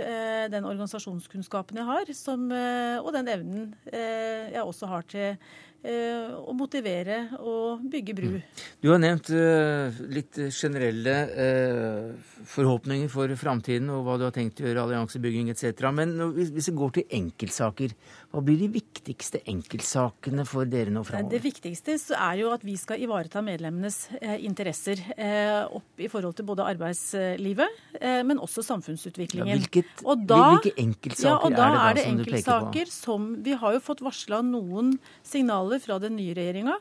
den 0.51 0.65
organisasjonskunnskapen 0.65 1.77
jeg 1.79 1.87
har, 1.87 2.11
som, 2.17 2.47
og 2.49 3.11
den 3.13 3.29
evnen 3.29 3.67
jeg 3.93 4.63
også 4.63 4.89
har 4.89 5.05
til 5.11 5.37
eh, 5.85 6.33
å 6.35 6.53
motivere 6.57 7.17
og 7.39 7.83
bygge 7.91 8.15
bru. 8.17 8.29
Du 8.81 8.89
har 8.91 8.99
nevnt 9.01 9.29
eh, 9.33 9.99
litt 10.11 10.39
generelle 10.55 11.15
eh, 11.45 12.09
forhåpninger 12.49 13.11
for 13.13 13.31
framtiden 13.39 13.89
og 13.93 14.03
hva 14.07 14.17
du 14.19 14.25
har 14.27 14.33
tenkt 14.35 14.61
å 14.61 14.67
gjøre, 14.67 14.83
alliansebygging 14.87 15.51
etc. 15.53 15.85
Men 15.95 16.15
hvis 16.35 16.69
vi 16.71 16.75
går 16.81 16.95
til 16.99 17.07
enkeltsaker, 17.19 17.95
hva 18.33 18.43
blir 18.43 18.59
de 18.65 18.69
viktigste 18.73 19.43
enkeltsakene 19.47 20.45
for 20.49 20.67
dere 20.67 20.91
nå 20.93 21.03
Det 21.31 21.41
viktigste 21.43 21.95
så 22.01 22.17
er 22.31 22.41
jo 22.41 22.51
at 22.51 22.65
vi 22.65 22.75
skal 22.79 22.99
ivareta 23.05 23.41
medlemmenes 23.45 24.09
interesser 24.43 24.99
opp 25.71 26.01
i 26.01 26.09
forhold 26.11 26.35
til 26.35 26.47
både 26.49 26.65
arbeidslivet, 26.73 27.79
men 28.27 28.41
også 28.43 28.63
samfunnsutviklingen. 28.65 29.47
Ja, 29.53 29.59
hvilket- 29.61 30.03
Og 30.03 30.25
da- 30.27 30.55
hvilke 30.57 30.73
enkeltsaker 30.81 31.29
ja, 31.29 31.37
og 31.37 31.55
da 31.55 31.65
er 31.65 31.71
det 31.71 31.79
da 31.79 31.89
er 31.89 31.93
det 31.93 32.03
som 32.05 32.17
du 32.17 32.23
peker 32.25 32.85
på? 32.85 32.91
som 32.91 33.43
Vi 33.43 33.53
har 33.53 33.73
jo 33.73 33.79
fått 33.79 34.01
varsla 34.01 34.41
noen 34.43 34.97
signaler 35.23 35.74
fra 35.83 35.99
den 36.03 36.17
nye 36.19 36.35
regjeringa 36.37 36.79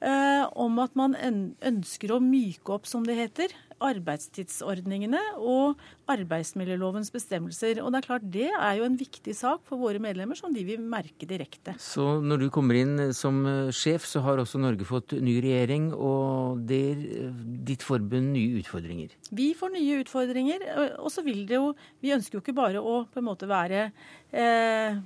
eh, 0.00 0.44
om 0.56 0.80
at 0.82 0.96
man 0.98 1.16
ønsker 1.16 2.12
å 2.14 2.22
myke 2.22 2.76
opp, 2.76 2.88
som 2.88 3.06
det 3.06 3.16
heter, 3.18 3.54
arbeidstidsordningene 3.76 5.20
og 5.36 5.80
arbeidsmiljølovens 6.08 7.10
bestemmelser. 7.12 7.82
Og 7.82 7.90
det 7.92 7.98
er 7.98 8.06
klart 8.06 8.28
det 8.32 8.48
er 8.48 8.78
jo 8.78 8.86
en 8.86 8.96
viktig 8.96 9.34
sak 9.36 9.66
for 9.68 9.80
våre 9.82 10.00
medlemmer 10.00 10.38
som 10.38 10.54
de 10.54 10.62
vil 10.64 10.80
merke 10.80 11.28
direkte. 11.28 11.74
Så 11.82 12.22
når 12.24 12.46
du 12.46 12.48
kommer 12.54 12.78
inn 12.80 13.12
som 13.16 13.42
eh, 13.44 13.72
sjef, 13.76 14.06
så 14.08 14.24
har 14.24 14.40
også 14.40 14.60
Norge 14.62 14.88
fått 14.88 15.16
ny 15.20 15.38
regjering, 15.44 15.90
og 15.92 16.64
det 16.68 16.82
eh, 16.96 17.42
ditt 17.68 17.84
forbund 17.84 18.32
nye 18.36 18.62
utfordringer. 18.62 19.12
Vi 19.36 19.50
får 19.58 19.74
nye 19.76 20.00
utfordringer, 20.04 20.64
og 21.02 21.10
så 21.12 21.24
vil 21.26 21.44
det 21.48 21.58
jo 21.58 21.74
Vi 22.00 22.12
ønsker 22.14 22.38
jo 22.38 22.42
ikke 22.42 22.56
bare 22.56 22.80
å 22.80 23.02
på 23.10 23.20
en 23.20 23.26
måte 23.26 23.48
være 23.50 23.90
eh, 24.32 24.96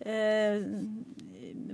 eh, 0.00 0.58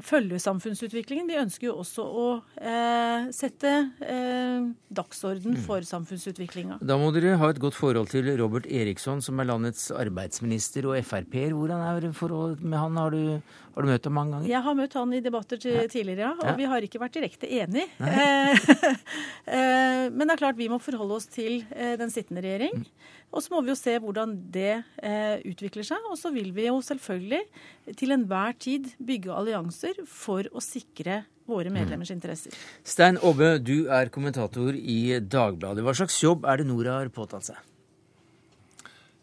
følge 0.03 0.39
samfunnsutviklingen. 0.43 1.27
Vi 1.31 1.39
ønsker 1.41 1.69
jo 1.69 1.75
også 1.83 2.05
å 2.07 2.27
eh, 2.61 3.27
sette 3.35 3.73
eh, 4.03 4.67
dagsorden 4.93 5.55
Mm. 5.57 5.63
for 5.67 5.81
samfunnsutviklinga. 5.87 6.79
Da 6.83 6.97
må 6.99 7.13
dere 7.15 7.37
ha 7.39 7.51
et 7.53 7.61
godt 7.63 7.75
forhold 7.79 8.09
til 8.11 8.29
Robert 8.41 8.67
Eriksson, 8.67 9.21
som 9.23 9.39
er 9.41 9.47
landets 9.49 9.91
arbeidsminister 9.95 10.87
og 10.91 10.99
Frp-er. 11.07 11.53
Hvordan 11.57 11.81
er 11.87 12.09
forholdet 12.13 12.63
med 12.63 12.79
han? 12.79 12.97
Har 12.97 13.11
du, 13.15 13.41
har 13.77 13.83
du 13.83 13.89
møtt 13.93 14.05
ham 14.09 14.17
mange 14.19 14.33
ganger? 14.37 14.49
Jeg 14.51 14.63
har 14.67 14.75
møtt 14.75 14.95
han 14.99 15.13
i 15.15 15.21
debatter 15.21 15.57
til, 15.63 15.79
tidligere, 15.93 16.19
ja, 16.27 16.33
og 16.35 16.45
Ja. 16.51 16.57
vi 16.57 16.65
har 16.73 16.81
ikke 16.83 17.01
vært 17.01 17.17
direkte 17.21 17.47
enige. 17.49 17.87
Eh, 19.47 20.11
Men 20.11 20.27
det 20.27 20.35
er 20.37 20.41
klart 20.41 20.57
vi 20.59 20.67
må 20.71 20.79
forholde 20.83 21.17
oss 21.21 21.27
til 21.31 21.61
eh, 21.71 21.95
den 22.01 22.11
sittende 22.11 22.43
regjering. 22.43 22.81
Mm. 22.83 23.13
Og 23.35 23.43
så 23.43 23.53
må 23.53 23.61
vi 23.67 23.73
jo 23.73 23.77
se 23.79 23.97
hvordan 24.01 24.33
det 24.55 24.85
eh, 25.03 25.41
utvikler 25.51 25.85
seg. 25.85 26.05
Og 26.11 26.17
så 26.21 26.31
vil 26.33 26.53
vi 26.57 26.69
jo 26.69 26.79
selvfølgelig 26.85 27.43
til 27.99 28.15
enhver 28.15 28.55
tid 28.63 28.93
bygge 29.03 29.35
allianser 29.35 29.99
for 30.09 30.47
å 30.55 30.63
sikre 30.65 31.25
våre 31.47 31.71
Mm. 31.71 31.77
medlemmers 31.79 32.11
interesser. 32.11 32.55
Stein 32.83 33.19
Aabe, 33.23 33.59
du 33.63 33.89
er 33.93 34.09
kommentator 34.11 34.75
i 34.75 35.21
Dagbladet. 35.21 35.85
Hva 35.85 35.95
slags 35.95 36.17
jobb 36.23 36.47
er 36.49 36.57
det 36.63 36.67
Nora 36.67 36.97
har 37.01 37.09
påtatt 37.15 37.45
seg? 37.51 37.57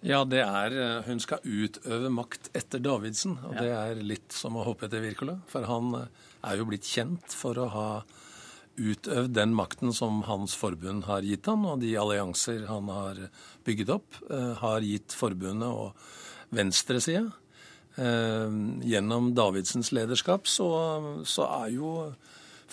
Ja, 0.03 0.23
det 0.27 0.41
er 0.43 1.01
Hun 1.07 1.19
skal 1.23 1.39
utøve 1.47 2.09
makt 2.11 2.49
etter 2.53 2.79
Davidsen. 2.83 3.37
Og 3.47 3.55
det 3.55 3.71
er 3.71 3.95
litt 4.03 4.31
som 4.35 4.55
å 4.59 4.63
hoppe 4.67 4.85
etter 4.89 4.99
Wirkola. 5.03 5.37
For 5.47 5.63
han 5.63 5.93
er 6.43 6.57
jo 6.59 6.65
blitt 6.67 6.83
kjent 6.83 7.31
for 7.31 7.55
å 7.55 7.69
ha 7.71 7.87
utøvd 8.77 9.33
den 9.35 9.53
makten 9.57 9.93
som 9.93 10.23
hans 10.27 10.55
forbund 10.57 11.05
har 11.05 11.25
gitt 11.25 11.47
han, 11.49 11.65
og 11.69 11.81
de 11.83 11.93
allianser 11.99 12.65
han 12.69 12.89
har 12.89 13.19
bygget 13.67 13.93
opp, 13.93 14.17
har 14.59 14.85
gitt 14.85 15.13
forbundet 15.13 15.69
og 15.69 15.93
venstresida. 16.53 17.27
Gjennom 17.93 19.29
Davidsens 19.37 19.91
lederskap 19.93 20.49
så, 20.49 20.69
så 21.29 21.45
er 21.61 21.75
jo 21.75 21.91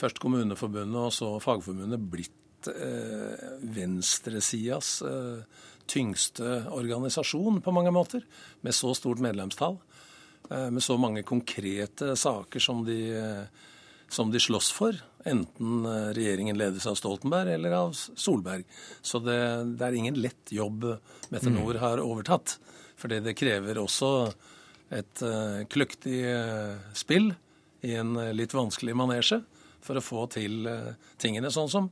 først 0.01 0.21
Kommuneforbundet 0.23 1.01
og 1.01 1.13
så 1.15 1.35
Fagforbundet 1.43 2.01
blitt 2.13 2.71
eh, 2.73 3.59
venstresidas 3.77 5.01
eh, 5.07 5.43
tyngste 5.91 6.65
organisasjon 6.73 7.61
på 7.65 7.75
mange 7.75 7.93
måter, 7.95 8.25
med 8.63 8.77
så 8.77 8.95
stort 8.97 9.23
medlemstall. 9.23 9.79
Eh, 10.51 10.69
med 10.71 10.83
så 10.85 10.97
mange 11.01 11.25
konkrete 11.27 12.15
saker 12.17 12.63
som 12.63 12.85
de, 12.87 13.01
eh, 13.17 13.45
som 14.11 14.31
de 14.31 14.41
slåss 14.43 14.71
for. 14.75 14.97
Enten 15.25 15.85
eh, 15.87 16.11
regjeringen 16.17 16.59
ledes 16.59 16.87
av 16.87 16.99
Stoltenberg 16.99 17.55
eller 17.55 17.77
av 17.79 17.95
Solberg. 17.95 18.65
Så 19.03 19.23
det, 19.25 19.39
det 19.79 19.87
er 19.87 19.99
ingen 19.99 20.21
lett 20.21 20.53
jobb 20.53 20.85
Meteor 21.31 21.77
mm. 21.77 21.81
har 21.81 22.03
overtatt. 22.05 22.59
Fordi 23.01 23.23
det 23.25 23.39
krever 23.39 23.79
også 23.81 24.11
et 24.93 25.23
uh, 25.23 25.63
kløktig 25.71 26.19
uh, 26.27 26.75
spill 26.99 27.31
i 27.87 27.95
en 27.97 28.19
litt 28.37 28.53
vanskelig 28.53 28.93
manesje 28.99 29.39
for 29.81 29.97
å 29.97 30.03
få 30.05 30.27
til 30.35 30.67
tingene 31.23 31.49
sånn 31.55 31.71
som 31.73 31.87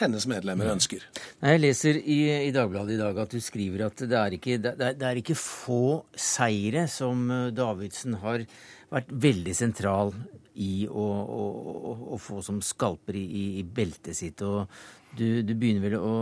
hennes 0.00 0.26
medlemmer 0.26 0.72
ønsker. 0.72 1.04
Jeg 1.38 1.60
leser 1.60 1.98
i, 2.00 2.18
i, 2.48 2.52
Dagbladet 2.54 2.96
i 2.96 3.00
dag 3.00 3.18
at 3.24 3.34
du 3.34 3.40
skriver 3.42 3.86
at 3.88 4.02
det 4.02 4.18
er, 4.18 4.36
ikke, 4.38 4.58
det, 4.62 4.74
det 4.98 5.08
er 5.08 5.20
ikke 5.20 5.36
få 5.38 5.84
seire 6.18 6.86
som 6.90 7.28
eh, 7.30 7.50
Davidsen 7.54 8.18
har 8.24 8.46
vært 8.94 9.12
veldig 9.24 9.54
sentral 9.56 10.12
i 10.62 10.84
å, 10.86 11.04
å, 11.04 11.44
å, 12.14 12.18
få 12.22 12.38
som 12.46 12.60
skalper 12.62 13.16
i, 13.18 13.24
i, 13.58 13.64
beltet 13.66 14.14
sitt. 14.14 14.42
og 14.46 14.70
du, 15.14 15.42
du 15.46 15.54
begynner 15.54 15.82
vel 15.82 15.96
å, 15.98 16.12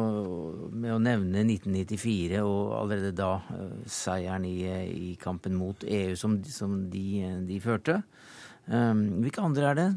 med 0.72 0.94
å 0.94 1.00
nevne 1.00 1.44
1994 1.44 2.40
og 2.40 2.72
allerede 2.78 3.12
da 3.16 3.34
uh, 3.44 3.74
seieren 3.88 4.46
i, 4.48 4.56
i, 4.88 5.10
kampen 5.20 5.56
mot 5.56 5.84
EU 5.84 6.16
som, 6.16 6.38
som 6.48 6.78
de, 6.92 7.04
de, 7.48 7.60
førte. 7.64 8.00
Um, 8.68 9.20
hvilke 9.24 9.44
andre 9.44 9.68
er 9.68 9.78
det 9.80 9.90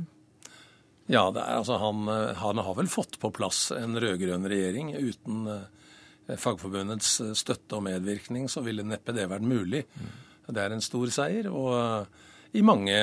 ja, 1.06 1.28
det 1.30 1.42
er, 1.42 1.60
altså, 1.60 1.78
han, 1.78 2.08
eh, 2.10 2.36
han, 2.42 2.58
har 2.66 2.78
vel 2.80 2.88
fått 2.90 3.20
på 3.22 3.30
plass 3.34 3.68
en 3.76 3.98
rød-grønn 4.02 4.48
regjering. 4.50 4.96
Uten 4.98 5.44
eh, 5.54 6.38
Fagforbundets 6.42 7.20
eh, 7.22 7.34
støtte 7.38 7.78
og 7.78 7.86
medvirkning 7.86 8.48
så 8.50 8.64
ville 8.66 8.86
neppe 8.86 9.14
det 9.14 9.28
vært 9.30 9.46
mulig. 9.46 9.84
Mm. 9.94 10.16
Det 10.50 10.64
er 10.64 10.74
en 10.74 10.82
stor 10.82 11.12
seier. 11.14 11.52
Og 11.54 12.10
i 12.56 12.64
mange 12.64 12.96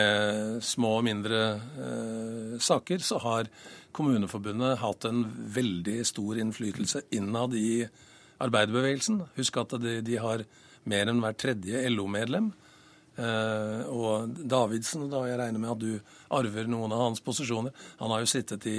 små 0.64 0.96
og 0.98 1.06
mindre 1.06 1.42
eh, 1.76 2.58
saker 2.62 3.04
så 3.04 3.20
har 3.22 3.50
Kommuneforbundet 3.92 4.78
hatt 4.80 5.04
en 5.04 5.26
veldig 5.52 5.98
stor 6.08 6.38
innflytelse 6.40 7.02
innad 7.12 7.52
i 7.58 7.82
arbeiderbevegelsen. 8.40 9.18
Husk 9.36 9.58
at 9.60 9.74
de, 9.82 9.98
de 10.00 10.16
har 10.16 10.46
mer 10.88 11.10
enn 11.10 11.20
hver 11.20 11.36
tredje 11.36 11.82
LO-medlem. 11.92 12.48
Eh, 13.20 13.82
og 13.92 14.32
Davidsen, 14.48 15.10
da 15.12 15.26
jeg 15.28 15.36
regner 15.42 15.60
med 15.60 15.74
at 15.74 15.82
du 15.82 16.16
arver 16.32 16.70
noen 16.72 16.94
av 16.96 17.02
hans 17.10 17.20
posisjoner 17.20 17.74
Han 18.00 18.14
har 18.14 18.22
jo 18.22 18.30
sittet 18.32 18.64
i 18.70 18.78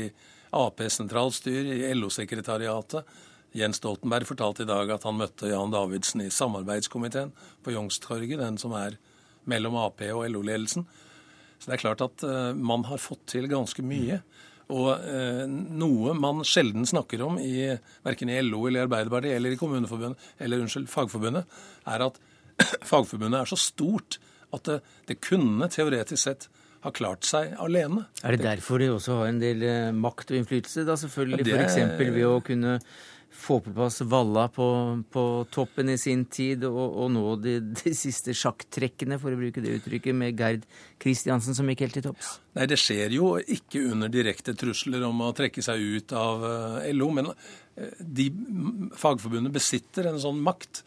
Ap-sentralstyr, 0.54 1.70
i 1.78 1.94
LO-sekretariatet. 1.94 3.06
Jens 3.54 3.78
Stoltenberg 3.78 4.26
fortalte 4.26 4.66
i 4.66 4.70
dag 4.70 4.90
at 4.96 5.06
han 5.06 5.20
møtte 5.20 5.52
Jan 5.52 5.74
Davidsen 5.74 6.26
i 6.26 6.34
samarbeidskomiteen 6.34 7.30
på 7.62 7.74
Youngstorget, 7.76 8.40
den 8.42 8.58
som 8.58 8.74
er 8.78 8.98
mellom 9.50 9.78
Ap 9.82 10.04
og 10.10 10.26
LO-ledelsen. 10.30 10.88
Så 11.60 11.70
det 11.70 11.78
er 11.78 11.84
klart 11.84 12.04
at 12.04 12.26
uh, 12.28 12.52
man 12.56 12.86
har 12.90 13.02
fått 13.02 13.26
til 13.36 13.48
ganske 13.52 13.86
mye. 13.86 14.20
Og 14.74 14.90
uh, 14.92 15.44
noe 15.48 16.16
man 16.18 16.44
sjelden 16.48 16.88
snakker 16.88 17.24
om 17.26 17.40
i 17.40 17.70
verken 18.06 18.32
i 18.32 18.40
LO 18.44 18.66
eller 18.68 18.84
i 18.84 18.88
Arbeiderpartiet 18.88 19.38
eller 19.38 19.56
i 19.56 19.60
Kommuneforbundet, 19.60 20.30
eller 20.44 20.64
unnskyld, 20.64 20.90
Fagforbundet, 20.92 21.62
er 21.94 22.08
at 22.08 22.20
Fagforbundet 22.90 23.42
er 23.42 23.54
så 23.54 23.60
stort 23.60 24.20
at 24.54 24.68
det, 24.70 24.82
det 25.10 25.22
kunne 25.24 25.70
teoretisk 25.72 26.22
sett 26.22 26.50
ha 26.84 26.92
klart 26.92 27.24
seg 27.28 27.54
alene. 27.64 28.06
Er 28.24 28.36
det 28.36 28.44
derfor 28.44 28.82
de 28.82 28.92
også 28.92 29.22
har 29.22 29.32
en 29.32 29.40
del 29.42 29.64
eh, 29.64 29.90
makt 29.96 30.34
og 30.34 30.40
innflytelse, 30.42 30.84
da 30.88 30.98
selvfølgelig? 31.00 31.48
F.eks. 31.48 31.78
ved 32.02 32.26
å 32.28 32.40
kunne 32.44 32.76
få 33.34 33.60
på 33.60 33.74
plass 33.74 34.02
Valla 34.08 34.48
på, 34.54 34.66
på 35.12 35.24
toppen 35.52 35.90
i 35.90 35.98
sin 35.98 36.26
tid, 36.32 36.64
og, 36.68 36.98
og 37.04 37.12
nå 37.14 37.24
de, 37.44 37.58
de, 37.76 37.94
siste 37.98 38.36
sjakktrekkene, 38.38 39.18
for 39.22 39.34
å 39.34 39.40
bruke 39.40 39.64
det 39.64 39.78
uttrykket, 39.80 40.16
med 40.18 40.40
Gerd 40.40 40.68
Kristiansen 41.02 41.58
som 41.58 41.70
gikk 41.72 41.86
helt 41.86 41.98
til 41.98 42.06
topps? 42.08 42.38
Nei, 42.58 42.68
det 42.70 42.80
skjer 42.82 43.16
jo 43.18 43.34
ikke 43.42 43.84
under 43.92 44.12
direkte 44.14 44.56
trusler 44.58 45.04
om 45.08 45.26
å 45.26 45.34
trekke 45.36 45.66
seg 45.66 45.82
ut 45.82 46.16
av 46.18 46.46
eh, 46.48 46.92
LO, 46.96 47.10
men 47.16 47.32
eh, 47.34 47.98
de, 48.00 48.30
Fagforbundet 49.00 49.56
besitter 49.56 50.12
en 50.12 50.22
sånn 50.22 50.42
makt 50.46 50.84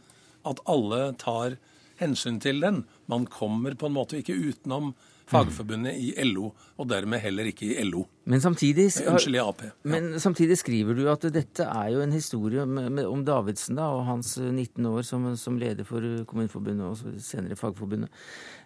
at 0.47 0.63
alle 0.71 1.11
tar 1.21 1.59
hensyn 2.01 2.39
til 2.43 2.63
den. 2.63 2.85
Man 3.11 3.27
kommer 3.31 3.77
på 3.79 3.89
en 3.89 3.97
måte 3.97 4.21
ikke 4.21 4.37
utenom 4.37 4.95
Fagforbundet 5.27 5.97
i 5.99 6.13
LO, 6.29 6.53
og 6.79 6.87
dermed 6.91 7.19
heller 7.19 7.49
ikke 7.51 7.73
i 7.73 7.85
LO. 7.87 8.05
Men 8.31 8.43
samtidig, 8.43 8.87
Unnskyld, 9.11 9.35
i 9.35 9.43
Ap. 9.43 9.65
Ja. 9.67 9.73
Men 9.91 10.21
samtidig 10.23 10.59
skriver 10.61 10.95
du 10.95 11.03
at 11.11 11.27
dette 11.35 11.67
er 11.67 11.89
jo 11.97 12.05
en 12.05 12.15
historie 12.15 12.63
om 12.63 13.25
Davidsen 13.27 13.81
da, 13.81 13.89
og 13.91 14.07
hans 14.07 14.37
19 14.39 14.87
år 14.87 15.03
som, 15.07 15.27
som 15.37 15.59
leder 15.59 15.89
for 15.89 16.05
Kommuneforbundet 16.31 16.87
og 16.87 17.23
senere 17.23 17.59
Fagforbundet. 17.59 18.13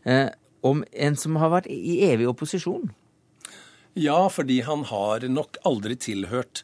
Eh, 0.05 0.29
om 0.61 0.85
en 0.93 1.17
som 1.17 1.39
har 1.41 1.53
vært 1.55 1.71
i 1.73 2.01
evig 2.11 2.29
opposisjon. 2.29 2.91
Ja, 3.99 4.29
fordi 4.31 4.61
han 4.67 4.85
har 4.87 5.25
nok 5.33 5.59
aldri 5.67 5.97
tilhørt 5.99 6.63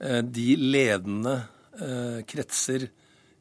eh, 0.00 0.22
de 0.22 0.54
ledende 0.56 1.34
eh, 1.76 2.22
kretser 2.28 2.88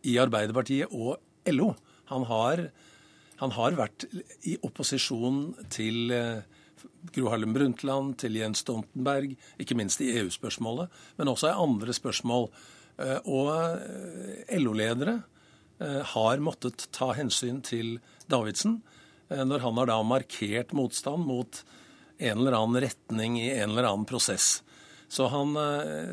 i 0.04 0.18
Arbeiderpartiet 0.20 0.91
og 0.91 1.22
LO. 1.54 1.72
Han 2.12 2.26
har, 2.28 2.66
han 3.44 3.54
har 3.58 3.76
vært 3.76 4.06
i 4.48 4.56
opposisjon 4.64 5.50
til 5.74 6.14
eh, 6.16 6.46
Gro 7.14 7.28
Harlem 7.34 7.56
Brundtland, 7.56 8.16
til 8.22 8.38
Jens 8.39 8.64
Stoltenberg, 8.64 9.36
ikke 9.60 9.76
minst 9.76 10.04
i 10.04 10.14
EU-spørsmålet, 10.22 10.91
men 11.20 11.32
også 11.32 11.52
i 11.52 11.58
andre 11.66 11.96
spørsmål. 11.96 12.48
Eh, 13.04 13.20
og 13.28 13.52
eh, 13.58 14.58
LO-ledere 14.62 15.20
har 16.14 16.39
måttet 16.39 16.86
ta 16.96 17.10
hensyn 17.18 17.58
til 17.66 17.98
Davidsen 18.32 18.78
når 19.34 19.64
han 19.66 19.80
har 19.82 19.89
da 19.89 19.96
markert 20.06 20.70
motstand 20.78 21.26
mot 21.28 21.58
en 22.22 22.38
eller 22.38 22.56
annen 22.56 22.80
retning 22.86 23.36
i 23.41 23.50
en 23.50 23.74
eller 23.74 23.89
annen 23.89 24.06
prosess. 24.08 24.62
Så, 25.12 25.26
han, 25.34 25.58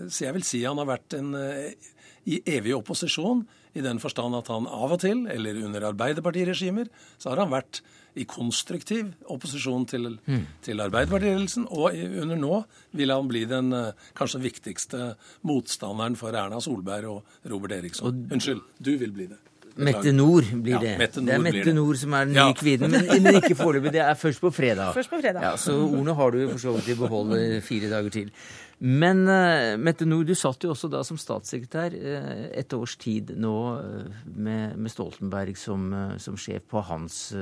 så 0.09 0.25
jeg 0.25 0.35
vil 0.35 0.47
si 0.49 0.63
han 0.65 0.81
har 0.81 0.89
vært 0.89 1.15
en, 1.21 1.37
i 1.37 2.41
evig 2.51 2.73
opposisjon 2.81 3.45
i 3.75 3.85
den 3.85 4.01
forstand 4.03 4.37
at 4.39 4.51
han 4.51 4.67
av 4.67 4.97
og 4.97 5.03
til, 5.03 5.27
eller 5.31 5.59
under 5.65 5.91
Arbeiderpartiregimer, 5.93 6.91
så 7.19 7.33
har 7.33 7.45
han 7.45 7.53
vært 7.53 7.83
i 8.19 8.25
konstruktiv 8.27 9.13
opposisjon 9.31 9.85
til, 9.91 10.09
mm. 10.27 10.47
til 10.67 10.83
Arbeiderpartiledelsen. 10.83 11.69
Og 11.71 11.95
under 12.23 12.41
nå 12.41 12.63
vil 12.99 13.15
han 13.15 13.31
bli 13.31 13.45
den 13.51 13.71
eh, 13.77 14.09
kanskje 14.19 14.43
viktigste 14.49 15.13
motstanderen 15.47 16.19
for 16.19 16.35
Erna 16.35 16.59
Solberg 16.65 17.13
og 17.13 17.39
Robert 17.53 17.79
Eriksson. 17.79 18.27
Unnskyld, 18.31 18.65
du 18.79 18.97
vil 18.99 19.15
bli 19.15 19.31
det. 19.31 19.39
Mette 19.77 20.13
Nord 20.13 20.49
blir 20.51 20.81
det. 20.83 20.95
Ja, 20.95 21.03
Mette 21.03 21.23
det 21.27 21.35
er 21.37 21.45
Mette 21.45 21.75
Nord 21.77 22.01
som 22.01 22.17
er 22.17 22.27
den 22.27 22.35
nye 22.39 22.49
ja. 22.51 22.57
kvinnen, 22.57 22.97
men, 22.97 23.11
men, 23.23 23.39
ikke 23.43 23.59
foreløpig. 23.59 23.93
Det 23.95 24.03
er 24.07 24.19
først 24.19 24.43
på 24.43 24.51
fredag. 24.55 24.95
Først 24.97 25.13
på 25.13 25.21
fredag. 25.21 25.45
Ja, 25.45 25.55
så 25.61 25.77
ordene 25.85 26.17
har 26.19 26.35
du 26.35 26.43
for 26.49 26.63
så 26.63 26.75
vidt 26.79 26.91
i 26.91 26.99
behold 26.99 27.37
fire 27.67 27.93
dager 27.93 28.19
til. 28.21 28.35
Men 28.81 29.27
uh, 29.29 29.77
Mette 29.77 30.07
Nord, 30.09 30.25
du 30.31 30.37
satt 30.39 30.65
jo 30.65 30.73
også 30.73 30.89
da 30.89 31.03
som 31.05 31.19
statssekretær 31.21 31.93
uh, 31.93 32.45
et 32.57 32.73
års 32.73 32.95
tid 33.01 33.35
nå 33.37 33.57
uh, 33.77 34.21
med, 34.25 34.79
med, 34.79 34.93
Stoltenberg 34.93 35.59
som, 35.61 35.91
som, 36.17 36.39
sjef 36.41 36.65
på 36.71 36.81
hans 36.89 37.35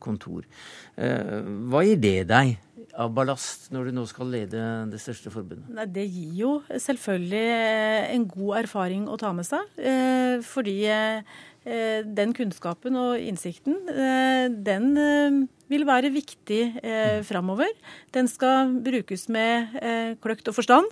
kontor. 0.00 0.46
hva 0.96 1.82
gir 1.84 1.98
det 2.00 2.14
deg 2.30 2.54
av 2.96 3.12
ballast 3.14 3.68
når 3.74 3.88
du 3.88 3.96
nå 3.98 4.04
skal 4.08 4.30
lede 4.32 4.62
det 4.90 5.00
største 5.02 5.30
forbundet? 5.32 5.68
Nei, 5.76 5.84
det 5.92 6.06
gir 6.08 6.32
jo 6.40 6.52
selvfølgelig 6.70 7.44
en 8.14 8.24
god 8.32 8.62
erfaring 8.62 9.04
å 9.12 9.18
ta 9.20 9.34
med 9.36 9.46
seg. 9.48 9.68
fordi 10.48 10.78
den 11.66 12.32
kunnskapen 12.36 12.94
og 13.00 13.18
innsikten, 13.18 13.74
den 14.62 15.48
vil 15.70 15.86
være 15.86 16.12
viktig 16.14 16.60
eh, 16.82 17.22
framover. 17.26 17.70
Den 18.14 18.28
skal 18.30 18.76
brukes 18.84 19.26
med 19.32 19.78
eh, 19.82 20.12
kløkt 20.22 20.48
og 20.50 20.58
forstand. 20.60 20.90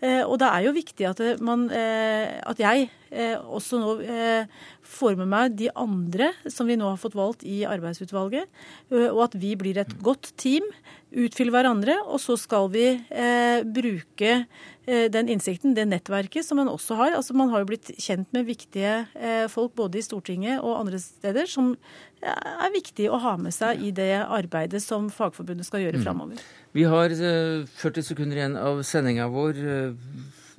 Eh, 0.00 0.22
og 0.24 0.38
det 0.40 0.48
er 0.48 0.64
jo 0.64 0.76
viktig 0.76 1.06
at, 1.10 1.20
man, 1.44 1.66
eh, 1.76 2.40
at 2.48 2.60
jeg 2.60 2.88
eh, 3.12 3.36
også 3.36 3.80
nå 3.80 3.96
eh, 4.00 4.60
får 4.80 5.18
med 5.20 5.28
meg 5.28 5.58
de 5.58 5.68
andre 5.76 6.30
som 6.48 6.68
vi 6.68 6.78
nå 6.80 6.88
har 6.88 7.00
fått 7.00 7.16
valgt 7.18 7.44
i 7.44 7.62
arbeidsutvalget, 7.68 8.48
eh, 8.92 9.08
og 9.10 9.26
at 9.28 9.36
vi 9.40 9.52
blir 9.60 9.80
et 9.82 9.92
godt 10.04 10.32
team, 10.40 10.64
utfyller 11.10 11.54
hverandre, 11.54 11.96
og 12.06 12.20
så 12.22 12.36
skal 12.38 12.68
vi 12.72 12.84
eh, 12.94 13.62
bruke 13.66 14.30
eh, 14.30 15.06
den 15.12 15.30
innsikten, 15.32 15.74
det 15.74 15.88
nettverket 15.90 16.46
som 16.46 16.60
man 16.60 16.70
også 16.70 16.98
har. 17.00 17.16
Altså 17.18 17.34
Man 17.38 17.50
har 17.50 17.64
jo 17.64 17.70
blitt 17.72 17.90
kjent 17.98 18.30
med 18.36 18.46
viktige 18.48 19.06
eh, 19.18 19.46
folk 19.50 19.74
både 19.78 20.00
i 20.00 20.04
Stortinget 20.06 20.62
og 20.62 20.78
andre 20.78 21.00
steder, 21.02 21.50
som 21.50 21.74
er 22.20 22.74
viktig 22.74 23.08
å 23.08 23.18
ha 23.22 23.36
med 23.40 23.54
seg 23.56 23.80
i 23.80 23.94
det 23.96 24.12
arbeidet 24.20 24.82
som 24.84 25.08
Fagforbundet 25.14 25.66
skal 25.66 25.86
gjøre 25.86 26.02
mm. 26.02 26.04
framover. 26.04 26.42
Vi 26.76 26.84
har 26.84 27.14
40 27.14 28.04
sekunder 28.04 28.42
igjen 28.42 28.58
av 28.60 28.82
sendinga 28.86 29.30
vår. 29.32 29.56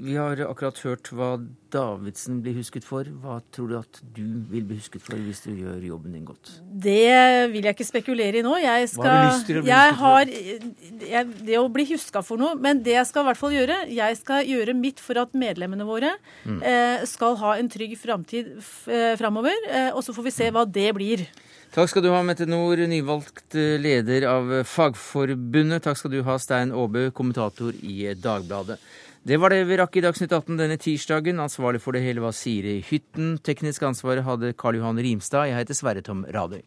Vi 0.02 0.16
har 0.18 0.40
akkurat 0.48 0.80
hørt 0.82 1.12
hva 1.14 1.36
Davidsen 1.72 2.40
blir 2.42 2.56
husket 2.58 2.86
for. 2.88 3.06
Hva 3.22 3.36
tror 3.54 3.68
du 3.70 3.76
at 3.78 4.00
du 4.16 4.24
vil 4.50 4.64
bli 4.66 4.80
husket 4.80 5.04
for 5.06 5.20
hvis 5.22 5.44
du 5.46 5.52
gjør 5.54 5.84
jobben 5.86 6.16
din 6.16 6.24
godt? 6.26 6.56
Det 6.66 7.52
vil 7.52 7.68
jeg 7.68 7.76
ikke 7.76 7.86
spekulere 7.86 8.40
i 8.40 8.44
nå. 8.46 8.56
Jeg 8.64 8.90
skal, 8.90 9.06
hva 9.06 9.12
har 9.12 9.22
du 9.22 9.36
lyst 9.36 9.46
til 9.52 9.60
å 9.60 9.64
bli 9.64 9.76
husket 9.76 10.00
har, 10.02 10.34
jeg, 11.12 11.30
Det 11.52 11.60
å 11.60 11.68
bli 11.76 11.86
huska 11.92 12.24
for 12.26 12.42
noe. 12.42 12.58
Men 12.58 12.82
det 12.82 12.96
jeg 12.96 13.10
skal 13.12 13.28
i 13.28 13.30
hvert 13.30 13.42
fall 13.44 13.54
gjøre, 13.54 13.78
jeg 13.94 14.18
skal 14.24 14.50
gjøre 14.50 14.76
mitt 14.80 15.04
for 15.04 15.22
at 15.22 15.38
medlemmene 15.38 15.86
våre 15.86 16.16
mm. 16.48 16.58
eh, 16.66 17.06
skal 17.12 17.38
ha 17.44 17.54
en 17.62 17.70
trygg 17.70 17.94
framtid 18.02 18.56
eh, 18.58 19.14
framover. 19.22 19.70
Eh, 19.70 19.92
og 19.94 20.02
så 20.08 20.18
får 20.18 20.28
vi 20.32 20.36
se 20.40 20.50
hva 20.56 20.66
det 20.66 20.90
blir. 20.98 21.28
Takk 21.72 21.88
skal 21.88 22.04
du 22.04 22.10
ha, 22.12 22.24
Mette 22.26 22.50
Nord, 22.50 22.82
nyvalgt 22.90 23.54
eh, 23.54 23.78
leder 23.80 24.26
av 24.28 24.50
Fagforbundet. 24.68 25.86
Takk 25.86 26.02
skal 26.02 26.18
du 26.18 26.20
ha, 26.26 26.42
Stein 26.42 26.74
Aabø, 26.74 27.06
kommentator 27.16 27.78
i 27.86 28.10
Dagbladet. 28.18 28.82
Det 29.22 29.38
var 29.38 29.54
det 29.54 29.68
vi 29.70 29.76
rakk 29.78 30.00
i 30.00 30.02
Dagsnytt 30.02 30.32
18 30.34 30.58
denne 30.58 30.80
tirsdagen. 30.82 31.38
Ansvarlig 31.44 31.84
for 31.84 31.94
det 31.94 32.02
hele 32.02 32.24
var 32.24 32.34
Siri 32.34 32.80
Hytten. 32.88 33.36
Teknisk 33.46 33.84
ansvar 33.86 34.24
hadde 34.26 34.56
Karl 34.58 34.80
Johan 34.80 34.98
Rimstad. 34.98 35.52
Jeg 35.52 35.62
heter 35.62 35.78
Sverre 35.78 36.02
Tom 36.02 36.24
Radøy. 36.26 36.64